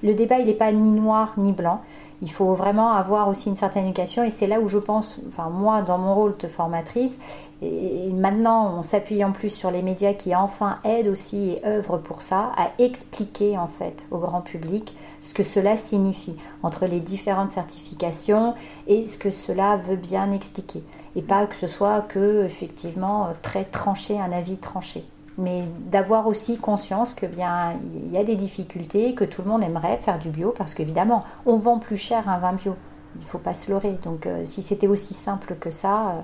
le 0.02 0.14
débat 0.14 0.38
il 0.38 0.46
n'est 0.46 0.54
pas 0.54 0.72
ni 0.72 0.88
noir 0.88 1.34
ni 1.36 1.52
blanc. 1.52 1.80
Il 2.22 2.30
faut 2.30 2.54
vraiment 2.54 2.92
avoir 2.92 3.28
aussi 3.28 3.50
une 3.50 3.56
certaine 3.56 3.84
éducation 3.84 4.24
et 4.24 4.30
c'est 4.30 4.46
là 4.46 4.60
où 4.60 4.68
je 4.68 4.78
pense, 4.78 5.20
enfin 5.28 5.50
moi 5.50 5.82
dans 5.82 5.98
mon 5.98 6.14
rôle 6.14 6.34
de 6.38 6.48
formatrice, 6.48 7.18
et 7.62 8.10
maintenant 8.12 8.74
on 8.78 8.82
s'appuie 8.82 9.22
en 9.22 9.32
plus 9.32 9.50
sur 9.50 9.70
les 9.70 9.82
médias 9.82 10.14
qui 10.14 10.34
enfin 10.34 10.78
aident 10.84 11.08
aussi 11.08 11.50
et 11.50 11.66
œuvrent 11.66 11.98
pour 11.98 12.22
ça, 12.22 12.52
à 12.56 12.70
expliquer 12.78 13.58
en 13.58 13.66
fait 13.66 14.06
au 14.10 14.18
grand 14.18 14.40
public 14.40 14.94
ce 15.26 15.34
que 15.34 15.42
cela 15.42 15.76
signifie 15.76 16.36
entre 16.62 16.86
les 16.86 17.00
différentes 17.00 17.50
certifications 17.50 18.54
et 18.86 19.02
ce 19.02 19.18
que 19.18 19.32
cela 19.32 19.76
veut 19.76 19.96
bien 19.96 20.30
expliquer. 20.30 20.84
Et 21.16 21.22
pas 21.22 21.46
que 21.46 21.56
ce 21.56 21.66
soit 21.66 22.02
que 22.02 22.44
effectivement 22.44 23.30
très 23.42 23.64
tranché, 23.64 24.20
un 24.20 24.30
avis 24.30 24.56
tranché. 24.56 25.04
Mais 25.36 25.64
d'avoir 25.90 26.28
aussi 26.28 26.58
conscience 26.58 27.12
que 27.12 27.26
bien 27.26 27.74
il 28.06 28.12
y 28.12 28.18
a 28.18 28.22
des 28.22 28.36
difficultés, 28.36 29.14
que 29.14 29.24
tout 29.24 29.42
le 29.42 29.48
monde 29.48 29.64
aimerait 29.64 29.98
faire 29.98 30.20
du 30.20 30.30
bio 30.30 30.54
parce 30.56 30.74
qu'évidemment 30.74 31.24
on 31.44 31.56
vend 31.56 31.78
plus 31.78 31.96
cher 31.96 32.28
un 32.28 32.38
vin 32.38 32.52
bio. 32.52 32.76
Il 33.16 33.22
ne 33.22 33.26
faut 33.26 33.38
pas 33.38 33.54
se 33.54 33.70
leurrer. 33.70 33.98
Donc 34.04 34.26
euh, 34.26 34.44
si 34.44 34.62
c'était 34.62 34.86
aussi 34.86 35.12
simple 35.12 35.56
que 35.58 35.72
ça, 35.72 36.10
euh, 36.10 36.20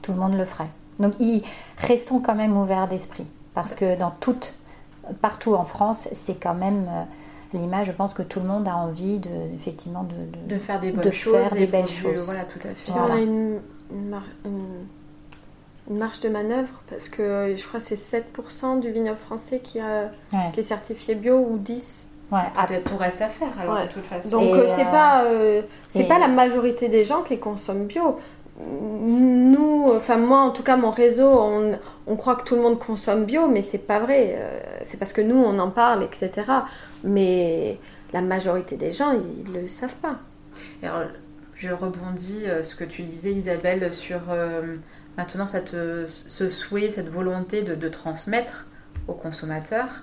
tout 0.00 0.12
le 0.12 0.18
monde 0.18 0.34
le 0.34 0.44
ferait. 0.44 0.70
Donc 1.00 1.14
restons 1.76 2.20
quand 2.20 2.36
même 2.36 2.56
ouverts 2.56 2.86
d'esprit 2.86 3.26
parce 3.52 3.74
que 3.74 3.98
dans 3.98 4.12
toute, 4.20 4.54
partout 5.20 5.54
en 5.54 5.64
France, 5.64 6.08
c'est 6.12 6.40
quand 6.40 6.54
même 6.54 6.86
euh, 6.88 7.04
l'image, 7.58 7.86
je 7.86 7.92
pense 7.92 8.14
que 8.14 8.22
tout 8.22 8.40
le 8.40 8.46
monde 8.46 8.66
a 8.68 8.76
envie 8.76 9.18
de, 9.18 9.30
effectivement 9.54 10.04
de, 10.04 10.14
de, 10.54 10.58
faire 10.58 10.80
des 10.80 10.92
bonnes 10.92 11.12
choses, 11.12 11.34
faire 11.34 11.54
des 11.54 11.66
belles 11.66 11.88
choses. 11.88 12.24
Voilà, 12.26 12.44
tout 12.44 12.66
à 12.66 12.74
fait. 12.74 12.92
On 12.92 13.12
a 13.12 13.18
une, 13.18 13.60
une, 13.92 14.20
marge 15.98 16.20
de 16.20 16.28
manœuvre 16.28 16.80
parce 16.88 17.08
que 17.08 17.54
je 17.56 17.66
crois 17.66 17.80
que 17.80 17.86
c'est 17.86 17.96
7% 17.96 18.80
du 18.80 18.90
vignoble 18.90 19.18
français 19.18 19.60
qui, 19.60 19.80
a, 19.80 20.10
qui 20.52 20.60
est 20.60 20.64
certifié 20.64 21.14
bio 21.14 21.38
ou 21.38 21.58
10%. 21.58 22.02
Ouais, 22.30 22.38
peut-être 22.66 22.90
tout 22.90 22.96
reste 22.96 23.20
à 23.20 23.28
faire 23.28 23.52
alors 23.60 23.82
de 23.82 23.92
toute 23.92 24.06
façon. 24.06 24.30
Donc 24.30 24.54
euh, 24.54 24.66
c'est 24.66 24.86
pas 24.86 25.24
euh, 25.24 25.60
c'est 25.90 26.04
pas 26.04 26.18
la 26.18 26.28
majorité 26.28 26.88
des 26.88 27.04
gens 27.04 27.20
qui 27.20 27.38
consomment 27.38 27.84
bio 27.84 28.18
nous, 28.60 29.92
enfin 29.96 30.16
moi 30.16 30.40
en 30.40 30.50
tout 30.50 30.62
cas 30.62 30.76
mon 30.76 30.90
réseau, 30.90 31.28
on, 31.28 31.72
croit 32.16 32.36
que 32.36 32.44
tout 32.44 32.56
le 32.56 32.62
monde 32.62 32.78
consomme 32.78 33.24
bio, 33.24 33.48
mais 33.48 33.62
c'est 33.62 33.86
pas 33.86 34.00
vrai. 34.00 34.34
Euh, 34.36 34.60
c'est 34.82 34.98
parce 34.98 35.12
que 35.12 35.20
nous 35.20 35.36
on 35.36 35.58
en 35.58 35.70
parle, 35.70 36.02
etc. 36.02 36.30
Mais 37.04 37.78
la 38.12 38.20
majorité 38.20 38.76
des 38.76 38.92
gens, 38.92 39.12
ils 39.12 39.52
le 39.52 39.68
savent 39.68 39.96
pas. 39.96 40.16
Alors, 40.82 41.04
je 41.54 41.70
rebondis 41.70 42.44
euh, 42.46 42.62
ce 42.62 42.74
que 42.74 42.84
tu 42.84 43.02
disais 43.02 43.32
Isabelle 43.32 43.92
sur 43.92 44.20
euh, 44.30 44.76
maintenant 45.16 45.46
ce 45.46 46.48
souhait, 46.48 46.90
cette 46.90 47.08
volonté 47.08 47.62
de, 47.62 47.74
de 47.74 47.88
transmettre 47.88 48.66
aux 49.08 49.14
consommateurs. 49.14 50.02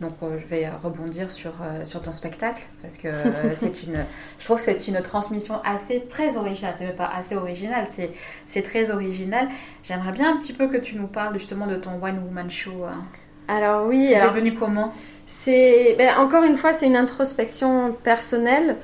Donc 0.00 0.14
euh, 0.22 0.38
je 0.38 0.46
vais 0.46 0.66
rebondir 0.82 1.30
sur, 1.30 1.50
euh, 1.60 1.84
sur 1.84 2.00
ton 2.00 2.12
spectacle 2.12 2.62
parce 2.82 2.96
que 2.96 3.08
euh, 3.08 3.54
c'est 3.56 3.82
une, 3.82 4.02
je 4.38 4.44
trouve 4.44 4.56
que 4.56 4.62
c'est 4.62 4.88
une 4.88 5.02
transmission 5.02 5.60
assez 5.64 6.06
très 6.08 6.38
originale. 6.38 6.74
C'est 6.76 6.86
même 6.86 6.96
pas 6.96 7.10
assez 7.14 7.36
original, 7.36 7.86
c'est 8.46 8.62
très 8.62 8.90
original. 8.90 9.48
J'aimerais 9.84 10.12
bien 10.12 10.32
un 10.32 10.38
petit 10.38 10.54
peu 10.54 10.68
que 10.68 10.78
tu 10.78 10.96
nous 10.96 11.06
parles 11.06 11.38
justement 11.38 11.66
de 11.66 11.76
ton 11.76 12.02
One 12.02 12.18
Woman 12.24 12.50
Show. 12.50 12.84
Hein. 12.88 13.02
Alors 13.48 13.86
oui, 13.86 14.08
c'est 14.08 14.26
devenu 14.26 14.54
comment? 14.54 14.94
C'est 15.26 15.94
ben, 15.98 16.16
encore 16.18 16.44
une 16.44 16.56
fois 16.56 16.72
c'est 16.72 16.86
une 16.86 16.96
introspection 16.96 17.92
personnelle. 17.92 18.76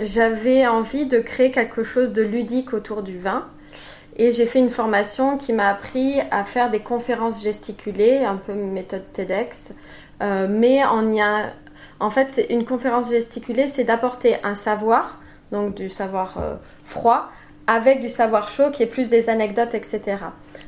J'avais 0.00 0.66
envie 0.66 1.06
de 1.06 1.18
créer 1.18 1.50
quelque 1.50 1.84
chose 1.84 2.12
de 2.12 2.22
ludique 2.22 2.72
autour 2.72 3.02
du 3.02 3.18
vin. 3.18 3.46
Et 4.18 4.32
j'ai 4.32 4.46
fait 4.46 4.58
une 4.58 4.70
formation 4.70 5.38
qui 5.38 5.52
m'a 5.52 5.68
appris 5.68 6.20
à 6.32 6.42
faire 6.44 6.70
des 6.70 6.80
conférences 6.80 7.42
gesticulées, 7.42 8.24
un 8.24 8.36
peu 8.36 8.52
méthode 8.52 9.04
TEDx. 9.12 9.74
Euh, 10.20 10.48
mais 10.50 10.84
en, 10.84 11.12
y 11.12 11.20
a, 11.20 11.52
en 12.00 12.10
fait, 12.10 12.44
une 12.50 12.64
conférence 12.64 13.10
gesticulée, 13.10 13.68
c'est 13.68 13.84
d'apporter 13.84 14.36
un 14.42 14.56
savoir, 14.56 15.20
donc 15.52 15.76
du 15.76 15.88
savoir 15.88 16.38
euh, 16.38 16.56
froid, 16.84 17.30
avec 17.68 18.00
du 18.00 18.08
savoir 18.08 18.50
chaud 18.50 18.70
qui 18.72 18.82
est 18.82 18.86
plus 18.86 19.08
des 19.08 19.30
anecdotes, 19.30 19.74
etc. 19.74 20.16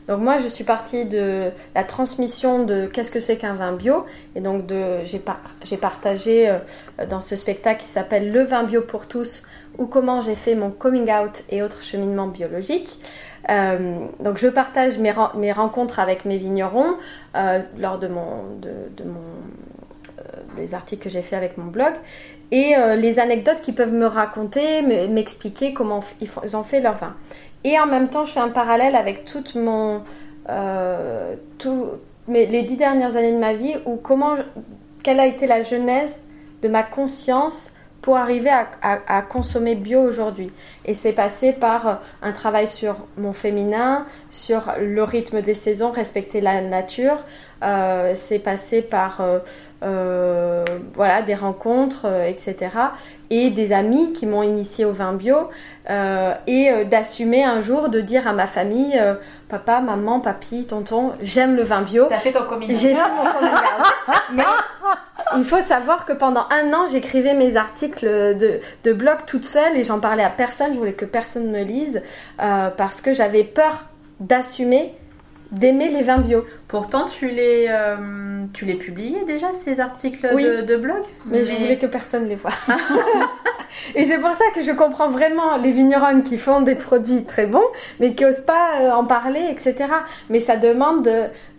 Donc 0.07 0.21
moi, 0.21 0.39
je 0.39 0.47
suis 0.47 0.65
partie 0.65 1.07
de 1.07 1.51
la 1.75 1.83
transmission 1.83 2.65
de 2.65 2.87
qu'est-ce 2.87 3.11
que 3.11 3.21
c'est 3.21 3.37
qu'un 3.37 3.55
vin 3.55 3.73
bio. 3.73 4.05
Et 4.37 4.41
donc 4.41 4.71
j'ai, 5.05 5.19
partagé 5.77 6.49
euh, 6.49 6.59
dans 7.09 7.21
ce 7.21 7.35
spectacle 7.37 7.83
qui 7.83 7.89
s'appelle 7.89 8.31
Le 8.31 8.43
vin 8.43 8.63
bio 8.63 8.83
pour 8.83 9.09
tous, 9.09 9.43
ou 9.79 9.87
comment 9.87 10.21
j'ai 10.21 10.35
fait 10.35 10.55
mon 10.55 10.71
coming 10.71 11.11
out 11.11 11.33
et 11.49 11.63
autres 11.63 11.83
cheminements 11.83 12.29
biologiques. 12.29 13.01
Euh, 13.49 14.07
donc 14.21 14.37
je 14.37 14.49
partage 14.49 14.99
mes, 14.99 15.13
mes, 15.35 15.53
rencontres 15.53 15.99
avec 15.99 16.25
mes 16.25 16.37
vignerons 16.37 16.95
euh, 17.37 17.61
lors 17.79 17.99
de 17.99 18.07
mon, 18.09 18.45
de, 18.61 19.05
mon 19.05 19.21
des 20.57 20.75
articles 20.75 21.03
que 21.05 21.09
j'ai 21.09 21.23
fait 21.23 21.37
avec 21.37 21.57
mon 21.57 21.67
blog 21.67 21.93
et 22.51 22.75
les 22.97 23.21
anecdotes 23.21 23.61
qu'ils 23.63 23.77
peuvent 23.77 23.93
me 23.93 24.07
raconter, 24.07 24.83
m'expliquer 24.83 25.73
comment 25.73 26.01
ils 26.21 26.57
ont 26.57 26.65
fait 26.65 26.81
leur 26.81 26.97
vin. 26.97 27.15
Et 27.65 27.79
en 27.79 27.87
même 27.87 28.09
temps, 28.09 28.25
je 28.25 28.33
fais 28.33 28.41
un 28.41 28.49
parallèle 28.49 28.97
avec 28.97 29.25
toute 29.25 29.55
mon, 29.55 30.03
euh, 30.49 31.35
tout, 31.59 31.87
mais 32.27 32.47
les 32.47 32.63
dix 32.63 32.77
dernières 32.77 33.17
années 33.17 33.33
de 33.33 33.39
ma 33.39 33.53
vie, 33.53 33.75
où 33.85 33.97
comment, 33.97 34.35
quelle 35.03 35.21
a 35.21 35.27
été 35.27 35.47
la 35.47 35.63
jeunesse 35.63 36.27
de 36.63 36.69
ma 36.69 36.83
conscience 36.83 37.75
pour 38.03 38.17
arriver 38.17 38.51
à, 38.51 38.67
à, 38.83 39.23
consommer 39.23 39.75
bio 39.75 40.01
aujourd'hui. 40.01 40.53
Et 40.85 40.95
c'est 40.95 41.13
passé 41.13 41.53
par 41.53 42.01
un 42.23 42.33
travail 42.33 42.67
sur 42.67 42.97
mon 43.19 43.33
féminin, 43.33 44.07
sur 44.31 44.73
le 44.81 45.03
rythme 45.05 45.43
des 45.43 45.55
saisons, 45.55 45.91
respecter 45.91 46.41
la 46.41 46.61
nature. 46.61 47.19
Euh, 47.63 48.13
c'est 48.15 48.39
passé 48.39 48.81
par 48.81 49.21
euh, 49.21 49.41
euh, 49.83 50.65
voilà, 50.95 51.23
des 51.23 51.35
rencontres, 51.35 52.05
euh, 52.05 52.27
etc. 52.27 52.57
Et 53.31 53.51
des 53.51 53.73
amis 53.73 54.13
qui 54.13 54.27
m'ont 54.27 54.43
initié 54.43 54.85
au 54.85 54.93
vin 54.93 55.13
bio. 55.13 55.49
Euh, 55.89 56.35
et 56.47 56.85
d'assumer 56.85 57.43
un 57.43 57.63
jour 57.63 57.89
de 57.89 58.01
dire 58.01 58.29
à 58.29 58.33
ma 58.33 58.47
famille, 58.47 59.01
papa, 59.49 59.81
maman, 59.81 60.21
papy, 60.21 60.65
tonton, 60.65 61.13
j'aime 61.23 61.57
le 61.57 61.63
vin 61.63 61.83
bio. 61.83 62.07
T'as 62.09 62.19
fait 62.19 62.33
ton 62.33 62.45
coming 62.45 62.69
J'ai 62.75 62.95
fait 62.95 63.01
mon 63.01 63.31
coming 63.31 63.55
Mais 64.35 64.45
il 65.37 65.45
faut 65.45 65.61
savoir 65.61 66.07
que 66.07 66.13
pendant 66.13 66.47
un 66.51 66.73
an, 66.73 66.87
j'écrivais 66.91 67.35
mes 67.35 67.57
articles 67.57 68.07
de, 68.07 68.61
de, 68.85 68.93
blog 68.93 69.19
toute 69.27 69.45
seule 69.45 69.77
et 69.77 69.85
j'en 69.85 70.01
parlais 70.01 70.25
à 70.25 70.31
personne. 70.31 70.73
Je 70.73 70.79
voulais 70.79 70.93
que 70.93 71.05
personne 71.05 71.51
me 71.51 71.63
lise 71.63 72.03
parce 72.39 73.01
que 73.01 73.13
j'avais 73.13 73.45
peur 73.45 73.85
d'assumer 74.21 74.95
d'aimer 75.51 75.89
les 75.89 76.03
vins 76.03 76.19
bio. 76.19 76.45
Pourtant, 76.69 77.07
tu 77.07 77.29
les, 77.29 77.67
euh, 77.69 78.45
tu 78.53 78.65
les 78.65 78.75
publiais 78.75 79.25
déjà, 79.25 79.53
ces 79.53 79.81
articles 79.81 80.23
de, 80.23 80.77
blog? 80.77 81.03
Mais, 81.27 81.45
je 81.45 81.53
voulais 81.53 81.77
que 81.77 81.87
personne 81.87 82.29
les 82.29 82.37
voie. 82.37 82.53
Et 83.95 84.05
c'est 84.05 84.19
pour 84.19 84.33
ça 84.33 84.45
que 84.55 84.63
je 84.63 84.71
comprends 84.73 85.11
vraiment 85.11 85.57
les 85.57 85.71
vignerons 85.71 86.23
qui 86.23 86.39
font 86.39 86.61
des 86.61 86.75
produits 86.75 87.25
très 87.25 87.47
bons, 87.47 87.65
mais 87.99 88.15
qui 88.15 88.25
n'osent 88.25 88.45
pas 88.45 88.81
euh, 88.81 88.91
en 88.91 89.05
parler, 89.05 89.45
etc. 89.51 89.77
Mais 90.29 90.41
ça 90.41 90.57
demande 90.57 91.09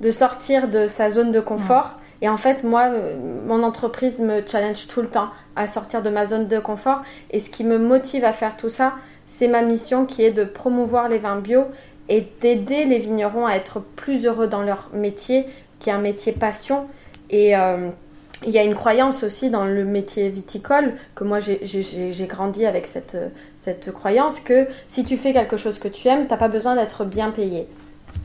de, 0.02 0.12
sortir 0.12 0.68
de 0.68 0.88
sa 0.88 1.10
zone 1.10 1.32
de 1.32 1.40
confort. 1.40 1.98
Et 2.22 2.30
en 2.30 2.38
fait, 2.38 2.64
moi, 2.64 2.84
euh, 2.84 3.16
mon 3.48 3.64
entreprise 3.64 4.20
me 4.20 4.46
challenge 4.46 4.88
tout 4.88 5.02
le 5.02 5.10
temps 5.10 5.30
à 5.56 5.68
sortir 5.68 6.02
de 6.02 6.10
ma 6.10 6.26
zone 6.26 6.48
de 6.48 6.60
confort. 6.60 7.02
Et 7.32 7.40
ce 7.40 7.50
qui 7.50 7.64
me 7.64 7.78
motive 7.78 8.24
à 8.24 8.34
faire 8.34 8.58
tout 8.58 8.70
ça, 8.70 8.94
c'est 9.26 9.48
ma 9.48 9.62
mission 9.62 10.06
qui 10.06 10.24
est 10.24 10.32
de 10.32 10.44
promouvoir 10.44 11.10
les 11.10 11.18
vins 11.18 11.40
bio 11.40 11.66
et 12.10 12.28
d'aider 12.42 12.86
les 12.86 13.00
vignerons 13.00 13.46
à 13.46 13.54
être 13.54 13.80
plus 13.80 14.26
heureux 14.26 14.48
dans 14.48 14.62
leur 14.62 14.90
métier, 14.94 15.46
qui 15.80 15.90
est 15.90 15.94
un 15.94 16.00
métier 16.00 16.34
passion. 16.34 16.88
Et 17.30 17.56
euh, 17.56 17.90
il 18.46 18.52
y 18.52 18.58
a 18.58 18.64
une 18.64 18.76
croyance 18.76 19.24
aussi 19.24 19.50
dans 19.50 19.66
le 19.66 19.86
métier 19.86 20.30
viticole, 20.30 20.94
que 21.16 21.24
moi 21.24 21.40
j'ai 21.40 22.26
grandi 22.28 22.66
avec 22.66 22.88
cette, 22.88 23.18
cette 23.56 23.92
croyance, 23.92 24.40
que 24.40 24.68
si 24.88 25.06
tu 25.06 25.16
fais 25.18 25.32
quelque 25.32 25.58
chose 25.58 25.80
que 25.80 25.88
tu 25.88 26.08
aimes, 26.08 26.26
tu 26.26 26.32
n'as 26.32 26.38
pas 26.38 26.48
besoin 26.48 26.76
d'être 26.76 27.06
bien 27.06 27.30
payé. 27.30 27.68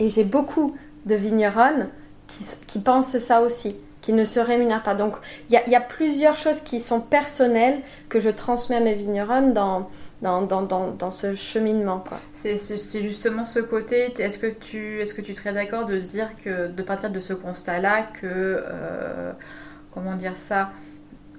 Et 0.01 0.09
j'ai 0.09 0.25
beaucoup 0.25 0.75
de 1.05 1.15
vignerons 1.15 1.87
qui, 2.27 2.45
qui, 2.67 2.79
pensent 2.81 3.19
ça 3.19 3.43
aussi, 3.43 3.77
qui 4.07 4.13
ne 4.13 4.25
se 4.25 4.39
rémunèrent 4.39 4.85
pas. 4.85 4.95
Donc 4.95 5.17
il 5.51 5.61
y, 5.67 5.71
y, 5.71 5.75
a 5.75 5.81
plusieurs 5.81 6.37
choses 6.37 6.61
qui 6.61 6.79
sont 6.79 7.01
personnelles 7.01 7.81
que 8.09 8.21
je 8.21 8.31
transmets 8.31 8.77
à 8.77 8.81
mes 8.81 8.95
vignerons 8.95 9.49
dans, 9.49 9.91
dans, 10.23 10.43
dans, 10.43 10.63
dans, 10.63 10.93
dans 10.93 11.11
ce 11.11 11.35
cheminement. 11.35 12.05
C'est 12.33 12.57
justement 13.03 13.45
ce 13.45 13.59
côté, 13.59 14.15
est-ce 14.17 14.39
que, 14.39 14.47
tu, 14.47 15.01
est 15.01 15.07
-ce 15.07 15.13
que 15.13 15.23
tu 15.23 15.35
serais 15.35 15.53
d'accord 15.53 15.87
de 15.87 15.99
dire 15.99 16.29
que, 16.45 16.69
de 16.69 16.83
partir 16.85 17.11
de 17.11 17.19
ce 17.19 17.33
constat-là, 17.33 17.97
que, 18.21 18.27
euh, 18.27 19.33
comment 19.93 20.15
dire 20.15 20.37
ça, 20.37 20.71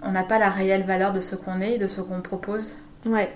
on 0.04 0.12
n'a 0.12 0.24
pas 0.24 0.38
la 0.38 0.50
réelle 0.50 0.84
valeur 0.84 1.14
de 1.14 1.22
ce 1.22 1.38
qu'on 1.38 1.62
est 1.62 1.76
et 1.76 1.78
de 1.78 1.88
ce 1.88 2.02
qu'on 2.02 2.22
propose? 2.22 2.76
Ouais. 3.06 3.32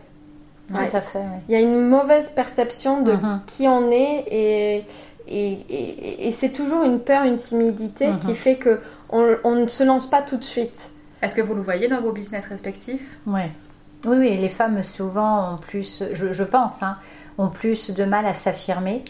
Tout 0.73 0.97
à 0.97 1.01
fait. 1.01 1.25
Il 1.47 1.53
y 1.53 1.57
a 1.57 1.61
une 1.61 1.87
mauvaise 1.87 2.31
perception 2.41 3.01
de 3.01 3.13
uh-huh. 3.13 3.39
qui 3.45 3.67
on 3.67 3.91
est 3.91 4.25
et, 4.29 4.85
et, 5.31 6.27
et, 6.27 6.31
c'est 6.31 6.49
toujours 6.49 6.83
une 6.83 6.99
peur, 6.99 7.23
une 7.23 7.37
timidité 7.37 8.09
qui 8.21 8.35
fait 8.35 8.55
que 8.55 8.79
on, 9.09 9.35
on, 9.43 9.55
ne 9.55 9.67
se 9.67 9.83
lance 9.83 10.09
pas 10.09 10.21
tout 10.21 10.37
de 10.37 10.43
suite. 10.43 10.89
Est-ce 11.21 11.35
que 11.35 11.41
vous 11.41 11.53
le 11.53 11.61
voyez 11.61 11.87
dans 11.87 12.01
vos 12.01 12.11
business 12.11 12.45
respectifs? 12.47 13.17
Ouais. 13.25 13.51
Oui, 14.05 14.17
oui, 14.17 14.37
les 14.37 14.49
femmes 14.49 14.83
souvent 14.83 15.53
ont 15.53 15.57
plus, 15.57 16.03
je, 16.11 16.43
pense, 16.43 16.81
hein, 16.81 16.97
ont 17.37 17.49
plus 17.49 17.91
de 17.91 18.03
mal 18.03 18.25
à 18.25 18.33
s'affirmer, 18.33 19.03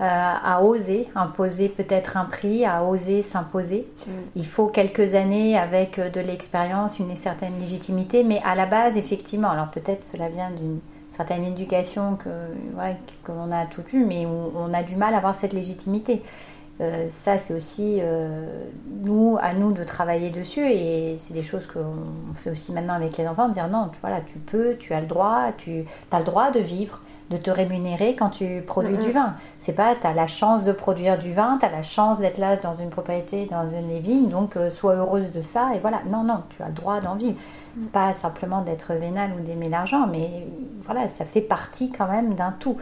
euh, 0.00 0.04
à 0.04 0.62
oser 0.62 1.08
imposer 1.14 1.68
peut-être 1.68 2.16
un 2.16 2.24
prix, 2.24 2.64
à 2.64 2.84
oser 2.84 3.22
s'imposer. 3.22 3.86
Mm. 4.06 4.10
Il 4.36 4.46
faut 4.46 4.66
quelques 4.66 5.14
années 5.14 5.56
avec 5.56 6.00
de 6.00 6.20
l'expérience, 6.20 6.98
une 6.98 7.14
certaine 7.14 7.58
légitimité, 7.60 8.24
mais 8.24 8.42
à 8.44 8.56
la 8.56 8.66
base, 8.66 8.96
effectivement, 8.96 9.50
alors 9.50 9.70
peut-être 9.70 10.04
cela 10.04 10.28
vient 10.28 10.50
d'une 10.50 10.80
certaine 11.12 11.44
éducation 11.44 12.16
que 12.16 12.28
que 13.22 13.32
l'on 13.32 13.52
a 13.52 13.66
tout 13.66 13.84
eu, 13.92 14.04
mais 14.04 14.26
on 14.26 14.74
a 14.74 14.82
du 14.82 14.96
mal 14.96 15.14
à 15.14 15.18
avoir 15.18 15.36
cette 15.36 15.52
légitimité. 15.52 16.22
Euh, 16.80 17.06
ça, 17.08 17.38
c'est 17.38 17.54
aussi 17.54 17.98
euh, 18.00 18.46
nous, 19.04 19.36
à 19.40 19.52
nous 19.52 19.72
de 19.72 19.84
travailler 19.84 20.30
dessus 20.30 20.66
et 20.66 21.16
c'est 21.18 21.34
des 21.34 21.42
choses 21.42 21.66
qu'on 21.66 22.34
fait 22.34 22.50
aussi 22.50 22.72
maintenant 22.72 22.94
avec 22.94 23.16
les 23.18 23.28
enfants, 23.28 23.48
de 23.48 23.54
dire 23.54 23.68
non, 23.68 23.90
tu, 23.92 23.98
voilà, 24.00 24.20
tu 24.20 24.38
peux, 24.38 24.76
tu 24.78 24.94
as 24.94 25.00
le 25.00 25.06
droit, 25.06 25.52
tu 25.58 25.84
as 26.10 26.18
le 26.18 26.24
droit 26.24 26.50
de 26.50 26.60
vivre, 26.60 27.00
de 27.30 27.36
te 27.36 27.50
rémunérer 27.50 28.16
quand 28.16 28.30
tu 28.30 28.62
produis 28.66 28.96
du 28.96 29.12
vin. 29.12 29.34
C'est 29.58 29.74
pas, 29.74 29.94
tu 29.94 30.06
as 30.06 30.14
la 30.14 30.26
chance 30.26 30.64
de 30.64 30.72
produire 30.72 31.18
du 31.18 31.32
vin, 31.32 31.58
tu 31.60 31.66
as 31.66 31.70
la 31.70 31.82
chance 31.82 32.18
d'être 32.18 32.38
là 32.38 32.56
dans 32.56 32.74
une 32.74 32.90
propriété, 32.90 33.46
dans 33.46 33.68
une 33.68 33.98
vigne, 33.98 34.28
donc 34.28 34.56
euh, 34.56 34.70
sois 34.70 34.94
heureuse 34.94 35.30
de 35.30 35.42
ça 35.42 35.74
et 35.74 35.78
voilà. 35.78 36.02
Non, 36.10 36.24
non, 36.24 36.42
tu 36.50 36.62
as 36.62 36.68
le 36.68 36.74
droit 36.74 37.00
d'en 37.00 37.14
vivre. 37.14 37.36
C'est 37.80 37.90
pas 37.90 38.12
simplement 38.12 38.62
d'être 38.62 38.92
vénal 38.94 39.30
ou 39.38 39.42
d'aimer 39.42 39.68
l'argent, 39.68 40.06
mais 40.06 40.46
voilà, 40.82 41.08
ça 41.08 41.24
fait 41.24 41.40
partie 41.40 41.90
quand 41.90 42.06
même 42.06 42.34
d'un 42.34 42.52
tout. 42.52 42.78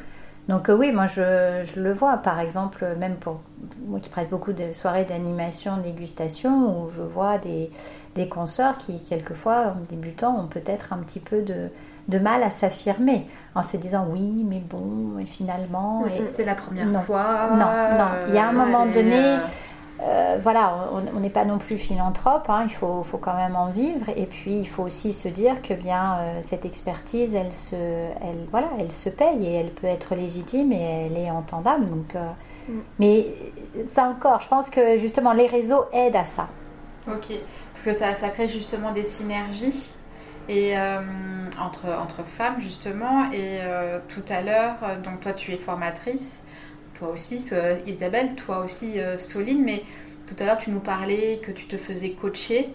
Donc 0.49 0.69
euh, 0.69 0.77
oui, 0.77 0.91
moi 0.91 1.07
je, 1.07 1.79
le 1.79 1.93
vois, 1.93 2.17
par 2.17 2.41
exemple, 2.41 2.85
même 2.99 3.15
pour 3.15 3.41
moi 3.87 4.01
qui 4.01 4.11
prête 4.11 4.29
beaucoup 4.31 4.53
de 4.53 4.73
soirées 4.73 5.05
d'animation, 5.05 5.77
dégustation, 5.77 6.85
où 6.85 6.91
je 6.91 7.03
vois 7.03 7.39
des, 7.39 7.71
des 8.17 8.29
consorts 8.29 8.77
qui, 8.79 9.03
quelquefois, 9.05 9.75
en 9.77 9.81
débutant, 9.89 10.37
ont 10.37 10.49
peut-être 10.49 10.93
un 10.93 10.99
petit 10.99 11.21
peu 11.21 11.43
de, 11.43 12.19
mal 12.19 12.43
à 12.43 12.51
s'affirmer, 12.51 13.29
en 13.55 13.63
se 13.63 13.77
disant 13.77 14.09
oui, 14.11 14.45
mais 14.49 14.59
bon, 14.59 15.21
et 15.21 15.27
finalement... 15.27 16.05
C'est 16.31 16.45
la 16.45 16.57
première 16.57 17.05
fois. 17.05 17.51
Non, 17.53 17.59
non, 17.59 18.11
il 18.29 18.35
y 18.35 18.39
a 18.39 18.49
un 18.49 18.53
moment 18.53 18.87
donné... 18.87 19.37
Euh, 20.03 20.39
voilà, 20.43 20.89
on 20.93 21.21
n'est 21.21 21.31
pas 21.31 21.45
non 21.45 21.59
plus 21.59 21.77
philanthrope, 21.77 22.49
hein, 22.49 22.65
il 22.65 22.75
faut, 22.75 23.05
quand 23.21 23.35
même 23.35 23.55
en 23.55 23.69
vivre. 23.69 24.09
Et 24.17 24.27
puis, 24.27 24.59
il 24.59 24.69
faut 24.69 24.83
aussi 24.83 25.13
se 25.13 25.29
dire 25.29 25.61
que 25.63 25.75
bien 25.75 26.19
euh, 26.21 26.39
cette 26.41 26.65
expertise, 26.65 27.35
elle 27.35 27.53
se, 27.53 27.75
elle, 27.75 28.47
voilà, 28.51 28.69
elle 28.79 28.93
se 28.93 29.11
paye 29.11 29.47
et 29.47 29.55
elle 29.57 29.71
peut 29.71 29.87
être 29.87 30.15
légitime 30.15 30.73
et 30.73 31.07
elle 31.07 31.19
est 31.19 31.31
entendable. 31.31 31.87
Donc, 31.87 32.15
euh, 32.15 32.31
mm. 32.69 32.81
Mais 32.99 33.27
ça 33.87 34.05
encore, 34.05 34.41
je 34.41 34.49
pense 34.49 34.71
que 34.71 34.97
justement, 34.97 35.33
les 35.33 35.47
réseaux 35.47 35.85
aident 35.93 36.17
à 36.17 36.25
ça. 36.25 36.49
Ok, 37.07 37.33
parce 37.73 37.85
que 37.85 37.93
ça, 37.93 38.15
ça 38.15 38.29
crée 38.31 38.49
justement 38.49 38.93
des 38.93 39.05
synergies 39.05 39.93
et 40.49 40.75
entre, 41.61 41.87
entre 41.87 42.25
femmes 42.27 42.57
justement. 42.61 43.31
Et 43.33 43.61
tout 44.09 44.25
à 44.29 44.43
l'heure, 44.43 44.77
donc 45.03 45.21
toi, 45.21 45.33
tu 45.33 45.53
es 45.53 45.57
formatrice 45.57 46.43
toi 47.01 47.09
aussi, 47.09 47.43
Isabelle, 47.87 48.35
toi 48.35 48.59
aussi, 48.59 49.01
euh, 49.01 49.17
Soline, 49.17 49.65
mais 49.65 49.83
tout 50.27 50.35
à 50.39 50.45
l'heure, 50.45 50.59
tu 50.59 50.71
nous 50.71 50.81
parlais 50.81 51.41
que 51.43 51.51
tu 51.51 51.65
te 51.65 51.79
faisais 51.79 52.11
coacher. 52.11 52.69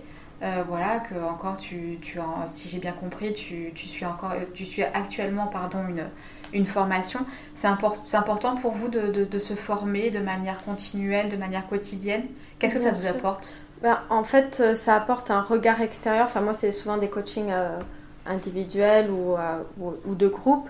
Euh, 0.44 0.64
voilà, 0.68 1.00
que 1.00 1.16
encore 1.24 1.58
tu, 1.58 1.98
tu 2.02 2.20
si 2.48 2.68
j'ai 2.68 2.80
bien 2.80 2.92
compris, 2.92 3.34
tu, 3.34 3.72
suis 3.76 4.06
encore, 4.06 4.34
tu 4.54 4.66
suis 4.66 4.84
actuellement 4.84 5.48
pardon 5.48 5.78
une, 5.88 6.06
une 6.54 6.66
formation. 6.66 7.20
C'est 7.54 7.68
important 7.68 8.56
pour 8.56 8.74
vous 8.74 8.90
de, 8.90 9.40
se 9.40 9.54
former 9.54 10.10
de 10.10 10.20
manière 10.20 10.62
continuelle, 10.64 11.30
de 11.30 11.38
manière 11.38 11.68
quotidienne? 11.68 12.24
Qu'est-ce 12.60 12.74
que 12.76 12.82
ça 12.82 12.92
vous 12.92 13.08
apporte? 13.08 13.54
Ben, 13.82 14.00
En 14.10 14.24
fait, 14.24 14.60
euh, 14.60 14.76
ça 14.76 14.96
apporte 14.96 15.30
un 15.30 15.42
regard 15.42 15.82
extérieur. 15.82 16.26
Enfin, 16.26 16.42
moi, 16.42 16.56
c'est 16.56 16.72
souvent 16.72 16.98
des 16.98 17.10
coachings 17.10 17.54
individuels 18.26 19.10
ou, 19.12 19.36
ou, 19.80 19.94
ou, 20.06 20.16
de 20.16 20.28
groupe. 20.28 20.68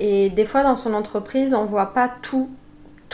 Et 0.00 0.30
des 0.30 0.46
fois, 0.46 0.62
dans 0.62 0.74
son 0.74 0.94
entreprise, 0.94 1.54
on 1.54 1.66
voit 1.66 1.92
pas 1.92 2.10
tout 2.22 2.50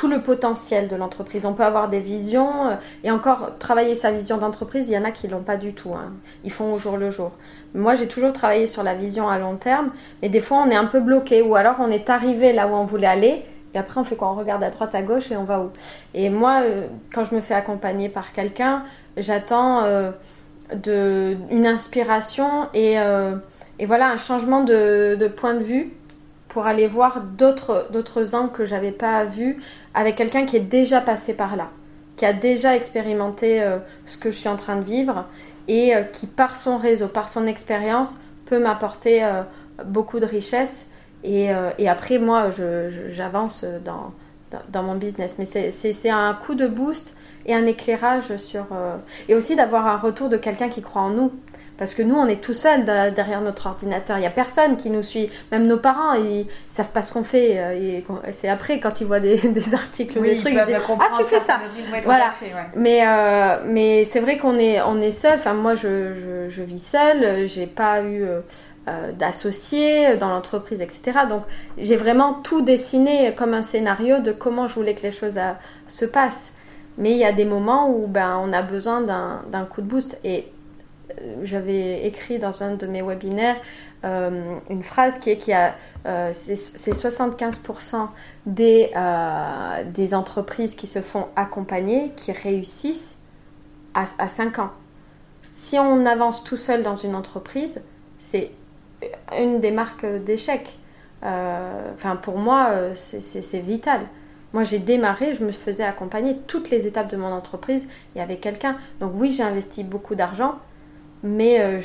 tout 0.00 0.08
le 0.08 0.22
potentiel 0.22 0.88
de 0.88 0.96
l'entreprise. 0.96 1.44
On 1.44 1.52
peut 1.52 1.62
avoir 1.62 1.90
des 1.90 2.00
visions 2.00 2.68
euh, 2.68 2.76
et 3.04 3.10
encore 3.10 3.58
travailler 3.58 3.94
sa 3.94 4.10
vision 4.10 4.38
d'entreprise, 4.38 4.88
il 4.88 4.94
y 4.94 4.96
en 4.96 5.04
a 5.04 5.10
qui 5.10 5.28
l'ont 5.28 5.42
pas 5.42 5.58
du 5.58 5.74
tout. 5.74 5.92
Hein. 5.92 6.14
Ils 6.42 6.50
font 6.50 6.72
au 6.72 6.78
jour 6.78 6.96
le 6.96 7.10
jour. 7.10 7.32
Moi, 7.74 7.96
j'ai 7.96 8.06
toujours 8.06 8.32
travaillé 8.32 8.66
sur 8.66 8.82
la 8.82 8.94
vision 8.94 9.28
à 9.28 9.38
long 9.38 9.56
terme, 9.56 9.90
mais 10.22 10.30
des 10.30 10.40
fois, 10.40 10.64
on 10.66 10.70
est 10.70 10.74
un 10.74 10.86
peu 10.86 11.00
bloqué 11.00 11.42
ou 11.42 11.54
alors 11.54 11.74
on 11.80 11.90
est 11.90 12.08
arrivé 12.08 12.54
là 12.54 12.66
où 12.66 12.70
on 12.70 12.86
voulait 12.86 13.08
aller. 13.08 13.44
Et 13.74 13.78
après, 13.78 14.00
on 14.00 14.04
fait 14.04 14.16
quoi? 14.16 14.30
On 14.30 14.36
regarde 14.36 14.62
à 14.62 14.70
droite, 14.70 14.94
à 14.94 15.02
gauche 15.02 15.30
et 15.30 15.36
on 15.36 15.44
va 15.44 15.60
où? 15.60 15.68
Et 16.14 16.30
moi, 16.30 16.62
euh, 16.62 16.86
quand 17.12 17.26
je 17.26 17.34
me 17.34 17.42
fais 17.42 17.52
accompagner 17.52 18.08
par 18.08 18.32
quelqu'un, 18.32 18.84
j'attends 19.18 19.82
euh, 19.84 20.12
une 21.50 21.66
inspiration 21.66 22.68
et, 22.72 22.94
et, 23.78 23.86
voilà 23.86 24.10
un 24.12 24.18
changement 24.18 24.64
de 24.64 25.28
point 25.36 25.52
de 25.52 25.62
vue 25.62 25.92
pour 26.50 26.66
aller 26.66 26.88
voir 26.88 27.22
d'autres, 27.22 28.34
angles 28.34 28.52
que 28.52 28.64
j'avais 28.64 28.92
pas 28.92 29.24
vus 29.24 29.62
avec 29.94 30.16
quelqu'un 30.16 30.44
qui 30.44 30.56
est 30.56 30.60
déjà 30.60 31.00
passé 31.00 31.32
par 31.34 31.56
là, 31.56 31.70
qui 32.16 32.26
a 32.26 32.32
déjà 32.32 32.76
expérimenté 32.76 33.62
euh, 33.62 33.78
ce 34.04 34.18
que 34.18 34.30
je 34.30 34.36
suis 34.36 34.48
en 34.48 34.56
train 34.56 34.76
de 34.76 34.82
vivre 34.82 35.26
et 35.68 35.94
euh, 35.94 36.02
qui 36.02 36.26
par 36.26 36.56
son 36.56 36.76
réseau, 36.76 37.06
par 37.06 37.28
son 37.28 37.46
expérience 37.46 38.18
peut 38.46 38.58
m'apporter 38.58 39.24
euh, 39.24 39.42
beaucoup 39.84 40.18
de 40.18 40.26
richesse 40.26 40.90
et, 41.22 41.50
après 41.86 42.18
moi 42.18 42.48
j'avance 42.50 43.64
dans, 43.84 44.12
dans, 44.70 44.82
mon 44.82 44.94
business. 44.94 45.36
Mais 45.38 45.44
c'est 45.44 46.10
un 46.10 46.34
coup 46.34 46.54
de 46.54 46.66
boost 46.66 47.14
et 47.44 47.54
un 47.54 47.66
éclairage 47.66 48.36
sur... 48.38 48.66
et 49.28 49.34
aussi 49.34 49.54
d'avoir 49.54 49.86
un 49.86 49.98
retour 49.98 50.30
de 50.30 50.38
quelqu'un 50.38 50.70
qui 50.70 50.80
croit 50.80 51.02
en 51.02 51.10
nous. 51.10 51.32
Parce 51.80 51.94
que 51.94 52.02
nous, 52.02 52.14
on 52.14 52.26
est 52.26 52.42
tout 52.42 52.52
seul 52.52 52.84
derrière 52.84 53.40
notre 53.40 53.66
ordinateur. 53.66 54.18
Il 54.18 54.20
n'y 54.20 54.26
a 54.26 54.30
personne 54.30 54.76
qui 54.76 54.90
nous 54.90 55.02
suit. 55.02 55.30
Même 55.50 55.66
nos 55.66 55.78
parents, 55.78 56.12
ils 56.12 56.40
ne 56.40 56.44
savent 56.68 56.90
pas 56.90 57.00
ce 57.00 57.10
qu'on 57.10 57.24
fait. 57.24 57.54
Euh, 57.56 58.00
c'est 58.32 58.50
après, 58.50 58.80
quand 58.80 59.00
ils 59.00 59.06
voient 59.06 59.18
des, 59.18 59.40
articles 59.72 60.18
ou 60.18 60.22
des 60.22 60.36
trucs, 60.36 60.52
ils 60.52 60.66
disent 60.66 60.76
Ah, 61.00 61.18
tu 61.18 61.24
fais 61.24 61.40
ça 61.40 61.58
Voilà. 62.04 62.32
Mais, 62.76 63.00
euh, 63.06 63.60
mais 63.64 64.04
c'est 64.04 64.20
vrai 64.20 64.36
qu'on 64.36 64.58
est, 64.58 64.82
on 64.82 65.00
est 65.00 65.10
seul. 65.10 65.38
Enfin, 65.38 65.54
moi, 65.54 65.74
je, 65.74 66.48
je, 66.50 66.62
vis 66.62 66.84
seule. 66.84 67.46
J'ai 67.48 67.66
pas 67.66 68.02
eu. 68.02 68.24
Euh, 68.88 69.12
d'associés 69.12 70.16
dans 70.16 70.30
l'entreprise, 70.30 70.80
etc. 70.80 71.12
Donc 71.28 71.42
j'ai 71.76 71.96
vraiment 71.96 72.32
tout 72.32 72.62
dessiné 72.62 73.34
comme 73.36 73.52
un 73.52 73.62
scénario 73.62 74.20
de 74.20 74.32
comment 74.32 74.68
je 74.68 74.74
voulais 74.74 74.94
que 74.94 75.02
les 75.02 75.12
choses 75.12 75.38
se 75.86 76.04
passent. 76.06 76.54
Mais 76.96 77.12
il 77.12 77.18
y 77.18 77.24
a 77.24 77.32
des 77.32 77.44
moments 77.44 77.90
où 77.90 78.06
ben, 78.06 78.40
on 78.42 78.52
a 78.52 78.62
besoin 78.62 79.02
d'un 79.02 79.64
coup 79.66 79.82
de 79.82 79.86
boost. 79.86 80.18
Et 80.24 80.46
j'avais 81.42 82.06
écrit 82.06 82.38
dans 82.38 82.62
un 82.62 82.74
de 82.74 82.86
mes 82.86 83.02
webinaires 83.02 83.56
euh, 84.02 84.58
une 84.70 84.82
phrase 84.82 85.18
qui 85.18 85.30
est 85.30 85.36
qu'il 85.36 85.50
y 85.50 85.56
a 85.56 85.74
euh, 86.06 86.30
c'est 86.32 86.54
75% 86.54 88.08
des, 88.46 88.90
euh, 88.96 89.84
des 89.84 90.14
entreprises 90.14 90.74
qui 90.74 90.86
se 90.86 91.00
font 91.00 91.28
accompagner 91.36 92.12
qui 92.16 92.32
réussissent 92.32 93.22
à, 93.92 94.04
à 94.18 94.28
5 94.28 94.58
ans. 94.58 94.70
Si 95.52 95.78
on 95.78 96.06
avance 96.06 96.44
tout 96.44 96.56
seul 96.56 96.82
dans 96.82 96.96
une 96.96 97.14
entreprise, 97.14 97.84
c'est 98.18 98.52
une 99.38 99.60
des 99.60 99.70
marques 99.70 100.06
d'échec. 100.06 100.78
Enfin, 101.22 102.16
pour 102.16 102.38
moi, 102.38 102.72
c'est 102.94 103.60
vital. 103.60 104.00
Moi, 104.54 104.64
j'ai 104.64 104.78
démarré, 104.78 105.34
je 105.34 105.44
me 105.44 105.52
faisais 105.52 105.84
accompagner 105.84 106.36
toutes 106.46 106.70
les 106.70 106.86
étapes 106.86 107.10
de 107.10 107.16
mon 107.16 107.30
entreprise 107.30 107.88
et 108.16 108.22
avec 108.22 108.40
quelqu'un. 108.40 108.78
Donc 109.00 109.12
oui, 109.14 109.32
j'ai 109.32 109.42
investi 109.42 109.84
beaucoup 109.84 110.14
d'argent, 110.14 110.58
mais 111.22 111.60
euh, 111.60 111.80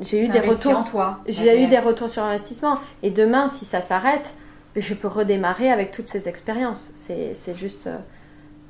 j'ai 0.00 0.24
eu 0.24 0.28
des 0.28 0.40
retours. 0.40 0.84
J'ai 1.28 1.62
eu 1.62 1.66
des 1.68 1.78
retours 1.78 2.10
sur 2.10 2.24
investissement. 2.24 2.78
Et 3.02 3.10
demain, 3.10 3.48
si 3.48 3.64
ça 3.64 3.80
s'arrête, 3.80 4.34
je 4.74 4.94
peux 4.94 5.08
redémarrer 5.08 5.70
avec 5.70 5.92
toutes 5.92 6.08
ces 6.08 6.28
expériences. 6.28 6.90
C'est 6.96 7.56
juste. 7.56 7.86
Euh, 7.86 7.96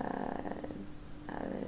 euh, 0.03 0.05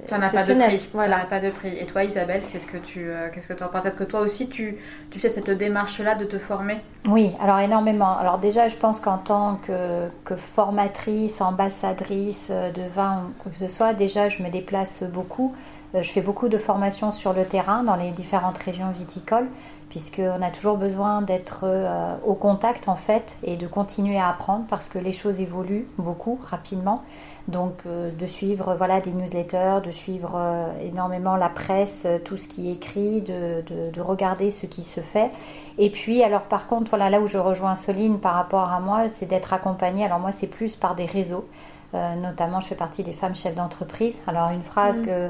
ça 0.05 0.17
n'a 0.17 0.29
pas 0.29 0.43
de 0.43 0.53
prix. 0.53 0.89
Voilà. 0.93 1.11
Ça 1.11 1.17
n'a 1.23 1.25
pas 1.25 1.39
de 1.39 1.49
prix. 1.49 1.77
Et 1.79 1.85
toi, 1.85 2.03
Isabelle, 2.03 2.43
qu'est-ce 2.51 2.67
que 2.67 2.77
tu 2.77 3.09
qu'est-ce 3.33 3.51
que 3.51 3.63
en 3.63 3.69
penses? 3.69 3.85
Est-ce 3.85 3.97
que 3.97 4.03
toi 4.03 4.19
aussi, 4.19 4.49
tu, 4.49 4.77
tu 5.09 5.19
fais 5.19 5.29
cette 5.29 5.49
démarche-là 5.49 6.15
de 6.15 6.25
te 6.25 6.37
former? 6.37 6.77
Oui, 7.07 7.31
alors 7.39 7.57
énormément. 7.59 8.17
Alors 8.17 8.37
déjà, 8.37 8.67
je 8.67 8.75
pense 8.75 8.99
qu'en 8.99 9.17
tant 9.17 9.59
que, 9.65 10.09
que, 10.25 10.35
formatrice, 10.35 11.41
ambassadrice 11.41 12.51
de 12.51 12.81
vin 12.93 13.29
ou 13.29 13.41
quoi 13.41 13.51
que 13.51 13.57
ce 13.57 13.67
soit, 13.67 13.93
déjà, 13.93 14.29
je 14.29 14.43
me 14.43 14.49
déplace 14.49 15.03
beaucoup. 15.03 15.55
Euh, 15.95 16.01
je 16.01 16.09
fais 16.11 16.21
beaucoup 16.21 16.49
de 16.49 16.57
formations 16.57 17.11
sur 17.11 17.33
le 17.33 17.45
terrain 17.45 17.83
dans 17.83 17.95
les 17.95 18.11
différentes 18.11 18.57
régions 18.57 18.91
viticoles, 18.91 19.47
puisqu'on 19.89 20.41
a 20.41 20.49
toujours 20.49 20.77
besoin 20.77 21.21
d'être 21.21 21.61
euh, 21.63 22.15
au 22.25 22.33
contact 22.33 22.87
en 22.87 22.95
fait 22.95 23.37
et 23.43 23.57
de 23.57 23.67
continuer 23.67 24.17
à 24.17 24.29
apprendre 24.29 24.65
parce 24.67 24.89
que 24.89 24.97
les 24.97 25.11
choses 25.11 25.39
évoluent 25.39 25.87
beaucoup 25.97 26.39
rapidement. 26.43 27.03
Donc 27.47 27.73
euh, 27.85 28.09
de 28.11 28.25
suivre 28.25 28.73
voilà 28.75 29.01
des 29.01 29.11
newsletters, 29.11 29.81
de 29.83 29.91
suivre 29.91 30.39
énormément 30.81 31.35
la 31.35 31.49
presse, 31.49 32.07
tout 32.25 32.37
ce 32.37 32.47
qui 32.47 32.69
est 32.69 32.73
écrit, 32.73 33.21
de, 33.21 33.63
de, 33.91 34.01
regarder 34.01 34.49
ce 34.49 34.65
qui 34.65 34.83
se 34.83 35.01
fait. 35.01 35.29
Et 35.77 35.91
puis 35.91 36.23
alors 36.23 36.43
par 36.43 36.67
contre 36.67 36.89
voilà 36.89 37.09
là 37.09 37.19
où 37.19 37.27
je 37.27 37.37
rejoins 37.37 37.75
Soline 37.75 38.19
par 38.19 38.33
rapport 38.33 38.71
à 38.71 38.79
moi, 38.79 39.07
c'est 39.07 39.27
d'être 39.27 39.53
accompagnée. 39.53 40.05
Alors 40.05 40.19
moi 40.19 40.31
c'est 40.31 40.47
plus 40.47 40.75
par 40.75 40.95
des 40.95 41.05
réseaux. 41.05 41.45
notamment, 41.93 42.59
je 42.59 42.67
fais 42.67 42.75
partie 42.75 43.03
des 43.03 43.13
femmes 43.13 43.35
chefs 43.35 43.53
d'entreprise. 43.53 44.19
Alors, 44.25 44.49
une 44.49 44.63
phrase 44.63 44.99
mmh. 44.99 45.05
que 45.05 45.29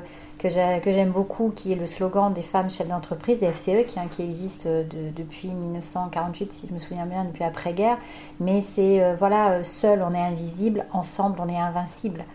que 0.49 0.91
j'aime 0.91 1.11
beaucoup, 1.11 1.51
qui 1.55 1.71
est 1.71 1.75
le 1.75 1.85
slogan 1.85 2.33
des 2.33 2.41
femmes 2.41 2.69
chefs 2.69 2.87
d'entreprise, 2.87 3.39
des 3.39 3.47
FCE, 3.47 3.85
qui, 3.87 3.99
hein, 3.99 4.07
qui 4.11 4.23
existe 4.23 4.67
depuis 4.67 5.47
1948, 5.47 6.51
si 6.51 6.67
je 6.67 6.73
me 6.73 6.79
souviens 6.79 7.05
bien, 7.05 7.25
depuis 7.25 7.43
après-guerre. 7.43 7.97
Mais 8.39 8.61
c'est, 8.61 9.01
euh, 9.01 9.15
voilà, 9.17 9.51
euh, 9.51 9.63
seul 9.63 10.03
on 10.07 10.13
est 10.13 10.21
invisible, 10.21 10.85
ensemble 10.91 11.37
on 11.39 11.47
est 11.47 11.57
invincible. 11.57 12.25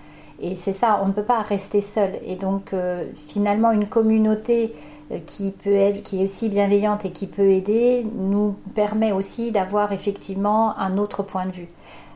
Et 0.41 0.55
c'est 0.55 0.73
ça, 0.73 1.01
on 1.03 1.09
ne 1.09 1.13
peut 1.13 1.25
pas 1.25 1.43
rester 1.43 1.81
seul. 1.81 2.19
Et 2.25 2.37
donc, 2.37 2.73
euh, 2.73 3.05
finalement, 3.29 3.73
une 3.73 3.87
communauté 3.87 4.75
qui 5.25 5.51
peut 5.51 5.73
être, 5.73 6.03
qui 6.03 6.21
est 6.21 6.25
aussi 6.25 6.51
bienveillante 6.51 7.07
et 7.07 7.13
qui 7.13 7.27
peut 7.27 7.49
aider, 7.49 8.07
nous 8.15 8.55
permet 8.75 9.11
aussi 9.11 9.51
d'avoir 9.51 9.93
effectivement 9.93 10.77
un 10.79 10.99
autre 10.99 11.23
point 11.23 11.47
de 11.47 11.53
vue. 11.53 11.69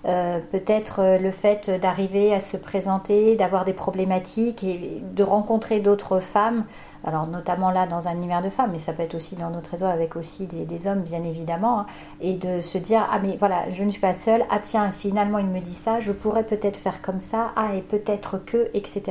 Euh, 0.05 0.41
peut-être 0.51 1.01
euh, 1.01 1.19
le 1.19 1.31
fait 1.31 1.71
d'arriver 1.71 2.35
à 2.35 2.41
se 2.41 2.57
présenter, 2.57 3.37
d'avoir 3.37 3.65
des 3.65 3.73
problématiques 3.73 4.65
et 4.65 5.01
de 5.01 5.23
rencontrer 5.23 5.79
d'autres 5.79 6.19
femmes 6.19 6.65
alors 7.05 7.27
notamment 7.27 7.71
là 7.71 7.87
dans 7.87 8.09
un 8.09 8.15
univers 8.15 8.43
de 8.43 8.51
femmes, 8.51 8.71
mais 8.73 8.79
ça 8.79 8.93
peut 8.93 9.03
être 9.03 9.15
aussi 9.15 9.37
dans 9.37 9.51
notre 9.51 9.71
réseau 9.71 9.87
avec 9.87 10.17
aussi 10.17 10.47
des, 10.47 10.87
hommes 10.87 11.03
bien 11.03 11.23
évidemment, 11.25 11.81
hein, 11.81 11.87
et 12.21 12.35
de 12.35 12.61
se 12.61 12.79
dire 12.79 13.07
ah 13.11 13.19
mais 13.21 13.37
voilà 13.39 13.71
je 13.71 13.83
ne 13.85 13.91
suis 13.91 14.01
pas 14.01 14.15
seule, 14.15 14.45
ah 14.51 14.59
tiens 14.61 14.91
finalement 14.93 15.39
il 15.39 15.47
me 15.47 15.61
dit 15.61 15.75
ça, 15.75 16.01
je 16.01 16.13
pourrais 16.13 16.45
peut-être 16.45 16.77
faire 16.77 17.03
comme 17.03 17.21
ça, 17.21 17.53
ah 17.57 17.75
et 17.75 17.83
peut-être 17.83 18.39
que 18.45 18.71
etc. 18.75 19.03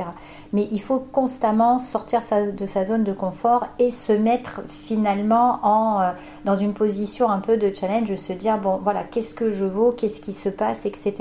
Mais 0.52 0.68
il 0.70 0.80
faut 0.80 0.98
constamment 0.98 1.78
sortir 1.78 2.20
de 2.56 2.66
sa 2.66 2.84
zone 2.84 3.04
de 3.04 3.12
confort 3.12 3.66
et 3.78 3.90
se 3.90 4.12
mettre 4.12 4.60
finalement 4.68 5.60
en, 5.62 6.00
euh, 6.00 6.10
dans 6.44 6.56
une 6.56 6.74
position 6.74 7.30
un 7.30 7.40
peu 7.40 7.56
de 7.56 7.72
challenge, 7.74 8.14
se 8.14 8.32
dire 8.32 8.58
bon 8.58 8.78
voilà 8.82 9.02
qu'est-ce 9.04 9.34
que 9.34 9.50
je 9.52 9.64
vaux, 9.64 9.92
qu'est-ce 9.92 10.20
qui 10.20 10.34
se 10.34 10.48
passe, 10.48 10.84
etc. 10.84 11.14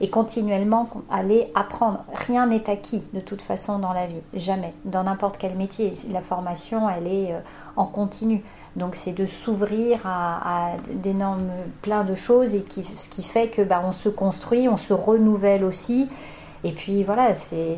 Et 0.00 0.10
continuellement 0.10 0.88
aller 1.10 1.50
apprendre. 1.54 2.04
Rien 2.26 2.46
n'est 2.46 2.68
acquis 2.68 3.02
de 3.12 3.20
toute 3.20 3.42
façon 3.42 3.78
dans 3.78 3.92
la 3.92 4.06
vie, 4.06 4.20
jamais, 4.34 4.74
dans 4.84 5.04
n'importe 5.04 5.38
quel 5.38 5.56
métier 5.56 5.92
la 6.10 6.20
formation, 6.20 6.88
elle 6.90 7.06
est 7.06 7.32
euh, 7.32 7.40
en 7.76 7.86
continu. 7.86 8.42
Donc 8.76 8.96
c'est 8.96 9.12
de 9.12 9.24
s'ouvrir 9.24 10.00
à, 10.04 10.72
d'énormes 10.90 11.48
plein 11.82 12.02
de 12.02 12.14
choses 12.14 12.54
et 12.54 12.62
qui, 12.62 12.84
ce 12.84 13.08
qui 13.08 13.22
fait 13.22 13.48
que 13.48 13.62
bah, 13.62 13.82
on 13.86 13.92
se 13.92 14.08
construit, 14.08 14.68
on 14.68 14.76
se 14.76 14.92
renouvelle 14.92 15.64
aussi 15.64 16.08
et 16.66 16.72
puis 16.72 17.04
voilà, 17.04 17.34
c'est 17.34 17.76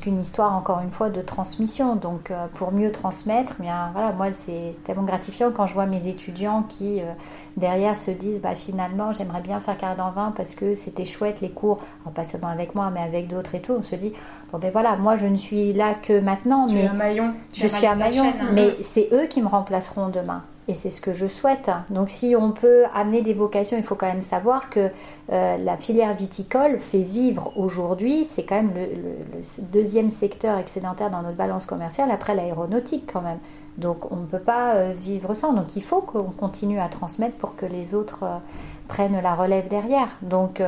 qu'une 0.00 0.20
histoire 0.20 0.54
encore 0.54 0.80
une 0.80 0.92
fois 0.92 1.10
de 1.10 1.20
transmission. 1.20 1.96
Donc 1.96 2.30
euh, 2.30 2.46
pour 2.54 2.70
mieux 2.70 2.92
transmettre, 2.92 3.54
bien 3.58 3.90
voilà, 3.92 4.12
moi 4.12 4.32
c'est 4.32 4.76
tellement 4.84 5.02
gratifiant 5.02 5.50
quand 5.50 5.66
je 5.66 5.74
vois 5.74 5.86
mes 5.86 6.06
étudiants 6.06 6.62
qui 6.62 7.00
euh, 7.00 7.12
derrière 7.56 7.96
se 7.96 8.12
disent 8.12 8.40
bah 8.40 8.54
finalement 8.54 9.12
j'aimerais 9.12 9.40
bien 9.40 9.58
faire 9.58 9.76
carrière 9.76 9.96
dans 9.96 10.12
vin 10.12 10.32
parce 10.36 10.54
que 10.54 10.76
c'était 10.76 11.04
chouette 11.04 11.40
les 11.40 11.50
cours, 11.50 11.78
pas 12.14 12.22
seulement 12.22 12.46
avec 12.46 12.76
moi 12.76 12.92
mais 12.94 13.00
avec 13.00 13.26
d'autres 13.26 13.56
et 13.56 13.60
tout. 13.60 13.74
On 13.76 13.82
se 13.82 13.96
dit 13.96 14.12
bon 14.52 14.58
ben 14.58 14.70
voilà, 14.70 14.94
moi 14.94 15.16
je 15.16 15.26
ne 15.26 15.36
suis 15.36 15.72
là 15.72 15.94
que 15.94 16.20
maintenant, 16.20 16.68
tu 16.68 16.76
mais 16.76 16.86
un 16.86 16.92
maillon, 16.92 17.34
je 17.52 17.66
suis 17.66 17.86
un 17.86 17.96
maillon, 17.96 18.26
hein. 18.26 18.50
mais 18.52 18.76
c'est 18.82 19.08
eux 19.12 19.26
qui 19.26 19.42
me 19.42 19.48
remplaceront 19.48 20.10
demain. 20.10 20.44
Et 20.68 20.74
c'est 20.74 20.90
ce 20.90 21.00
que 21.00 21.12
je 21.12 21.26
souhaite. 21.26 21.70
Donc 21.90 22.08
si 22.08 22.36
on 22.38 22.52
peut 22.52 22.84
amener 22.94 23.22
des 23.22 23.34
vocations, 23.34 23.76
il 23.76 23.82
faut 23.82 23.96
quand 23.96 24.06
même 24.06 24.20
savoir 24.20 24.70
que 24.70 24.90
euh, 25.32 25.56
la 25.56 25.76
filière 25.76 26.14
viticole 26.14 26.78
fait 26.78 27.02
vivre 27.02 27.52
aujourd'hui, 27.56 28.24
c'est 28.24 28.44
quand 28.44 28.56
même 28.56 28.72
le, 28.74 29.64
deuxième 29.72 30.10
secteur 30.10 30.58
excédentaire 30.58 31.10
dans 31.10 31.22
notre 31.22 31.36
balance 31.36 31.66
commerciale, 31.66 32.12
après 32.12 32.36
l'aéronautique 32.36 33.10
quand 33.12 33.22
même. 33.22 33.38
Donc 33.76 34.12
on 34.12 34.16
ne 34.16 34.26
peut 34.26 34.38
pas 34.38 34.74
euh, 34.74 34.92
vivre 34.94 35.34
sans. 35.34 35.52
Donc 35.52 35.74
il 35.74 35.82
faut 35.82 36.00
qu'on 36.00 36.30
continue 36.30 36.78
à 36.78 36.88
transmettre 36.88 37.36
pour 37.36 37.56
que 37.56 37.66
les 37.66 37.96
autres 37.96 38.22
euh, 38.22 38.38
prennent 38.86 39.20
la 39.20 39.34
relève 39.34 39.66
derrière. 39.66 40.08
Donc 40.22 40.62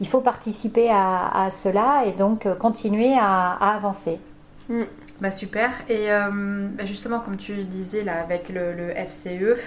il 0.00 0.06
faut 0.06 0.20
participer 0.20 0.88
à, 0.90 1.48
cela 1.50 2.04
et 2.06 2.12
donc 2.12 2.46
continuer 2.58 3.14
à, 3.18 3.52
avancer. 3.74 4.20
Mm. 4.70 4.84
Bah 5.20 5.32
super. 5.32 5.70
Et 5.88 6.12
euh, 6.12 6.68
bah, 6.72 6.84
justement, 6.84 7.20
comme 7.20 7.36
tu 7.36 7.64
disais 7.64 8.04
là 8.04 8.20
avec 8.20 8.48
le, 8.48 8.92
FCE, 8.94 9.58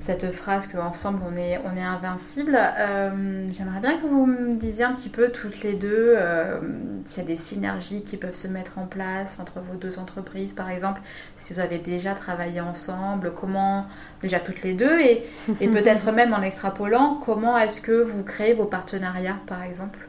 cette 0.00 0.30
phrase 0.30 0.66
qu'ensemble 0.66 1.20
on 1.26 1.36
est, 1.36 1.58
on 1.64 1.76
est 1.76 1.82
invincible. 1.82 2.56
Euh, 2.56 3.48
j'aimerais 3.52 3.80
bien 3.80 3.96
que 3.98 4.06
vous 4.06 4.26
me 4.26 4.56
disiez 4.56 4.84
un 4.84 4.92
petit 4.92 5.08
peu 5.08 5.30
toutes 5.30 5.62
les 5.62 5.72
deux 5.72 6.14
euh, 6.16 6.60
s'il 7.04 7.22
y 7.22 7.26
a 7.26 7.28
des 7.28 7.36
synergies 7.36 8.02
qui 8.02 8.16
peuvent 8.16 8.34
se 8.34 8.46
mettre 8.46 8.78
en 8.78 8.86
place 8.86 9.38
entre 9.40 9.60
vos 9.60 9.76
deux 9.76 9.98
entreprises 9.98 10.52
par 10.52 10.70
exemple, 10.70 11.00
si 11.36 11.54
vous 11.54 11.60
avez 11.60 11.78
déjà 11.78 12.14
travaillé 12.14 12.60
ensemble, 12.60 13.32
comment, 13.34 13.86
déjà 14.22 14.38
toutes 14.38 14.62
les 14.62 14.74
deux, 14.74 15.00
et, 15.00 15.24
et 15.60 15.68
peut-être 15.68 16.12
même 16.12 16.32
en 16.32 16.42
extrapolant, 16.42 17.18
comment 17.24 17.58
est-ce 17.58 17.80
que 17.80 18.02
vous 18.02 18.22
créez 18.22 18.54
vos 18.54 18.66
partenariats 18.66 19.38
par 19.46 19.62
exemple? 19.62 20.07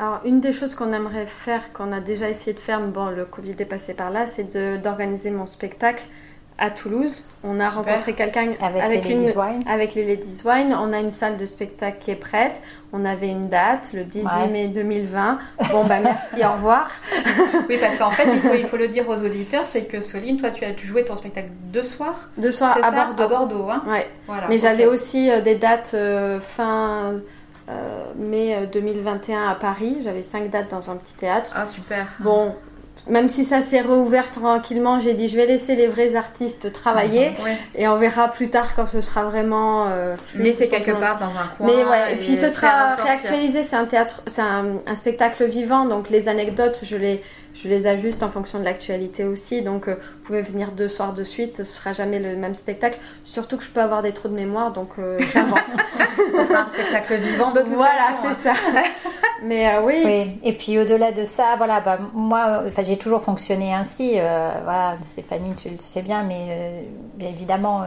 Alors, 0.00 0.20
une 0.24 0.40
des 0.40 0.54
choses 0.54 0.74
qu'on 0.74 0.94
aimerait 0.94 1.26
faire, 1.26 1.74
qu'on 1.74 1.92
a 1.92 2.00
déjà 2.00 2.30
essayé 2.30 2.54
de 2.54 2.58
faire, 2.58 2.80
mais 2.80 2.90
bon, 2.90 3.10
le 3.10 3.26
Covid 3.26 3.54
est 3.58 3.66
passé 3.66 3.92
par 3.92 4.10
là, 4.10 4.26
c'est 4.26 4.56
d'organiser 4.80 5.30
mon 5.30 5.46
spectacle 5.46 6.04
à 6.56 6.70
Toulouse. 6.70 7.22
On 7.44 7.60
a 7.60 7.68
rencontré 7.68 8.14
quelqu'un 8.14 8.52
avec, 8.62 9.04
les 9.04 9.14
Ladies 9.14 9.36
Wine. 9.36 9.62
Avec 9.68 9.94
les 9.94 10.06
Ladies 10.06 10.40
Wine. 10.42 10.74
On 10.78 10.94
a 10.94 11.00
une 11.00 11.10
salle 11.10 11.36
de 11.36 11.44
spectacle 11.44 11.98
qui 12.00 12.12
est 12.12 12.16
prête. 12.16 12.62
On 12.94 13.04
avait 13.04 13.28
une 13.28 13.50
date, 13.50 13.90
le 13.92 14.04
18 14.04 14.26
mai 14.50 14.68
2020. 14.68 15.38
Bon, 15.70 15.84
bah 15.84 16.00
merci, 16.02 16.42
au 16.46 16.52
revoir. 16.52 16.90
oui, 17.68 17.76
parce 17.78 17.98
qu'en 17.98 18.10
fait, 18.10 18.26
il 18.32 18.40
faut, 18.40 18.54
il 18.54 18.64
faut 18.64 18.78
le 18.78 18.88
dire 18.88 19.06
aux 19.06 19.22
auditeurs, 19.22 19.66
c'est 19.66 19.84
que 19.84 20.00
Soline, 20.00 20.38
toi, 20.38 20.50
tu 20.50 20.64
as 20.64 20.74
joué 20.76 21.04
ton 21.04 21.16
spectacle 21.16 21.50
deux 21.72 21.84
soirs 21.84 22.30
Deux 22.38 22.52
soirs 22.52 22.78
à 22.82 22.90
Bordeaux. 22.90 23.22
À 23.22 23.28
Bordeaux, 23.28 23.68
hein 23.68 23.82
ouais. 23.86 24.08
Voilà, 24.26 24.48
Mais 24.48 24.56
j'avais 24.56 24.86
aussi 24.86 25.30
euh, 25.30 25.42
des 25.42 25.56
dates 25.56 25.92
euh, 25.92 26.40
fin 26.40 27.20
mai 28.16 28.68
2021 28.72 29.48
à 29.48 29.54
Paris. 29.54 29.98
J'avais 30.02 30.22
cinq 30.22 30.50
dates 30.50 30.70
dans 30.70 30.90
un 30.90 30.96
petit 30.96 31.16
théâtre. 31.16 31.50
Ah, 31.54 31.66
super. 31.66 32.06
Bon, 32.20 32.54
même 33.08 33.28
si 33.28 33.44
ça 33.44 33.60
s'est 33.60 33.80
rouvert 33.80 34.30
tranquillement, 34.30 35.00
j'ai 35.00 35.14
dit 35.14 35.28
je 35.28 35.36
vais 35.36 35.46
laisser 35.46 35.74
les 35.74 35.86
vrais 35.86 36.16
artistes 36.16 36.72
travailler 36.72 37.32
et 37.74 37.88
on 37.88 37.96
verra 37.96 38.28
plus 38.28 38.50
tard 38.50 38.74
quand 38.76 38.86
ce 38.86 39.00
sera 39.00 39.24
vraiment. 39.24 39.86
Euh, 39.88 40.16
mais 40.34 40.52
c'est 40.52 40.68
quelque 40.68 40.92
part 40.92 41.18
dans 41.18 41.26
un 41.26 41.48
coin. 41.56 41.66
Mais 41.66 41.84
ouais, 41.84 42.14
et, 42.14 42.16
puis 42.16 42.36
ce 42.36 42.50
sera 42.50 42.94
réactualisé. 42.94 43.62
C'est 43.62 43.76
un 43.76 43.86
théâtre, 43.86 44.22
c'est 44.26 44.42
un, 44.42 44.94
spectacle 44.94 45.44
vivant, 45.46 45.86
donc 45.86 46.10
les 46.10 46.28
anecdotes, 46.28 46.80
je 46.84 46.96
les, 46.96 47.22
je 47.62 47.68
les 47.68 47.86
ajuste 47.86 48.22
en 48.22 48.30
fonction 48.30 48.58
de 48.58 48.64
l'actualité 48.64 49.24
aussi. 49.24 49.62
Donc 49.62 49.88
euh, 49.88 49.94
vous 49.94 50.24
pouvez 50.24 50.42
venir 50.42 50.72
deux 50.72 50.88
soirs 50.88 51.12
de 51.12 51.24
suite, 51.24 51.56
ce 51.56 51.64
sera 51.64 51.92
jamais 51.92 52.18
le 52.18 52.36
même 52.36 52.54
spectacle. 52.54 52.98
Surtout 53.24 53.56
que 53.56 53.64
je 53.64 53.70
peux 53.70 53.80
avoir 53.80 54.02
des 54.02 54.12
trous 54.12 54.28
de 54.28 54.34
mémoire, 54.34 54.72
donc 54.72 54.90
euh, 54.98 55.18
j'invente. 55.32 55.60
ce 56.36 56.44
sera 56.44 56.62
un 56.62 56.66
spectacle 56.66 57.16
vivant 57.16 57.50
de 57.52 57.60
toute 57.60 57.74
voilà, 57.74 57.92
façon. 57.92 58.16
Voilà, 58.22 58.36
c'est 58.42 58.48
hein. 58.48 58.54
ça. 58.74 58.80
Mais 59.42 59.74
euh, 59.74 59.82
oui. 59.82 60.02
oui. 60.04 60.38
Et 60.42 60.52
puis 60.52 60.78
au-delà 60.78 61.12
de 61.12 61.24
ça, 61.24 61.54
voilà, 61.56 61.80
bah, 61.80 61.98
moi, 62.12 62.62
enfin, 62.66 62.82
j'ai 62.82 62.98
toujours 62.98 63.22
fonctionné 63.22 63.72
ainsi. 63.72 64.14
Euh, 64.16 64.50
voilà, 64.64 64.96
Stéphanie, 65.00 65.54
tu 65.56 65.70
le 65.70 65.78
sais 65.78 66.02
bien, 66.02 66.22
mais 66.22 66.46
euh, 66.48 66.82
bien 67.14 67.28
évidemment. 67.28 67.84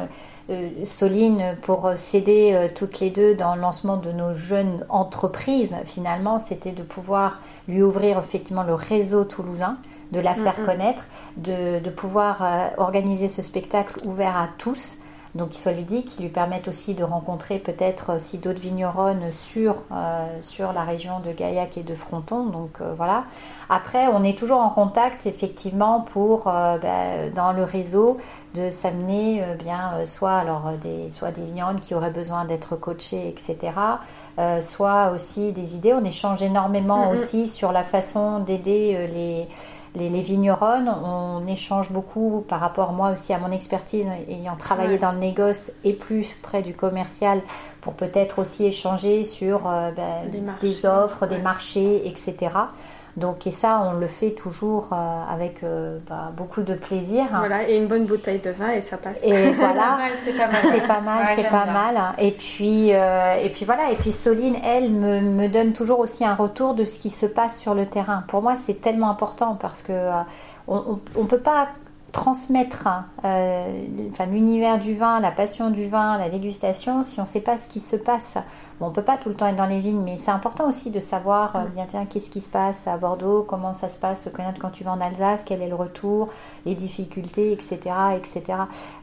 Soline 0.83 1.55
pour 1.61 1.93
s'aider 1.95 2.67
toutes 2.75 2.99
les 2.99 3.09
deux 3.09 3.33
dans 3.33 3.55
le 3.55 3.61
lancement 3.61 3.95
de 3.95 4.11
nos 4.11 4.33
jeunes 4.33 4.85
entreprises, 4.89 5.73
finalement, 5.85 6.37
c'était 6.37 6.73
de 6.73 6.83
pouvoir 6.83 7.39
lui 7.69 7.81
ouvrir 7.81 8.19
effectivement 8.19 8.63
le 8.63 8.73
réseau 8.73 9.23
toulousain, 9.23 9.62
de 10.11 10.19
la 10.19 10.35
faire 10.35 10.55
connaître, 10.63 11.05
de, 11.37 11.79
de 11.79 11.89
pouvoir 11.89 12.43
organiser 12.77 13.27
ce 13.27 13.41
spectacle 13.41 13.99
ouvert 14.05 14.37
à 14.37 14.47
tous 14.59 14.99
donc 15.35 15.49
qui 15.49 15.59
soit 15.59 15.71
ludique, 15.71 16.15
qui 16.15 16.21
lui 16.21 16.29
permettent 16.29 16.67
aussi 16.67 16.93
de 16.93 17.03
rencontrer 17.03 17.57
peut-être 17.57 18.15
aussi 18.15 18.37
d'autres 18.37 18.59
vigneronnes 18.59 19.31
sur, 19.31 19.77
euh, 19.91 20.27
sur 20.41 20.73
la 20.73 20.83
région 20.83 21.19
de 21.21 21.31
Gaillac 21.31 21.77
et 21.77 21.83
de 21.83 21.95
Fronton. 21.95 22.45
Donc 22.45 22.81
euh, 22.81 22.93
voilà. 22.95 23.23
Après, 23.69 24.07
on 24.07 24.23
est 24.23 24.37
toujours 24.37 24.59
en 24.59 24.69
contact 24.69 25.25
effectivement 25.25 26.01
pour, 26.01 26.47
euh, 26.47 26.77
ben, 26.77 27.33
dans 27.33 27.51
le 27.51 27.63
réseau, 27.63 28.17
de 28.53 28.69
s'amener 28.69 29.43
bien 29.57 30.05
soit, 30.05 30.33
alors, 30.33 30.73
des, 30.79 31.09
soit 31.09 31.31
des 31.31 31.41
vigneronnes 31.41 31.79
qui 31.79 31.95
auraient 31.95 32.11
besoin 32.11 32.45
d'être 32.45 32.75
coachées, 32.75 33.27
etc. 33.27 33.71
soit 34.61 35.11
aussi 35.11 35.51
des 35.51 35.75
idées. 35.75 35.93
On 35.93 36.03
échange 36.03 36.41
énormément 36.41 37.11
aussi 37.11 37.47
sur 37.47 37.71
la 37.71 37.83
façon 37.83 38.39
d'aider 38.39 39.07
les 39.13 39.45
les, 39.95 40.09
les, 40.09 40.21
vigneronnes, 40.21 40.89
on 40.89 41.45
échange 41.47 41.91
beaucoup 41.91 42.43
par 42.47 42.59
rapport 42.59 42.93
moi 42.93 43.11
aussi 43.11 43.33
à 43.33 43.37
mon 43.37 43.51
expertise 43.51 44.07
ayant 44.27 44.55
travaillé 44.55 44.97
dans 44.97 45.11
le 45.11 45.19
négoce 45.19 45.71
et 45.83 45.93
plus 45.93 46.35
près 46.41 46.63
du 46.63 46.73
commercial 46.73 47.41
pour 47.81 47.93
peut-être 47.93 48.39
aussi 48.39 48.65
échanger 48.65 49.23
sur 49.23 49.67
euh, 49.67 49.91
ben, 49.91 50.31
des 50.61 50.85
offres, 50.85 51.27
des 51.27 51.39
marchés, 51.39 52.07
etc. 52.07 52.51
Donc, 53.15 53.45
et 53.45 53.51
ça, 53.51 53.79
on 53.85 53.99
le 53.99 54.07
fait 54.07 54.31
toujours 54.31 54.89
euh, 54.91 54.95
avec 55.29 55.63
euh, 55.63 55.99
bah, 56.09 56.31
beaucoup 56.35 56.63
de 56.63 56.73
plaisir. 56.73 57.25
Voilà, 57.29 57.69
et 57.69 57.77
une 57.77 57.85
bonne 57.85 58.05
bouteille 58.05 58.39
de 58.39 58.49
vin 58.49 58.71
et 58.71 58.81
ça 58.81 58.97
passe. 58.97 59.23
Et 59.23 59.51
voilà, 59.51 59.99
c'est 60.17 60.33
pas 60.33 60.47
mal, 60.47 60.61
c'est 60.61 60.87
pas 60.87 61.01
mal, 61.01 61.27
c'est 61.35 61.49
pas 61.49 61.65
mal. 61.65 62.01
Et 62.17 62.31
puis, 62.31 62.91
euh, 62.91 63.35
et 63.35 63.49
puis 63.49 63.65
voilà, 63.65 63.91
et 63.91 63.95
puis 63.95 64.11
Soline, 64.11 64.57
elle, 64.63 64.89
me, 64.89 65.21
me, 65.21 65.47
donne 65.47 65.73
toujours 65.73 65.99
aussi 65.99 66.25
un 66.25 66.33
retour 66.33 66.73
de 66.73 66.85
ce 66.85 66.97
qui 66.97 67.11
se 67.11 67.27
passe 67.27 67.59
sur 67.59 67.75
le 67.75 67.85
terrain. 67.85 68.23
Pour 68.27 68.41
moi, 68.41 68.55
c'est 68.55 68.81
tellement 68.81 69.11
important 69.11 69.55
parce 69.61 69.83
que 69.83 69.93
on, 70.67 70.99
on, 71.15 71.25
peut 71.25 71.37
pas 71.37 71.67
transmettre 72.13 72.87
enfin, 73.17 74.25
l'univers 74.31 74.79
du 74.79 74.95
vin, 74.95 75.19
la 75.19 75.31
passion 75.31 75.69
du 75.69 75.87
vin, 75.87 76.17
la 76.17 76.29
dégustation, 76.29 77.03
si 77.03 77.19
on 77.19 77.23
ne 77.23 77.27
sait 77.27 77.41
pas 77.41 77.57
ce 77.57 77.69
qui 77.69 77.79
se 77.79 77.95
passe 77.95 78.37
on 78.81 78.89
ne 78.89 78.93
peut 78.93 79.01
pas 79.01 79.17
tout 79.17 79.29
le 79.29 79.35
temps 79.35 79.47
être 79.47 79.55
dans 79.55 79.65
les 79.65 79.79
vignes, 79.79 80.01
mais 80.03 80.17
c'est 80.17 80.31
important 80.31 80.67
aussi 80.67 80.91
de 80.91 80.99
savoir, 80.99 81.55
euh, 81.55 81.65
bien 81.65 81.85
tiens, 81.87 82.05
qu'est-ce 82.05 82.29
qui 82.29 82.41
se 82.41 82.49
passe 82.49 82.87
à 82.87 82.97
Bordeaux, 82.97 83.43
comment 83.47 83.73
ça 83.73 83.89
se 83.89 83.97
passe, 83.97 84.29
connaître 84.33 84.59
quand 84.59 84.69
tu 84.69 84.83
vas 84.83 84.91
en 84.91 85.01
Alsace, 85.01 85.43
quel 85.45 85.61
est 85.61 85.67
le 85.67 85.75
retour, 85.75 86.29
les 86.65 86.75
difficultés, 86.75 87.51
etc. 87.51 87.77
etc. 88.17 88.43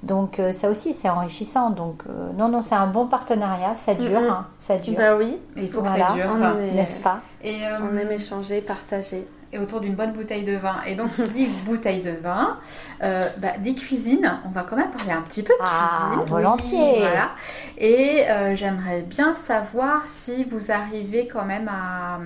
Donc 0.02 0.38
euh, 0.38 0.52
ça 0.52 0.70
aussi, 0.70 0.92
c'est 0.92 1.08
enrichissant. 1.08 1.70
Donc 1.70 2.02
euh, 2.08 2.32
non, 2.36 2.48
non, 2.48 2.62
c'est 2.62 2.74
un 2.74 2.86
bon 2.86 3.06
partenariat, 3.06 3.76
ça 3.76 3.94
dure, 3.94 4.18
hein, 4.18 4.46
ça 4.58 4.78
dure. 4.78 4.96
Bah 4.96 5.16
oui, 5.16 5.38
il 5.56 5.70
faut 5.70 5.82
que 5.82 5.88
ça 5.88 6.12
dure, 6.14 6.34
n'est-ce 6.74 6.98
pas? 6.98 7.20
Et 7.42 7.56
on 7.82 7.96
aime 7.96 8.12
échanger, 8.12 8.60
partager 8.60 9.26
et 9.53 9.59
autour 9.59 9.80
d'une 9.80 9.94
bonne 9.94 10.12
bouteille 10.12 10.44
de 10.44 10.57
vin. 10.57 10.76
Et 10.86 10.94
donc, 10.94 11.11
qui 11.12 11.22
dit 11.28 11.48
bouteille 11.66 12.03
de 12.03 12.12
vin, 12.12 12.59
euh, 13.03 13.28
bah, 13.38 13.53
dit 13.59 13.74
cuisine. 13.74 14.38
On 14.44 14.51
va 14.51 14.62
quand 14.62 14.76
même 14.76 14.90
parler 14.90 15.12
un 15.12 15.22
petit 15.22 15.42
peu 15.42 15.53
de 15.53 15.59
ah, 15.62 16.11
cuisine. 16.11 16.26
volontiers. 16.26 16.98
Voilà. 16.98 17.30
Et 17.78 18.24
euh, 18.28 18.55
j'aimerais 18.57 19.03
bien 19.03 19.34
savoir 19.34 20.07
si 20.07 20.44
vous 20.44 20.70
arrivez 20.70 21.26
quand 21.26 21.44
même 21.44 21.68
à, 21.68 22.20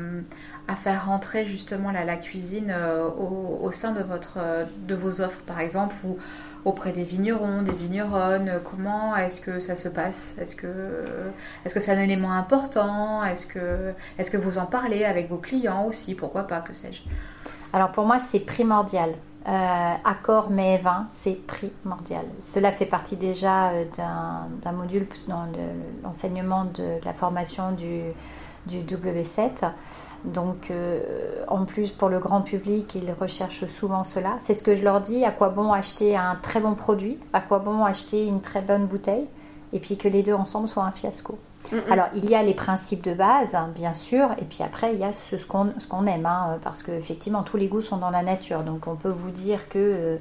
à 0.69 0.77
faire 0.77 1.07
rentrer 1.07 1.47
justement 1.47 1.91
la, 1.91 2.05
la 2.05 2.17
cuisine 2.17 2.73
euh, 2.77 3.09
au, 3.09 3.61
au, 3.63 3.71
sein 3.71 3.93
de, 3.93 4.03
votre, 4.03 4.39
de 4.87 4.95
vos 4.95 5.21
offres, 5.21 5.41
par 5.47 5.61
exemple, 5.61 5.95
ou 6.05 6.19
auprès 6.65 6.93
des 6.93 7.05
vignerons, 7.05 7.63
des 7.63 7.73
vigneronnes 7.73 8.61
Comment 8.65 9.17
est-ce 9.17 9.41
que 9.41 9.61
ça 9.61 9.77
se 9.77 9.89
passe? 9.89 10.37
Est-ce 10.41 10.55
que 10.57 11.81
c'est 11.81 11.93
un 11.93 12.01
élément 12.01 12.33
important? 12.33 13.25
Est-ce 13.25 13.47
que 13.47 13.93
est-ce 14.19 14.31
que 14.31 14.37
vous 14.37 14.59
en 14.59 14.67
parlez 14.67 15.05
avec 15.05 15.29
vos 15.29 15.39
clients 15.39 15.85
aussi? 15.87 16.15
Pourquoi 16.15 16.45
pas 16.45 16.61
Que 16.61 16.75
sais-je? 16.75 17.03
Alors 17.73 17.91
pour 17.93 18.07
moi, 18.07 18.19
c'est 18.19 18.41
primordial. 18.41 19.15
Euh, 19.47 19.95
accord 20.05 20.49
mais 20.49 20.79
vin, 20.79 21.07
c'est 21.11 21.47
primordial. 21.47 22.25
Cela 22.41 22.73
fait 22.73 22.87
partie 22.87 23.17
déjà 23.17 23.73
euh, 23.73 23.85
d'un 24.63 24.73
module 24.73 25.07
dans 25.29 25.47
l'enseignement 26.03 26.65
de 26.65 27.05
la 27.05 27.13
formation 27.13 27.73
du, 27.73 28.01
du 28.67 28.79
W7. 28.79 29.71
Donc, 30.25 30.71
euh, 30.71 31.01
en 31.49 31.65
plus, 31.65 31.91
pour 31.91 32.09
le 32.09 32.19
grand 32.19 32.41
public, 32.41 32.95
ils 32.95 33.13
recherchent 33.13 33.67
souvent 33.67 34.05
cela. 34.05 34.37
C'est 34.41 34.55
ce 34.55 34.63
que 34.63 34.75
je 34.75 34.83
leur 34.83 35.01
dis. 35.01 35.25
À 35.25 35.31
quoi 35.31 35.51
bon 35.51 35.73
acheter 35.73 36.17
un 36.17 36.37
très 36.37 36.61
bon 36.61 36.75
produit 36.75 37.19
À 37.33 37.41
quoi 37.41 37.59
bon 37.59 37.85
acheter 37.85 38.27
une 38.27 38.41
très 38.41 38.63
bonne 38.63 38.87
bouteille 38.87 39.27
Et 39.73 39.81
puis 39.81 39.97
que 39.97 40.09
les 40.09 40.23
deux 40.23 40.33
ensemble 40.33 40.69
soient 40.69 40.85
un 40.85 40.93
fiasco. 40.93 41.39
Alors, 41.91 42.09
il 42.15 42.29
y 42.29 42.35
a 42.35 42.43
les 42.43 42.55
principes 42.55 43.03
de 43.03 43.15
base, 43.15 43.55
hein, 43.55 43.71
bien 43.75 43.95
sûr, 43.95 44.29
et 44.39 44.45
puis 44.45 44.63
après, 44.63 44.95
il 44.95 45.01
y 45.01 45.05
a 45.05 45.13
ce, 45.13 45.39
ce 45.39 45.47
qu'on 45.47 46.07
aime, 46.07 46.27
hein, 46.27 46.59
parce 46.63 46.83
qu'effectivement, 46.83 47.43
tous 47.43 47.57
les 47.57 47.69
goûts 47.69 47.81
sont 47.81 47.97
dans 47.97 48.11
la 48.11 48.23
nature. 48.23 48.63
Donc, 48.63 48.87
on 48.87 48.97
peut 48.97 49.09
vous 49.09 49.31
dire 49.31 49.69
que 49.69 49.79
euh, 49.79 50.17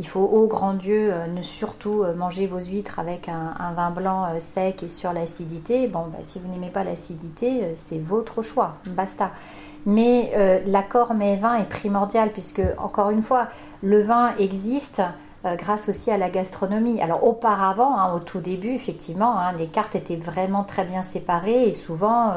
il 0.00 0.06
faut, 0.06 0.20
au 0.20 0.46
grand 0.46 0.72
Dieu, 0.72 1.10
euh, 1.12 1.26
ne 1.26 1.42
surtout 1.42 2.02
euh, 2.02 2.14
manger 2.14 2.46
vos 2.46 2.58
huîtres 2.58 2.98
avec 2.98 3.28
un, 3.28 3.72
vin 3.76 3.90
blanc 3.90 4.24
euh, 4.24 4.40
sec 4.40 4.82
et 4.82 4.88
sur 4.88 5.12
l'acidité. 5.12 5.88
Bon, 5.88 6.06
bah, 6.10 6.20
si 6.24 6.38
vous 6.38 6.50
n'aimez 6.50 6.70
pas 6.70 6.84
l'acidité, 6.84 7.74
c'est 7.74 7.98
votre 7.98 8.40
choix, 8.40 8.76
basta. 8.86 9.30
Mais 9.84 10.32
l'accord 10.66 11.14
mais-vin 11.14 11.56
est 11.56 11.68
primordial 11.68 12.30
puisque, 12.32 12.62
encore 12.76 13.10
une 13.10 13.22
fois, 13.22 13.48
le 13.82 14.02
vin 14.02 14.34
existe 14.38 15.00
grâce 15.42 15.88
aussi 15.88 16.10
à 16.10 16.18
la 16.18 16.28
gastronomie. 16.28 17.00
Alors 17.00 17.26
auparavant, 17.26 17.96
hein, 17.96 18.12
au 18.14 18.18
tout 18.18 18.40
début, 18.40 18.74
effectivement, 18.74 19.38
hein, 19.38 19.52
les 19.58 19.68
cartes 19.68 19.96
étaient 19.96 20.16
vraiment 20.16 20.64
très 20.64 20.84
bien 20.84 21.02
séparées 21.02 21.66
et 21.66 21.72
souvent 21.72 22.34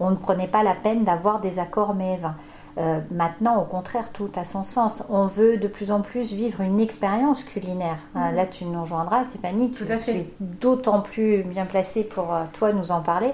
on 0.00 0.10
ne 0.10 0.16
prenait 0.16 0.48
pas 0.48 0.62
la 0.62 0.74
peine 0.74 1.04
d'avoir 1.04 1.40
des 1.40 1.58
accords 1.58 1.94
mais-vin. 1.94 2.34
Euh, 2.78 3.00
maintenant, 3.10 3.60
au 3.60 3.64
contraire, 3.64 4.10
tout 4.12 4.30
a 4.36 4.44
son 4.44 4.64
sens. 4.64 5.02
On 5.08 5.26
veut 5.26 5.56
de 5.56 5.66
plus 5.66 5.90
en 5.90 6.02
plus 6.02 6.32
vivre 6.32 6.60
une 6.60 6.78
expérience 6.78 7.42
culinaire. 7.42 7.98
Euh, 8.14 8.18
mhm. 8.18 8.36
là, 8.36 8.46
tu 8.46 8.64
nous 8.64 8.82
rejoindras, 8.82 9.24
Stéphanie. 9.24 9.70
Tout 9.70 9.84
à 9.88 9.96
fait. 9.96 10.12
Tu 10.12 10.18
es 10.18 10.26
d'autant 10.40 11.00
plus 11.00 11.42
bien 11.42 11.64
placée 11.64 12.04
pour 12.04 12.34
euh, 12.34 12.42
toi 12.52 12.72
nous 12.72 12.92
en 12.92 13.00
parler. 13.00 13.32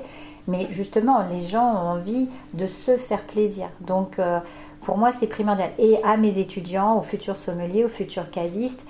Mais 0.48 0.68
justement, 0.70 1.22
les 1.30 1.42
gens 1.42 1.66
ont 1.66 1.88
envie 1.90 2.28
de 2.54 2.66
se 2.66 2.96
faire 2.96 3.22
plaisir. 3.22 3.68
Donc, 3.80 4.18
pour 4.82 4.98
moi, 4.98 5.12
c'est 5.12 5.28
primordial. 5.28 5.70
Et 5.78 6.02
à 6.02 6.16
mes 6.16 6.38
étudiants, 6.38 6.98
aux 6.98 7.02
futurs 7.02 7.36
sommeliers, 7.36 7.84
aux 7.84 7.88
futurs 7.88 8.28
cavistes, 8.28 8.84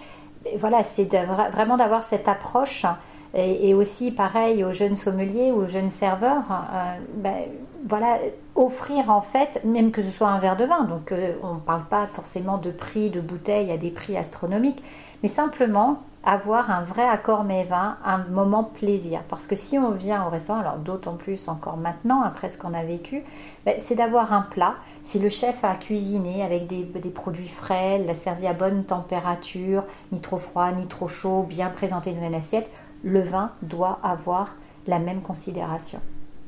voilà, 0.57 0.83
c'est 0.83 1.05
vraiment 1.53 1.77
d'avoir 1.77 2.05
cette 2.05 2.27
approche 2.27 2.87
Et, 3.35 3.75
aussi, 3.75 4.11
pareil, 4.11 4.65
aux 4.65 4.73
jeunes 4.73 4.97
sommeliers 4.97 5.53
ou 5.53 5.63
aux 5.63 5.67
jeunes 5.67 5.91
serveurs, 5.91 6.45
euh, 6.51 6.97
ben, 7.17 7.45
voilà, 7.87 8.19
offrir 8.55 9.11
en 9.11 9.21
fait, 9.21 9.63
même 9.65 9.93
que 9.93 10.03
ce 10.03 10.11
soit 10.11 10.29
un 10.29 10.39
verre 10.39 10.57
de 10.57 10.65
vin, 10.65 10.85
donc 10.85 11.13
euh, 11.13 11.35
on 11.43 11.55
ne 11.55 11.61
parle 11.61 11.85
pas 11.85 12.07
forcément 12.07 12.59
de 12.59 12.71
prix 12.71 13.11
de 13.11 13.21
bouteille 13.21 13.71
à 13.71 13.79
des 13.79 13.91
prix 13.91 14.17
astronomiques, 14.17 14.83
mais 15.23 15.29
simplement 15.29 16.03
avoir 16.25 16.71
un 16.71 16.83
vrai 16.83 17.09
accord 17.09 17.45
mets-vin, 17.45 17.97
un 18.05 18.19
moment 18.31 18.65
plaisir. 18.65 19.23
Parce 19.29 19.47
que 19.47 19.57
si 19.57 19.79
on 19.79 19.91
vient 19.91 20.25
au 20.25 20.31
restaurant, 20.31 20.61
alors 20.61 20.77
d'autant 20.77 21.17
plus 21.17 21.49
encore 21.49 21.77
maintenant, 21.77 22.23
après 22.23 22.49
ce 22.49 22.59
qu'on 22.59 22.75
a 22.75 22.85
vécu, 22.85 23.25
ben, 23.67 23.75
c'est 23.79 23.97
d'avoir 23.97 24.33
un 24.33 24.43
plat. 24.43 24.75
Si 25.03 25.19
le 25.19 25.29
chef 25.29 25.65
a 25.65 25.75
cuisiné 25.75 26.45
avec 26.45 26.69
des, 26.69 26.85
produits 27.11 27.49
frais, 27.49 27.99
l'a 27.99 28.15
servi 28.15 28.47
à 28.47 28.53
bonne 28.53 28.85
température, 28.85 29.85
ni 30.13 30.21
trop 30.21 30.39
froid, 30.39 30.71
ni 30.71 30.87
trop 30.87 31.09
chaud, 31.09 31.45
bien 31.49 31.71
présenté 31.71 32.13
dans 32.13 32.25
une 32.25 32.35
assiette, 32.35 32.71
le 33.03 33.21
vin 33.21 33.51
doit 33.63 33.99
avoir 34.05 34.55
la 34.87 35.01
même 35.01 35.23
considération. 35.23 36.01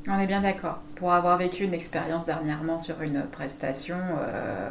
On 0.06 0.18
est 0.18 0.26
bien 0.26 0.42
d'accord. 0.42 0.78
Pour 0.96 1.12
avoir 1.12 1.38
vécu 1.38 1.64
une 1.64 1.74
expérience 1.74 2.26
dernièrement 2.26 2.78
sur 2.78 3.00
une 3.02 3.22
prestation, 3.22 3.96
euh, 4.20 4.70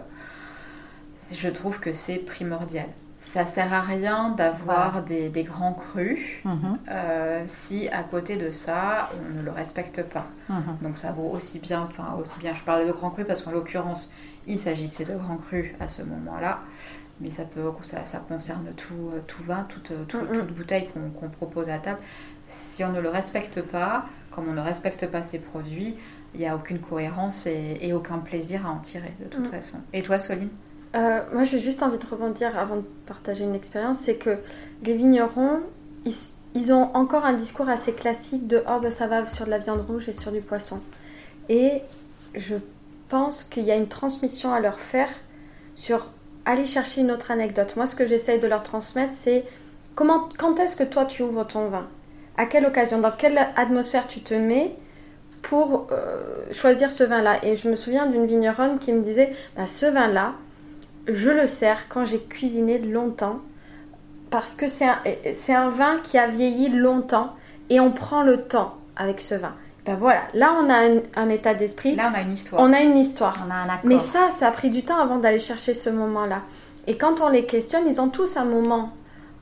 je 1.35 1.49
trouve 1.49 1.79
que 1.79 1.91
c'est 1.91 2.17
primordial. 2.17 2.87
Ça 3.17 3.45
sert 3.45 3.73
à 3.73 3.81
rien 3.81 4.31
d'avoir 4.31 5.01
des, 5.01 5.31
grands 5.43 5.73
crus 5.73 6.19
mhm. 6.43 6.77
euh, 6.89 7.43
si 7.47 7.87
à 7.87 8.03
côté 8.03 8.35
de 8.35 8.49
ça 8.49 9.09
on 9.17 9.39
ne 9.39 9.41
le 9.41 9.51
respecte 9.51 10.03
pas. 10.03 10.27
Mhm. 10.49 10.77
Donc 10.81 10.97
ça 10.97 11.13
vaut 11.13 11.29
aussi 11.29 11.59
bien, 11.59 11.87
enfin, 11.89 12.17
aussi 12.21 12.37
bien. 12.39 12.53
Je 12.53 12.61
parlais 12.61 12.85
de 12.85 12.91
grands 12.91 13.09
crus 13.09 13.25
parce 13.25 13.41
qu'en 13.41 13.51
l'occurrence 13.51 14.13
il 14.45 14.59
s'agissait 14.59 15.05
de 15.05 15.15
grands 15.15 15.37
crus 15.37 15.71
à 15.79 15.87
ce 15.87 16.03
moment-là, 16.03 16.59
mais 17.21 17.31
ça 17.31 17.45
peut, 17.45 17.71
ça, 17.81 18.19
concerne 18.27 18.67
tout, 18.75 19.11
tout 19.25 19.43
vin, 19.43 19.65
toute, 19.69 19.93
toute, 20.07 20.53
bouteille 20.53 20.89
qu'on 20.93 21.29
propose 21.29 21.69
à 21.69 21.77
table. 21.77 21.99
Si 22.47 22.83
on 22.83 22.91
ne 22.91 22.99
le 22.99 23.07
respecte 23.07 23.61
pas, 23.61 24.05
comme 24.33 24.49
on 24.49 24.53
ne 24.53 24.61
respecte 24.61 25.07
pas 25.07 25.21
ces 25.21 25.39
produits, 25.39 25.95
il 26.33 26.39
n'y 26.39 26.47
a 26.47 26.55
aucune 26.55 26.79
cohérence 26.79 27.45
et, 27.45 27.93
aucun 27.93 28.17
plaisir 28.17 28.65
à 28.65 28.71
en 28.71 28.79
tirer 28.79 29.13
de 29.19 29.25
toute 29.25 29.47
façon. 29.47 29.77
Et 29.93 30.01
toi, 30.01 30.19
Soline? 30.19 30.49
Euh, 30.95 31.21
moi, 31.33 31.43
j'ai 31.43 31.59
juste 31.59 31.81
envie 31.83 31.97
de 31.97 32.05
rebondir 32.05 32.57
avant 32.57 32.77
de 32.77 32.85
partager 33.05 33.43
une 33.43 33.55
expérience, 33.55 33.99
c'est 33.99 34.17
que 34.17 34.37
les 34.83 34.95
vignerons, 34.95 35.61
ils, 36.05 36.73
ont 36.73 36.95
encore 36.95 37.25
un 37.25 37.33
discours 37.33 37.69
assez 37.69 37.93
classique 37.93 38.47
de 38.47 38.63
oh 38.69 38.79
ben 38.79 38.91
ça 38.91 39.07
va 39.07 39.25
sur 39.25 39.45
de 39.45 39.49
la 39.49 39.57
viande 39.57 39.81
rouge 39.87 40.09
et 40.09 40.11
sur 40.11 40.31
du 40.31 40.41
poisson. 40.41 40.81
Et 41.49 41.81
je 42.35 42.55
pense 43.09 43.43
qu'il 43.43 43.63
y 43.63 43.71
a 43.71 43.75
une 43.75 43.87
transmission 43.87 44.53
à 44.53 44.59
leur 44.59 44.79
faire 44.79 45.09
sur 45.75 46.11
aller 46.45 46.65
chercher 46.65 47.01
une 47.01 47.11
autre 47.11 47.31
anecdote. 47.31 47.75
Moi, 47.75 47.87
ce 47.87 47.95
que 47.95 48.07
j'essaye 48.07 48.39
de 48.39 48.47
leur 48.47 48.63
transmettre, 48.63 49.13
c'est 49.13 49.45
comment, 49.95 50.29
quand 50.37 50.59
est-ce 50.59 50.75
que 50.75 50.83
toi 50.83 51.05
tu 51.05 51.23
ouvres 51.23 51.45
ton 51.45 51.69
vin? 51.69 51.87
À 52.37 52.45
quelle 52.45 52.65
occasion 52.65 52.99
Dans 52.99 53.11
quelle 53.11 53.37
atmosphère 53.55 54.07
tu 54.07 54.21
te 54.21 54.33
mets 54.33 54.75
pour 55.41 55.87
euh, 55.91 56.45
choisir 56.51 56.91
ce 56.91 57.03
vin-là? 57.03 57.43
Et 57.43 57.55
je 57.55 57.69
me 57.69 57.75
souviens 57.75 58.07
d'une 58.07 58.25
vigneronne 58.25 58.79
qui 58.79 58.91
me 58.91 59.01
disait 59.01 59.33
bah, 59.55 59.67
ce 59.67 59.85
vin-là, 59.85 60.33
je 61.07 61.29
le 61.29 61.47
sers 61.47 61.87
quand 61.89 62.05
j'ai 62.05 62.19
cuisiné 62.19 62.79
longtemps 62.79 63.39
parce 64.29 64.55
que 64.55 64.67
c'est 64.67 64.85
un, 64.85 64.97
un 65.49 65.69
vin 65.69 65.99
qui 66.03 66.17
a 66.17 66.27
vieilli 66.27 66.69
longtemps 66.69 67.35
et 67.69 67.79
on 67.79 67.91
prend 67.91 68.23
le 68.23 68.43
temps 68.43 68.77
avec 68.95 69.21
ce 69.21 69.35
vin. 69.35 69.53
Ben 69.85 69.95
voilà, 69.95 70.21
là 70.33 70.55
on 70.59 70.69
a 70.69 71.21
un, 71.21 71.29
état 71.29 71.53
d'esprit. 71.53 71.95
Là 71.95 72.09
on 72.11 72.17
a 72.17 72.21
une 72.21 72.31
histoire. 72.31 72.61
On 72.61 72.73
a 72.73 72.79
une 72.79 72.97
histoire. 72.97 73.33
On 73.45 73.51
a 73.51 73.55
un 73.55 73.65
accord. 73.65 73.81
Mais 73.83 73.99
ça, 73.99 74.31
ça 74.31 74.47
a 74.47 74.51
pris 74.51 74.69
du 74.69 74.83
temps 74.83 74.97
avant 74.97 75.17
d'aller 75.17 75.39
chercher 75.39 75.73
ce 75.73 75.89
moment-là. 75.89 76.41
Et 76.87 76.97
quand 76.97 77.21
on 77.21 77.29
les 77.29 77.45
questionne, 77.45 77.83
ils 77.87 77.99
ont 77.99 78.09
tous 78.09 78.37
un 78.37 78.45
moment. 78.45 78.93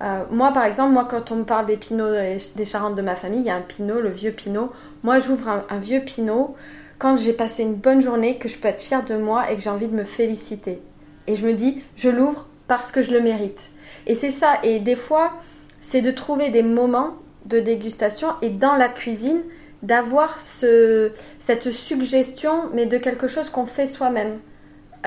Euh, 0.02 0.24
moi 0.32 0.52
par 0.52 0.66
exemple, 0.66 0.94
moi 0.94 1.08
quand 1.10 1.32
on 1.32 1.38
me 1.38 1.44
parle 1.44 1.68
des 1.68 1.78
pinots 1.78 2.12
des 2.56 2.66
Charentes 2.66 2.96
de 2.96 3.02
ma 3.02 3.16
famille, 3.16 3.42
il 3.42 3.46
y 3.46 3.50
a 3.50 3.56
un 3.56 3.62
pinot, 3.62 4.02
le 4.02 4.10
vieux 4.10 4.32
pinot. 4.32 4.72
Moi 5.04 5.20
j'ouvre 5.20 5.64
un, 5.70 5.78
vieux 5.78 6.02
pinot 6.02 6.56
quand 6.98 7.18
j'ai 7.18 7.34
passé 7.34 7.64
une 7.64 7.76
bonne 7.76 8.02
journée, 8.02 8.38
que 8.38 8.50
je 8.50 8.58
peux 8.58 8.68
être 8.68 8.82
fière 8.82 9.04
de 9.04 9.16
moi 9.16 9.52
et 9.52 9.56
que 9.56 9.62
j'ai 9.62 9.70
envie 9.70 9.88
de 9.88 9.96
me 9.96 10.04
féliciter. 10.04 10.82
Et 11.28 11.36
je 11.36 11.46
me 11.46 11.54
dis, 11.54 11.84
je 11.96 12.10
l'ouvre 12.10 12.48
parce 12.68 12.92
que 12.92 13.02
je 13.02 13.12
le 13.12 13.22
mérite. 13.22 13.62
Et 14.08 14.16
c'est 14.16 14.32
ça. 14.32 14.60
Et 14.64 14.80
des 14.80 14.96
fois, 14.96 15.34
c'est 15.82 16.02
de 16.02 16.12
trouver 16.12 16.50
des 16.50 16.64
moments 16.64 17.16
de 17.46 17.60
dégustation 17.60 18.30
et 18.42 18.50
dans 18.50 18.76
la 18.76 18.88
cuisine, 18.88 19.42
d'avoir 19.84 20.40
ce, 20.42 21.12
cette 21.40 21.72
suggestion, 21.72 22.70
mais 22.74 22.86
de 22.86 22.98
quelque 22.98 23.28
chose 23.28 23.50
qu'on 23.50 23.66
fait 23.66 23.88
soi-même. 23.88 24.40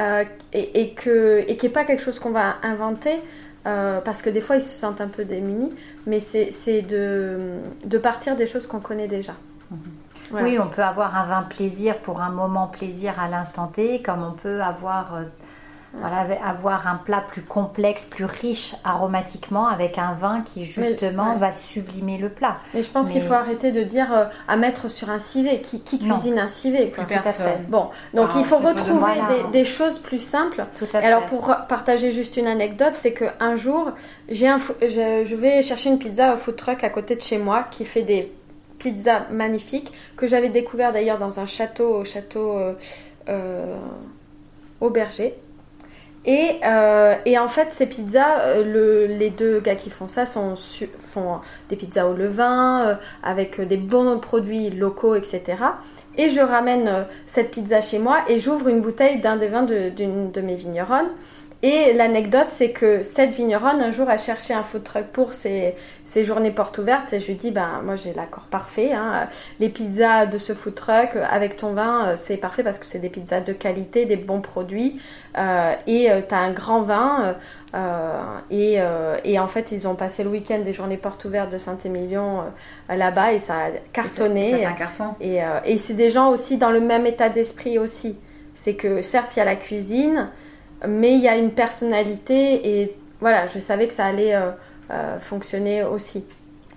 Euh, 0.00 0.24
et, 0.52 0.80
et, 0.80 0.94
que, 0.94 1.44
et 1.46 1.56
qui 1.56 1.66
n'est 1.66 1.72
pas 1.72 1.84
quelque 1.84 2.02
chose 2.02 2.18
qu'on 2.18 2.32
va 2.32 2.56
inventer, 2.64 3.20
euh, 3.66 4.00
parce 4.00 4.22
que 4.22 4.30
des 4.30 4.40
fois 4.40 4.56
ils 4.56 4.62
se 4.62 4.78
sentent 4.78 5.00
un 5.00 5.08
peu 5.08 5.24
démunis, 5.24 5.72
mais 6.06 6.20
c'est 6.20 6.82
de, 6.82 7.58
de, 7.84 7.98
partir 7.98 8.36
des 8.36 8.46
choses 8.46 8.66
qu'on 8.66 8.80
connaît 8.80 9.08
déjà. 9.08 9.32
Oui, 10.32 10.58
on 10.58 10.68
peut 10.68 10.82
avoir 10.82 11.16
un 11.16 11.26
vin 11.26 11.42
plaisir 11.42 11.98
pour 11.98 12.20
un 12.20 12.30
moment 12.30 12.66
plaisir 12.66 13.18
à 13.18 13.28
l'instant 13.28 13.66
T, 13.66 14.02
comme 14.02 14.22
on 14.22 14.32
peut 14.32 14.62
avoir 14.62 15.14
euh, 15.14 15.22
voilà, 15.96 16.26
avoir 16.44 16.86
un 16.88 16.96
plat 16.96 17.24
plus 17.26 17.42
complexe, 17.42 18.04
plus 18.04 18.24
riche 18.24 18.74
aromatiquement, 18.84 19.66
avec 19.66 19.98
un 19.98 20.14
vin 20.14 20.42
qui 20.44 20.64
justement 20.64 21.36
va 21.36 21.52
sublimer 21.52 22.18
le 22.18 22.28
plat. 22.28 22.58
Mais 22.74 22.82
je 22.82 22.90
pense 22.90 23.10
qu'il 23.10 23.22
faut 23.22 23.32
arrêter 23.32 23.70
de 23.70 23.82
dire 23.82 24.12
euh, 24.12 24.24
à 24.48 24.56
mettre 24.56 24.88
sur 24.88 25.10
un 25.10 25.18
civet. 25.18 25.60
Qui, 25.60 25.80
cuisine 25.80 26.38
un 26.38 26.46
civet 26.46 26.90
Tout 26.94 27.00
à 27.00 27.22
fait. 27.22 27.60
Bon, 27.68 27.90
donc 28.12 28.30
il 28.36 28.44
faut 28.44 28.58
retrouver 28.58 29.12
des, 29.52 29.64
choses 29.64 29.98
plus 29.98 30.18
simples. 30.18 30.66
Tout 30.78 30.86
à 30.92 30.98
Alors 30.98 31.26
pour 31.26 31.54
partager 31.68 32.12
juste 32.12 32.36
une 32.36 32.46
anecdote, 32.46 32.94
c'est 32.98 33.14
qu'un 33.14 33.56
jour, 33.56 33.92
j'ai 34.28 34.48
un, 34.48 34.58
je, 34.80 35.34
vais 35.34 35.62
chercher 35.62 35.90
une 35.90 35.98
pizza 35.98 36.34
au 36.34 36.36
food 36.36 36.56
truck 36.56 36.84
à 36.84 36.90
côté 36.90 37.16
de 37.16 37.22
chez 37.22 37.38
moi 37.38 37.64
qui 37.70 37.84
fait 37.84 38.02
des 38.02 38.32
pizzas 38.78 39.26
magnifiques 39.30 39.92
que 40.16 40.26
j'avais 40.26 40.48
découvert 40.48 40.92
d'ailleurs 40.92 41.18
dans 41.18 41.40
un 41.40 41.46
château, 41.46 42.00
au 42.00 42.04
château 42.04 42.58
euh, 42.58 42.74
euh, 43.28 43.76
Auberger. 44.80 45.34
Et, 46.26 46.56
euh, 46.64 47.16
et, 47.26 47.38
en 47.38 47.48
fait, 47.48 47.68
ces 47.72 47.86
pizzas, 47.86 48.40
euh, 48.40 49.06
les 49.06 49.30
deux 49.30 49.60
gars 49.60 49.74
qui 49.74 49.90
font 49.90 50.08
ça 50.08 50.24
sont, 50.24 50.54
font 51.12 51.40
des 51.68 51.76
pizzas 51.76 52.06
au 52.06 52.14
levain, 52.14 52.82
euh, 52.86 52.94
avec 53.22 53.60
des 53.60 53.76
bons 53.76 54.18
produits 54.18 54.70
locaux, 54.70 55.14
etc. 55.14 55.42
Et 56.16 56.30
je 56.30 56.40
ramène 56.40 57.06
cette 57.26 57.50
pizza 57.50 57.80
chez 57.80 57.98
moi 57.98 58.18
et 58.28 58.38
j'ouvre 58.38 58.68
une 58.68 58.80
bouteille 58.80 59.20
d'un 59.20 59.36
des 59.36 59.48
vins 59.48 59.64
d'une 59.64 60.30
de, 60.30 60.40
mes 60.40 60.54
vigneronnes. 60.54 61.10
Et 61.62 61.94
l'anecdote, 61.94 62.48
c'est 62.48 62.72
que 62.72 63.02
cette 63.02 63.30
vigneronne, 63.30 63.80
un 63.80 63.90
jour, 63.90 64.10
a 64.10 64.18
cherché 64.18 64.52
un 64.52 64.62
food 64.62 64.84
truck 64.84 65.06
pour 65.06 65.32
ses, 65.32 65.74
journées 66.14 66.50
portes 66.50 66.76
ouvertes. 66.76 67.12
Et 67.14 67.20
je 67.20 67.26
lui 67.28 67.36
dis, 67.36 67.50
ben, 67.50 67.80
moi, 67.82 67.96
j'ai 67.96 68.12
l'accord 68.12 68.44
parfait. 68.44 68.92
Hein. 68.92 69.28
Les 69.60 69.70
pizzas 69.70 70.26
de 70.26 70.36
ce 70.36 70.52
food 70.52 70.74
truck 70.74 71.16
avec 71.30 71.56
ton 71.56 71.72
vin, 71.72 72.16
c'est 72.16 72.36
parfait 72.36 72.62
parce 72.62 72.78
que 72.78 72.84
c'est 72.84 72.98
des 72.98 73.08
pizzas 73.08 73.40
de 73.40 73.54
qualité, 73.54 74.04
des 74.04 74.16
bons 74.16 74.42
produits. 74.42 75.00
Euh, 75.38 75.74
et 75.86 76.10
euh, 76.10 76.20
tu 76.26 76.34
as 76.34 76.38
un 76.38 76.52
grand 76.52 76.82
vin. 76.82 77.34
Euh, 77.74 78.38
et, 78.50 78.78
et, 79.24 79.38
en 79.38 79.48
fait, 79.48 79.72
ils 79.72 79.88
ont 79.88 79.94
passé 79.94 80.22
le 80.22 80.30
week-end 80.30 80.58
des 80.58 80.74
journées 80.74 80.98
portes 80.98 81.24
ouvertes 81.24 81.50
de 81.50 81.58
Saint-Émilion 81.58 82.44
là-bas 82.88 83.32
et 83.32 83.38
ça 83.38 83.54
a 83.54 83.70
cartonné. 83.92 84.66
un 84.66 84.72
carton. 84.72 85.14
Et, 85.20 85.38
et 85.64 85.76
c'est 85.78 85.94
des 85.94 86.10
gens 86.10 86.30
aussi 86.30 86.58
dans 86.58 86.70
le 86.70 86.80
même 86.80 87.06
état 87.06 87.30
d'esprit 87.30 87.78
aussi. 87.78 88.18
C'est 88.54 88.74
que 88.74 89.02
certes, 89.02 89.34
il 89.34 89.40
y 89.40 89.42
a 89.42 89.44
la 89.44 89.56
cuisine, 89.56 90.28
mais 90.88 91.14
il 91.14 91.20
y 91.20 91.28
a 91.28 91.36
une 91.36 91.50
personnalité 91.50 92.80
et 92.82 92.96
voilà, 93.20 93.46
je 93.46 93.58
savais 93.58 93.88
que 93.88 93.94
ça 93.94 94.06
allait 94.06 94.34
fonctionner 95.20 95.82
aussi. 95.82 96.24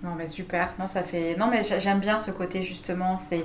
Non 0.04 0.12
mais 0.18 0.28
super, 0.28 0.74
non 0.80 0.88
ça 0.90 1.04
fait, 1.04 1.36
non 1.38 1.48
mais 1.48 1.64
j'aime 1.64 2.00
bien 2.00 2.20
ce 2.20 2.32
côté 2.32 2.64
justement, 2.64 3.18
c'est 3.18 3.44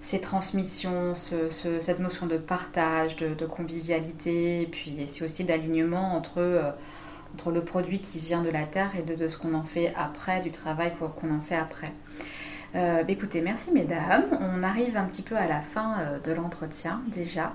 ces 0.00 0.20
transmissions, 0.20 1.14
cette 1.14 1.98
notion 1.98 2.26
de 2.26 2.36
partage, 2.36 3.16
de, 3.16 3.46
convivialité, 3.46 4.62
et 4.62 4.66
puis 4.66 4.96
c'est 5.08 5.24
aussi 5.24 5.44
d'alignement 5.44 6.14
entre, 6.14 6.38
euh, 6.38 6.70
entre 7.34 7.50
le 7.50 7.62
produit 7.62 7.98
qui 7.98 8.20
vient 8.20 8.42
de 8.42 8.50
la 8.50 8.66
terre 8.66 8.90
et 8.96 9.02
de, 9.02 9.28
ce 9.28 9.36
qu'on 9.36 9.54
en 9.54 9.64
fait 9.64 9.92
après, 9.96 10.40
du 10.40 10.50
travail 10.50 10.92
qu'on 10.98 11.34
en 11.34 11.40
fait 11.40 11.56
après. 11.56 11.92
Euh, 12.76 13.02
bah, 13.02 13.12
écoutez, 13.12 13.40
merci 13.40 13.70
mesdames. 13.72 14.24
On 14.40 14.62
arrive 14.62 14.96
un 14.96 15.04
petit 15.04 15.22
peu 15.22 15.36
à 15.36 15.46
la 15.46 15.60
fin 15.60 15.94
euh, 15.98 16.18
de 16.18 16.32
l'entretien 16.32 17.00
déjà. 17.08 17.54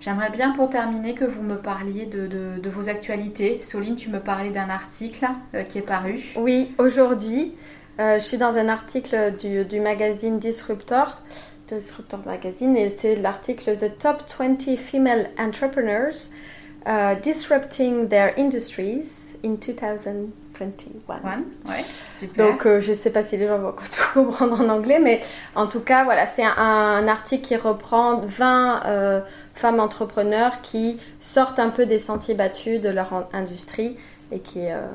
J'aimerais 0.00 0.30
bien 0.30 0.52
pour 0.52 0.70
terminer 0.70 1.14
que 1.14 1.24
vous 1.24 1.42
me 1.42 1.56
parliez 1.56 2.06
de, 2.06 2.60
vos 2.70 2.88
actualités. 2.88 3.60
Soline, 3.60 3.96
tu 3.96 4.08
me 4.08 4.18
parlais 4.18 4.50
d'un 4.50 4.70
article 4.70 5.26
qui 5.68 5.78
est 5.78 5.86
paru. 5.86 6.20
Oui, 6.36 6.74
aujourd'hui, 6.78 7.54
je 7.98 8.20
suis 8.20 8.38
dans 8.38 8.56
un 8.56 8.68
article 8.68 9.34
du, 9.38 9.80
magazine 9.80 10.38
Disruptor 10.38 11.20
Disruptor 11.68 12.20
Magazine 12.26 12.76
et 12.76 12.90
c'est 12.90 13.16
l'article 13.16 13.76
The 13.76 13.98
Top 13.98 14.24
20 14.38 14.76
Female 14.76 15.30
Entrepreneurs 15.38 16.14
Disrupting 17.22 18.08
Their 18.08 18.32
Industries 18.38 19.34
in 19.44 19.56
2021. 20.58 21.38
Ouais, 21.68 21.84
super. 22.14 22.46
Donc 22.46 22.66
euh, 22.66 22.80
je 22.80 22.92
ne 22.92 22.96
sais 22.96 23.10
pas 23.10 23.22
si 23.22 23.36
les 23.36 23.46
gens 23.46 23.58
vont 23.58 23.72
tout 23.72 24.12
comprendre 24.24 24.60
en 24.60 24.68
anglais, 24.68 24.98
mais 25.00 25.20
en 25.54 25.66
tout 25.66 25.80
cas 25.80 26.04
voilà, 26.04 26.26
c'est 26.26 26.44
un, 26.44 27.08
article 27.08 27.46
qui 27.46 27.56
reprend 27.56 28.22
20 28.24 28.86
euh, 28.86 29.20
femmes 29.54 29.80
entrepreneurs 29.80 30.60
qui 30.62 30.98
sortent 31.20 31.58
un 31.58 31.70
peu 31.70 31.86
des 31.86 31.98
sentiers 31.98 32.34
battus 32.34 32.80
de 32.80 32.88
leur 32.88 33.26
industrie 33.32 33.96
et 34.30 34.40
qui, 34.40 34.70
euh, 34.70 34.86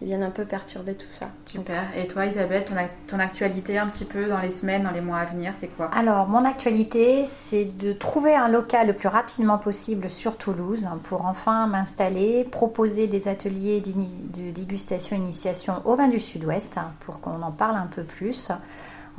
qui 0.00 0.06
viennent 0.06 0.22
un 0.22 0.30
peu 0.30 0.46
perturber 0.46 0.94
tout 0.94 1.10
ça. 1.10 1.26
Super. 1.44 1.82
Et 1.94 2.06
toi, 2.06 2.24
Isabelle, 2.24 2.64
ton, 2.64 2.74
ton, 3.06 3.18
actualité 3.18 3.78
un 3.78 3.86
petit 3.86 4.06
peu 4.06 4.28
dans 4.28 4.40
les 4.40 4.48
semaines, 4.48 4.82
dans 4.82 4.92
les 4.92 5.02
mois 5.02 5.18
à 5.18 5.26
venir, 5.26 5.52
c'est 5.58 5.68
quoi? 5.68 5.90
Alors, 5.94 6.26
mon 6.26 6.46
actualité, 6.46 7.26
c'est 7.26 7.66
de 7.76 7.92
trouver 7.92 8.34
un 8.34 8.48
local 8.48 8.86
le 8.86 8.94
plus 8.94 9.08
rapidement 9.08 9.58
possible 9.58 10.10
sur 10.10 10.38
Toulouse 10.38 10.88
pour 11.04 11.26
enfin 11.26 11.66
m'installer, 11.66 12.44
proposer 12.44 13.08
des 13.08 13.28
ateliers 13.28 13.82
de 13.82 14.50
dégustation 14.50 15.16
initiation 15.16 15.82
au 15.84 15.96
vin 15.96 16.08
du 16.08 16.18
Sud-Ouest 16.18 16.76
pour 17.00 17.20
qu'on 17.20 17.42
en 17.42 17.52
parle 17.52 17.76
un 17.76 17.88
peu 17.94 18.02
plus 18.02 18.48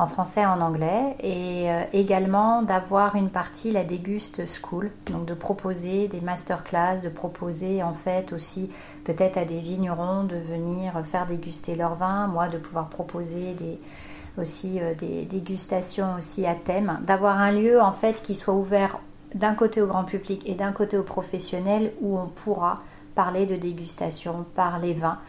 en 0.01 0.07
français 0.07 0.41
et 0.41 0.45
en 0.45 0.61
anglais, 0.61 1.15
et 1.19 1.69
euh, 1.69 1.83
également 1.93 2.63
d'avoir 2.63 3.15
une 3.15 3.29
partie, 3.29 3.71
la 3.71 3.83
Déguste 3.83 4.43
School, 4.47 4.89
donc 5.11 5.25
de 5.25 5.35
proposer 5.35 6.07
des 6.07 6.21
masterclass, 6.21 7.01
de 7.03 7.09
proposer 7.09 7.83
en 7.83 7.93
fait 7.93 8.33
aussi 8.33 8.71
peut-être 9.03 9.37
à 9.37 9.45
des 9.45 9.59
vignerons 9.59 10.23
de 10.23 10.35
venir 10.35 10.93
faire 11.05 11.25
déguster 11.25 11.75
leur 11.75 11.95
vin, 11.95 12.27
moi 12.27 12.47
de 12.47 12.57
pouvoir 12.57 12.89
proposer 12.89 13.53
des, 13.53 13.79
aussi 14.37 14.79
euh, 14.79 14.93
des 14.95 15.25
dégustations 15.25 16.15
aussi 16.17 16.45
à 16.45 16.55
thème, 16.55 16.99
d'avoir 17.03 17.39
un 17.39 17.51
lieu 17.51 17.81
en 17.81 17.93
fait 17.93 18.21
qui 18.21 18.35
soit 18.35 18.53
ouvert 18.53 18.99
d'un 19.35 19.53
côté 19.53 19.81
au 19.81 19.87
grand 19.87 20.03
public 20.03 20.43
et 20.45 20.55
d'un 20.55 20.71
côté 20.71 20.97
aux 20.97 21.03
professionnels 21.03 21.93
où 22.01 22.17
on 22.17 22.27
pourra 22.27 22.81
parler 23.15 23.45
de 23.45 23.55
dégustation 23.55 24.45
par 24.55 24.79
les 24.79 24.93
vins 24.93 25.19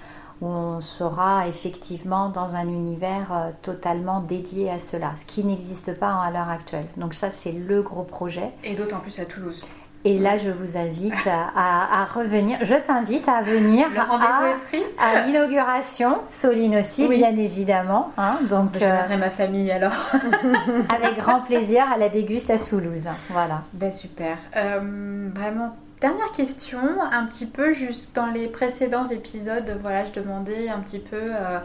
où 0.42 0.46
on 0.46 0.80
sera 0.80 1.46
effectivement 1.46 2.28
dans 2.28 2.56
un 2.56 2.66
univers 2.66 3.32
euh, 3.32 3.50
totalement 3.62 4.20
dédié 4.20 4.70
à 4.70 4.80
cela, 4.80 5.12
ce 5.16 5.24
qui 5.24 5.44
n'existe 5.44 5.94
pas 5.98 6.14
à 6.14 6.30
l'heure 6.32 6.48
actuelle. 6.48 6.86
Donc 6.96 7.14
ça, 7.14 7.30
c'est 7.30 7.52
le 7.52 7.80
gros 7.80 8.02
projet. 8.02 8.50
Et 8.64 8.74
d'autant 8.74 8.98
plus 8.98 9.20
à 9.20 9.24
Toulouse. 9.24 9.62
Et 10.04 10.18
là, 10.18 10.36
je 10.36 10.50
vous 10.50 10.76
invite 10.76 11.14
à, 11.26 12.04
revenir. 12.12 12.58
Je 12.62 12.74
t'invite 12.74 13.28
à 13.28 13.42
venir 13.42 13.86
à, 14.98 15.20
l'inauguration, 15.26 16.18
Soline 16.28 16.76
aussi, 16.76 17.06
bien 17.08 17.36
évidemment. 17.36 18.12
Hein, 18.18 18.38
donc, 18.50 18.82
euh, 18.82 19.16
ma 19.16 19.30
famille 19.30 19.70
alors. 19.70 19.92
avec 20.94 21.18
grand 21.18 21.40
plaisir 21.40 21.84
à 21.92 21.98
la 21.98 22.08
déguste 22.08 22.50
à 22.50 22.58
Toulouse. 22.58 23.08
Voilà. 23.30 23.62
Ben, 23.74 23.92
super. 23.92 24.38
Euh, 24.56 25.28
vraiment 25.34 25.76
Dernière 26.00 26.32
question, 26.32 26.80
un 27.12 27.24
petit 27.26 27.46
peu 27.46 27.72
juste 27.72 28.16
dans 28.16 28.26
les 28.26 28.48
précédents 28.48 29.06
épisodes, 29.06 29.78
voilà, 29.82 30.04
je 30.04 30.20
demandais 30.20 30.68
un 30.68 30.80
petit 30.80 30.98
peu 30.98 31.16
euh, 31.16 31.58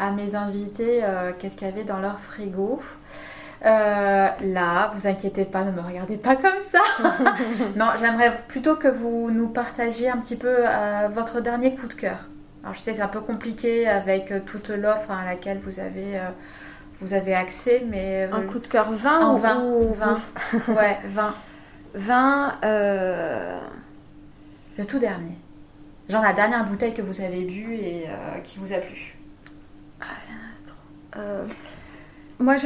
à 0.00 0.10
mes 0.10 0.34
invités 0.34 1.04
qu'est-ce 1.38 1.54
qu'il 1.54 1.68
y 1.68 1.70
avait 1.70 1.84
dans 1.84 2.00
leur 2.00 2.18
frigo. 2.18 2.80
Euh, 3.64 4.28
là, 4.44 4.92
vous 4.94 5.06
inquiétez 5.06 5.44
pas, 5.44 5.64
ne 5.64 5.72
me 5.72 5.80
regardez 5.80 6.16
pas 6.16 6.36
comme 6.36 6.60
ça. 6.60 6.80
non, 7.76 7.86
j'aimerais 7.98 8.40
plutôt 8.48 8.76
que 8.76 8.88
vous 8.88 9.30
nous 9.30 9.48
partagiez 9.48 10.10
un 10.10 10.18
petit 10.18 10.36
peu 10.36 10.54
votre 11.14 11.40
dernier 11.40 11.74
coup 11.74 11.86
de 11.86 11.94
cœur. 11.94 12.18
Alors 12.62 12.74
je 12.74 12.80
sais 12.80 12.94
c'est 12.94 13.02
un 13.02 13.08
peu 13.08 13.20
compliqué 13.20 13.88
avec 13.88 14.32
toute 14.44 14.70
l'offre 14.70 15.10
à 15.12 15.24
laquelle 15.24 15.58
vous 15.60 15.78
avez 15.78 16.20
vous 17.00 17.14
avez 17.14 17.34
accès, 17.34 17.84
mais 17.88 18.28
un 18.32 18.42
coup 18.42 18.58
de 18.58 18.66
cœur 18.66 18.90
20 18.90 19.20
en 19.20 19.36
20 19.36 19.64
ou 19.64 19.92
20 19.92 20.20
Ouais, 20.68 20.98
20. 21.04 21.34
20. 21.94 22.58
Euh, 22.64 23.58
le 24.78 24.84
tout 24.84 24.98
dernier. 24.98 25.36
Genre 26.08 26.22
la 26.22 26.32
dernière 26.32 26.64
bouteille 26.64 26.94
que 26.94 27.02
vous 27.02 27.20
avez 27.20 27.42
bu 27.42 27.74
et 27.74 28.04
euh, 28.08 28.38
qui 28.42 28.58
vous 28.58 28.72
a 28.72 28.76
plu. 28.76 29.16
Ah, 30.00 30.04
euh, 31.16 31.44
moi, 32.38 32.56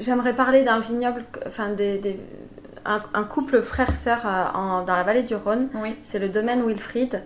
j'aimerais 0.00 0.34
parler 0.34 0.62
d'un 0.62 0.80
vignoble, 0.80 1.24
enfin 1.46 1.70
des, 1.70 2.18
un, 2.84 3.24
couple 3.24 3.62
frère-sœur 3.62 4.22
dans 4.86 4.96
la 4.96 5.02
vallée 5.02 5.22
du 5.22 5.34
Rhône. 5.34 5.68
Oui. 5.74 5.94
C'est 6.02 6.18
le 6.18 6.28
domaine 6.28 6.66
Wilfried. 6.66 7.22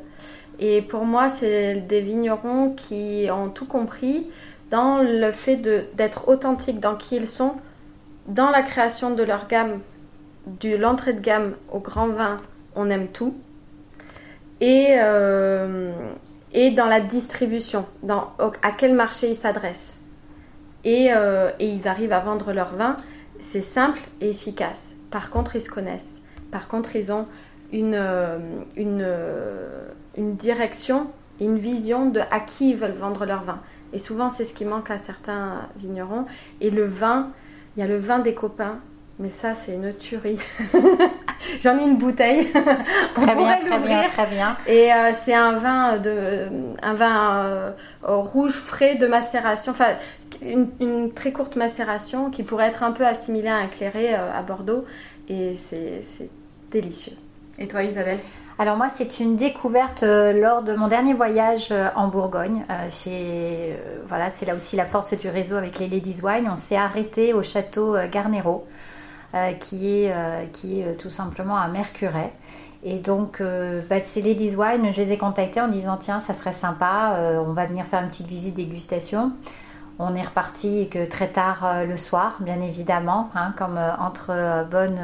Et 0.58 0.82
pour 0.82 1.04
moi, 1.04 1.28
c'est 1.28 1.76
des 1.76 2.00
vignerons 2.00 2.70
qui 2.70 3.28
ont 3.32 3.48
tout 3.48 3.66
compris 3.66 4.28
dans 4.70 4.98
le 4.98 5.32
fait 5.32 5.56
d'être 5.56 6.28
authentiques 6.28 6.80
dans 6.80 6.94
qui 6.94 7.16
ils 7.16 7.28
sont, 7.28 7.56
dans 8.26 8.50
la 8.50 8.62
création 8.62 9.14
de 9.14 9.22
leur 9.22 9.48
gamme 9.48 9.80
de 10.46 10.76
l'entrée 10.76 11.12
de 11.12 11.20
gamme 11.20 11.54
au 11.70 11.78
grand 11.78 12.08
vin, 12.08 12.38
on 12.74 12.90
aime 12.90 13.08
tout. 13.08 13.34
Et, 14.60 14.96
euh, 14.98 15.92
et 16.52 16.70
dans 16.70 16.86
la 16.86 17.00
distribution, 17.00 17.86
dans, 18.02 18.32
à 18.62 18.72
quel 18.72 18.94
marché 18.94 19.30
ils 19.30 19.36
s'adressent. 19.36 20.01
Et, 20.84 21.12
euh, 21.12 21.50
et, 21.58 21.68
ils 21.68 21.88
arrivent 21.88 22.12
à 22.12 22.20
vendre 22.20 22.52
leur 22.52 22.74
vin. 22.74 22.96
C'est 23.40 23.60
simple 23.60 24.00
et 24.20 24.30
efficace. 24.30 24.96
Par 25.10 25.30
contre, 25.30 25.56
ils 25.56 25.62
se 25.62 25.70
connaissent. 25.70 26.22
Par 26.50 26.68
contre, 26.68 26.96
ils 26.96 27.12
ont 27.12 27.26
une, 27.72 27.94
euh, 27.94 28.38
une, 28.76 29.06
une 30.16 30.36
direction, 30.36 31.10
une 31.40 31.58
vision 31.58 32.10
de 32.10 32.20
à 32.30 32.40
qui 32.40 32.70
ils 32.70 32.76
veulent 32.76 32.92
vendre 32.92 33.24
leur 33.24 33.42
vin. 33.42 33.60
Et 33.92 33.98
souvent, 33.98 34.28
c'est 34.28 34.44
ce 34.44 34.54
qui 34.54 34.64
manque 34.64 34.90
à 34.90 34.98
certains 34.98 35.68
vignerons. 35.76 36.26
Et 36.60 36.70
le 36.70 36.86
vin, 36.86 37.28
il 37.76 37.80
y 37.80 37.82
a 37.82 37.86
le 37.86 37.98
vin 37.98 38.18
des 38.18 38.34
copains 38.34 38.78
mais 39.22 39.30
ça, 39.30 39.54
c'est 39.54 39.74
une 39.74 39.94
tuerie. 39.94 40.38
J'en 41.62 41.78
ai 41.78 41.82
une 41.82 41.96
bouteille. 41.96 42.48
très 43.14 43.34
bien, 43.36 43.58
très 43.58 43.78
bien, 43.78 44.08
très 44.08 44.26
bien. 44.26 44.56
Et 44.66 44.92
euh, 44.92 45.12
c'est 45.16 45.34
un 45.34 45.52
vin 45.52 45.98
de, 45.98 46.48
un 46.82 46.94
vin 46.94 47.44
euh, 47.44 47.70
rouge 48.02 48.52
frais 48.52 48.96
de 48.96 49.06
macération. 49.06 49.70
Enfin, 49.70 49.90
une, 50.44 51.12
très 51.12 51.30
courte 51.30 51.54
macération 51.54 52.30
qui 52.30 52.42
pourrait 52.42 52.66
être 52.66 52.82
un 52.82 52.90
peu 52.90 53.06
assimilée 53.06 53.48
à 53.48 53.56
un 53.56 53.68
clairé 53.68 54.12
euh, 54.12 54.36
à 54.36 54.42
Bordeaux. 54.42 54.84
Et 55.28 55.54
c'est 55.56 56.02
délicieux. 56.72 57.16
Et 57.60 57.68
toi, 57.68 57.84
Isabelle? 57.84 58.18
Alors 58.58 58.76
moi, 58.76 58.88
c'est 58.92 59.20
une 59.20 59.36
découverte 59.36 60.02
lors 60.02 60.62
de 60.62 60.74
mon 60.74 60.88
dernier 60.88 61.14
voyage 61.14 61.72
en 61.94 62.08
Bourgogne. 62.08 62.64
voilà, 64.06 64.30
c'est 64.30 64.46
là 64.46 64.54
aussi 64.54 64.76
la 64.76 64.84
force 64.84 65.14
du 65.14 65.28
réseau 65.28 65.56
avec 65.56 65.78
les 65.78 65.88
Ladies 65.88 66.20
Wine. 66.22 66.48
On 66.52 66.56
s'est 66.56 66.76
arrêté 66.76 67.32
au 67.32 67.42
château 67.42 67.96
Garnero 68.10 68.66
euh, 68.66 68.71
qui 69.58 70.04
est, 70.04 70.12
euh, 70.12 70.44
qui 70.52 70.80
est 70.80 70.84
euh, 70.84 70.94
tout 70.94 71.10
simplement 71.10 71.56
à 71.56 71.68
Mercuret. 71.68 72.32
Et 72.84 72.98
donc, 72.98 73.40
bah, 73.40 74.00
c'est 74.04 74.22
Ladies 74.22 74.56
Wine, 74.56 74.92
je 74.92 75.00
les 75.00 75.12
ai 75.12 75.16
contactés 75.16 75.60
en 75.60 75.68
disant 75.68 75.96
tiens, 75.96 76.20
ça 76.26 76.34
serait 76.34 76.52
sympa, 76.52 77.16
on 77.46 77.52
va 77.52 77.66
venir 77.66 77.86
faire 77.86 78.02
une 78.02 78.08
petite 78.08 78.26
visite 78.26 78.56
dégustation. 78.56 79.30
On 80.00 80.16
est 80.16 80.24
reparti 80.24 80.88
que 80.88 81.08
très 81.08 81.28
tard 81.28 81.84
le 81.86 81.96
soir, 81.96 82.38
bien 82.40 82.60
évidemment, 82.60 83.30
hein, 83.36 83.54
comme 83.56 83.78
entre 84.00 84.66
bonnes 84.68 84.98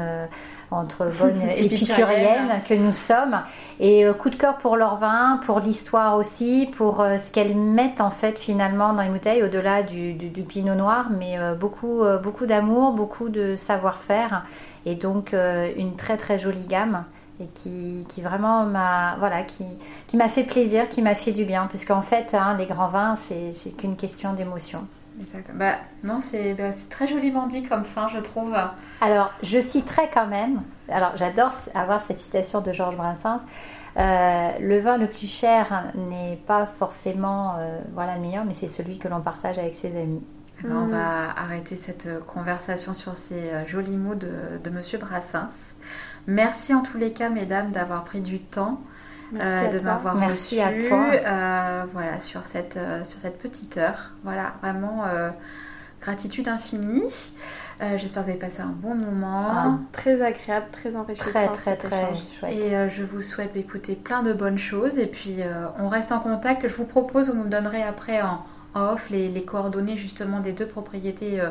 entre 0.71 1.05
bonnes 1.19 1.41
épicuriennes 1.57 2.61
que 2.67 2.73
nous 2.73 2.93
sommes. 2.93 3.39
Et 3.79 4.05
euh, 4.05 4.13
coup 4.13 4.29
de 4.29 4.35
cœur 4.35 4.57
pour 4.57 4.75
leur 4.75 4.97
vin, 4.97 5.39
pour 5.45 5.59
l'histoire 5.59 6.17
aussi, 6.17 6.69
pour 6.75 7.01
euh, 7.01 7.17
ce 7.17 7.31
qu'elles 7.31 7.55
mettent 7.55 8.01
en 8.01 8.11
fait 8.11 8.37
finalement 8.37 8.93
dans 8.93 9.01
les 9.01 9.09
bouteilles, 9.09 9.43
au-delà 9.43 9.83
du, 9.83 10.15
pinot 10.47 10.75
noir, 10.75 11.07
mais 11.09 11.37
euh, 11.37 11.55
beaucoup, 11.55 12.03
beaucoup 12.21 12.45
d'amour, 12.45 12.93
beaucoup 12.93 13.29
de 13.29 13.55
savoir-faire. 13.55 14.45
Et 14.85 14.95
donc 14.95 15.33
une 15.33 15.95
très 15.97 16.15
très 16.15 16.39
jolie 16.39 16.65
gamme 16.67 17.03
et 17.41 17.47
qui, 17.53 18.05
qui 18.07 18.21
vraiment 18.21 18.65
m'a 18.65 19.17
voilà 19.19 19.43
qui, 19.43 19.65
qui 20.07 20.15
m'a 20.15 20.29
fait 20.29 20.43
plaisir, 20.43 20.87
qui 20.87 21.01
m'a 21.01 21.15
fait 21.15 21.33
du 21.33 21.43
bien, 21.43 21.67
puisqu'en 21.67 22.01
fait 22.01 22.33
hein, 22.33 22.55
les 22.57 22.65
grands 22.65 22.87
vins 22.87 23.15
c'est 23.15 23.75
qu'une 23.77 23.97
question 23.97 24.33
d'émotion. 24.33 24.87
Exactement. 25.19 25.59
Bah, 25.59 25.75
non, 26.03 26.19
bah, 26.57 26.73
c'est 26.73 26.89
très 26.89 27.07
joliment 27.07 27.47
dit 27.47 27.63
comme 27.63 27.83
fin, 27.83 28.07
je 28.07 28.19
trouve. 28.19 28.55
Alors, 29.01 29.31
je 29.43 29.59
citerai 29.59 30.09
quand 30.13 30.27
même, 30.27 30.61
alors 30.89 31.17
j'adore 31.17 31.51
avoir 31.75 32.01
cette 32.01 32.19
citation 32.19 32.61
de 32.61 32.71
Georges 32.71 32.95
Brassens, 32.95 33.41
euh, 33.97 34.49
le 34.59 34.79
vin 34.79 34.97
le 34.97 35.07
plus 35.07 35.27
cher 35.27 35.91
n'est 35.95 36.39
pas 36.47 36.65
forcément 36.65 37.55
euh, 37.57 37.79
voilà, 37.93 38.15
le 38.15 38.21
meilleur, 38.21 38.45
mais 38.45 38.53
c'est 38.53 38.67
celui 38.67 38.97
que 38.97 39.07
l'on 39.07 39.21
partage 39.21 39.57
avec 39.57 39.75
ses 39.75 39.99
amis. 39.99 40.23
On 40.63 40.87
va 40.87 41.31
arrêter 41.37 41.77
cette 41.77 42.07
euh, 42.07 42.19
conversation 42.19 42.93
sur 42.93 43.15
ces 43.15 43.65
jolis 43.65 43.95
mots 43.95 44.15
de, 44.15 44.31
de 44.61 44.69
Monsieur 44.69 44.99
Brassens. 44.99 45.75
Merci 46.27 46.73
en 46.73 46.81
tous 46.81 46.97
les 46.97 47.13
cas, 47.13 47.29
mesdames, 47.29 47.71
d'avoir 47.71 48.03
pris 48.03 48.21
du 48.21 48.39
temps 48.39 48.81
de 49.31 49.79
m'avoir 49.83 50.29
reçu 50.29 50.59
à 50.59 50.71
toi. 50.87 51.05
Euh, 51.13 51.85
voilà, 51.93 52.19
sur 52.19 52.45
cette, 52.45 52.77
euh, 52.77 53.03
sur 53.05 53.19
cette 53.19 53.39
petite 53.39 53.77
heure. 53.77 54.11
Voilà, 54.23 54.53
vraiment 54.61 55.03
gratitude 56.01 56.47
infinie. 56.47 57.03
J'espère 57.95 58.23
que 58.23 58.27
vous 58.27 58.31
avez 58.31 58.39
passé 58.39 58.61
un 58.61 58.73
bon 58.75 58.95
moment. 58.95 59.47
Ah, 59.51 59.77
très 59.91 60.21
agréable, 60.21 60.67
très 60.71 60.95
enrichissant. 60.95 61.29
Très, 61.29 61.47
très, 61.47 61.77
très 61.77 62.07
chouette. 62.39 62.51
Et 62.51 62.89
je 62.89 63.03
vous 63.03 63.21
souhaite 63.21 63.53
d'écouter 63.53 63.95
plein 63.95 64.23
de 64.23 64.33
bonnes 64.33 64.57
choses. 64.57 64.97
Et 64.97 65.07
puis, 65.07 65.37
on 65.79 65.87
reste 65.87 66.11
en 66.11 66.19
contact. 66.19 66.67
Je 66.67 66.75
vous 66.75 66.85
propose, 66.85 67.29
vous 67.29 67.43
me 67.43 67.49
donnerez 67.49 67.83
après 67.83 68.21
en, 68.21 68.43
off 68.75 69.09
les, 69.09 69.29
les, 69.29 69.43
coordonnées 69.43 69.97
justement 69.97 70.39
des 70.41 70.51
deux 70.51 70.67
propriétés 70.67 71.41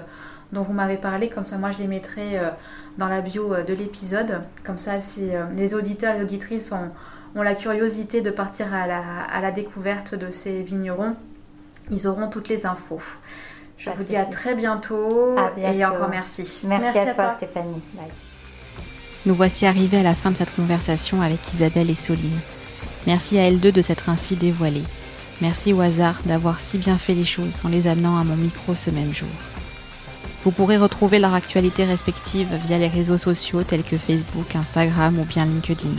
dont 0.52 0.62
vous 0.62 0.74
m'avez 0.74 0.96
parlé. 0.96 1.28
Comme 1.28 1.46
ça, 1.46 1.56
moi, 1.56 1.70
je 1.70 1.78
les 1.78 1.88
mettrai 1.88 2.38
dans 2.98 3.08
la 3.08 3.22
bio 3.22 3.54
de 3.66 3.72
l'épisode. 3.72 4.42
Comme 4.64 4.78
ça, 4.78 5.00
si 5.00 5.30
les 5.56 5.74
auditeurs 5.74 6.14
et 6.14 6.18
les 6.18 6.24
auditrices 6.24 6.72
ont 6.72 6.90
ont 7.34 7.42
la 7.42 7.54
curiosité 7.54 8.20
de 8.20 8.30
partir 8.30 8.66
à 8.74 8.86
la, 8.86 9.50
découverte 9.50 10.14
de 10.14 10.30
ces 10.30 10.62
vignerons, 10.62 11.14
ils 11.90 12.06
auront 12.06 12.28
toutes 12.28 12.48
les 12.48 12.66
infos. 12.66 13.00
Je 13.76 13.90
vous 13.90 14.02
dis 14.02 14.16
à 14.16 14.24
très 14.24 14.54
bientôt, 14.54 15.36
et 15.56 15.84
encore 15.84 16.08
merci. 16.08 16.66
Merci, 16.66 16.98
à, 16.98 17.14
toi, 17.14 17.34
Stéphanie. 17.36 17.80
Nous 19.26 19.34
voici 19.34 19.66
arrivés 19.66 19.98
à 19.98 20.02
la 20.02 20.14
fin 20.14 20.30
de 20.30 20.36
cette 20.36 20.54
conversation 20.54 21.22
avec 21.22 21.52
Isabelle 21.52 21.90
et 21.90 21.94
Soline. 21.94 22.40
Merci 23.06 23.38
à 23.38 23.42
elles 23.42 23.60
deux 23.60 23.72
de 23.72 23.82
s'être 23.82 24.08
ainsi 24.08 24.36
dévoilées. 24.36 24.84
Merci 25.40 25.72
au 25.72 25.80
hasard 25.80 26.20
d'avoir 26.24 26.58
si 26.58 26.78
bien 26.78 26.98
fait 26.98 27.14
les 27.14 27.24
choses 27.24 27.60
en 27.64 27.68
les 27.68 27.86
amenant 27.86 28.18
à 28.18 28.24
mon 28.24 28.36
micro 28.36 28.74
ce 28.74 28.90
même 28.90 29.12
jour. 29.12 29.28
Vous 30.44 30.50
pourrez 30.50 30.76
retrouver 30.76 31.18
leur 31.18 31.34
actualité 31.34 31.84
respective 31.84 32.48
via 32.64 32.78
les 32.78 32.88
réseaux 32.88 33.18
sociaux 33.18 33.62
tels 33.62 33.82
que 33.82 33.96
Facebook, 33.96 34.56
Instagram 34.56 35.18
ou 35.18 35.24
bien 35.24 35.44
LinkedIn. 35.44 35.94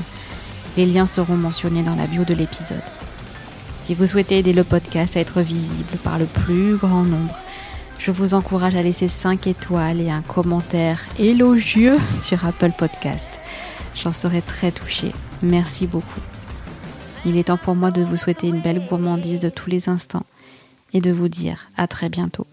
Les 0.78 0.86
liens 0.86 1.08
seront 1.08 1.36
mentionnés 1.36 1.84
dans 1.84 1.96
la 1.96 2.08
bio 2.08 2.24
de 2.24 2.34
l'épisode. 2.34 2.82
Si 3.82 3.96
vous 3.96 4.08
souhaitez 4.08 4.40
aider 4.40 4.54
le 4.54 4.64
podcast 4.64 5.18
à 5.18 5.20
être 5.20 5.42
visible 5.42 5.98
par 6.04 6.20
le 6.20 6.26
plus 6.26 6.76
grand 6.76 7.04
nombre, 7.04 7.36
je 7.98 8.12
vous 8.12 8.34
encourage 8.34 8.76
à 8.76 8.84
laisser 8.84 9.08
5 9.08 9.48
étoiles 9.48 10.00
et 10.00 10.10
un 10.10 10.22
commentaire 10.22 11.02
élogieux 11.18 11.98
sur 12.10 12.46
Apple 12.46 12.72
Podcast. 12.78 13.40
J'en 13.96 14.12
serai 14.12 14.42
très 14.42 14.72
touchée. 14.72 15.12
Merci 15.42 15.88
beaucoup. 15.88 16.22
Il 17.26 17.38
est 17.38 17.46
temps 17.46 17.58
pour 17.58 17.76
moi 17.76 17.92
de 17.92 18.04
vous 18.04 18.18
souhaiter 18.18 18.48
une 18.48 18.62
belle 18.62 18.86
gourmandise 18.88 19.40
de 19.40 19.50
tous 19.50 19.70
les 19.70 19.90
instants 19.90 20.26
et 20.94 21.02
de 21.02 21.12
vous 21.12 21.28
dire 21.28 21.70
à 21.78 21.88
très 21.88 22.10
bientôt 22.10 22.48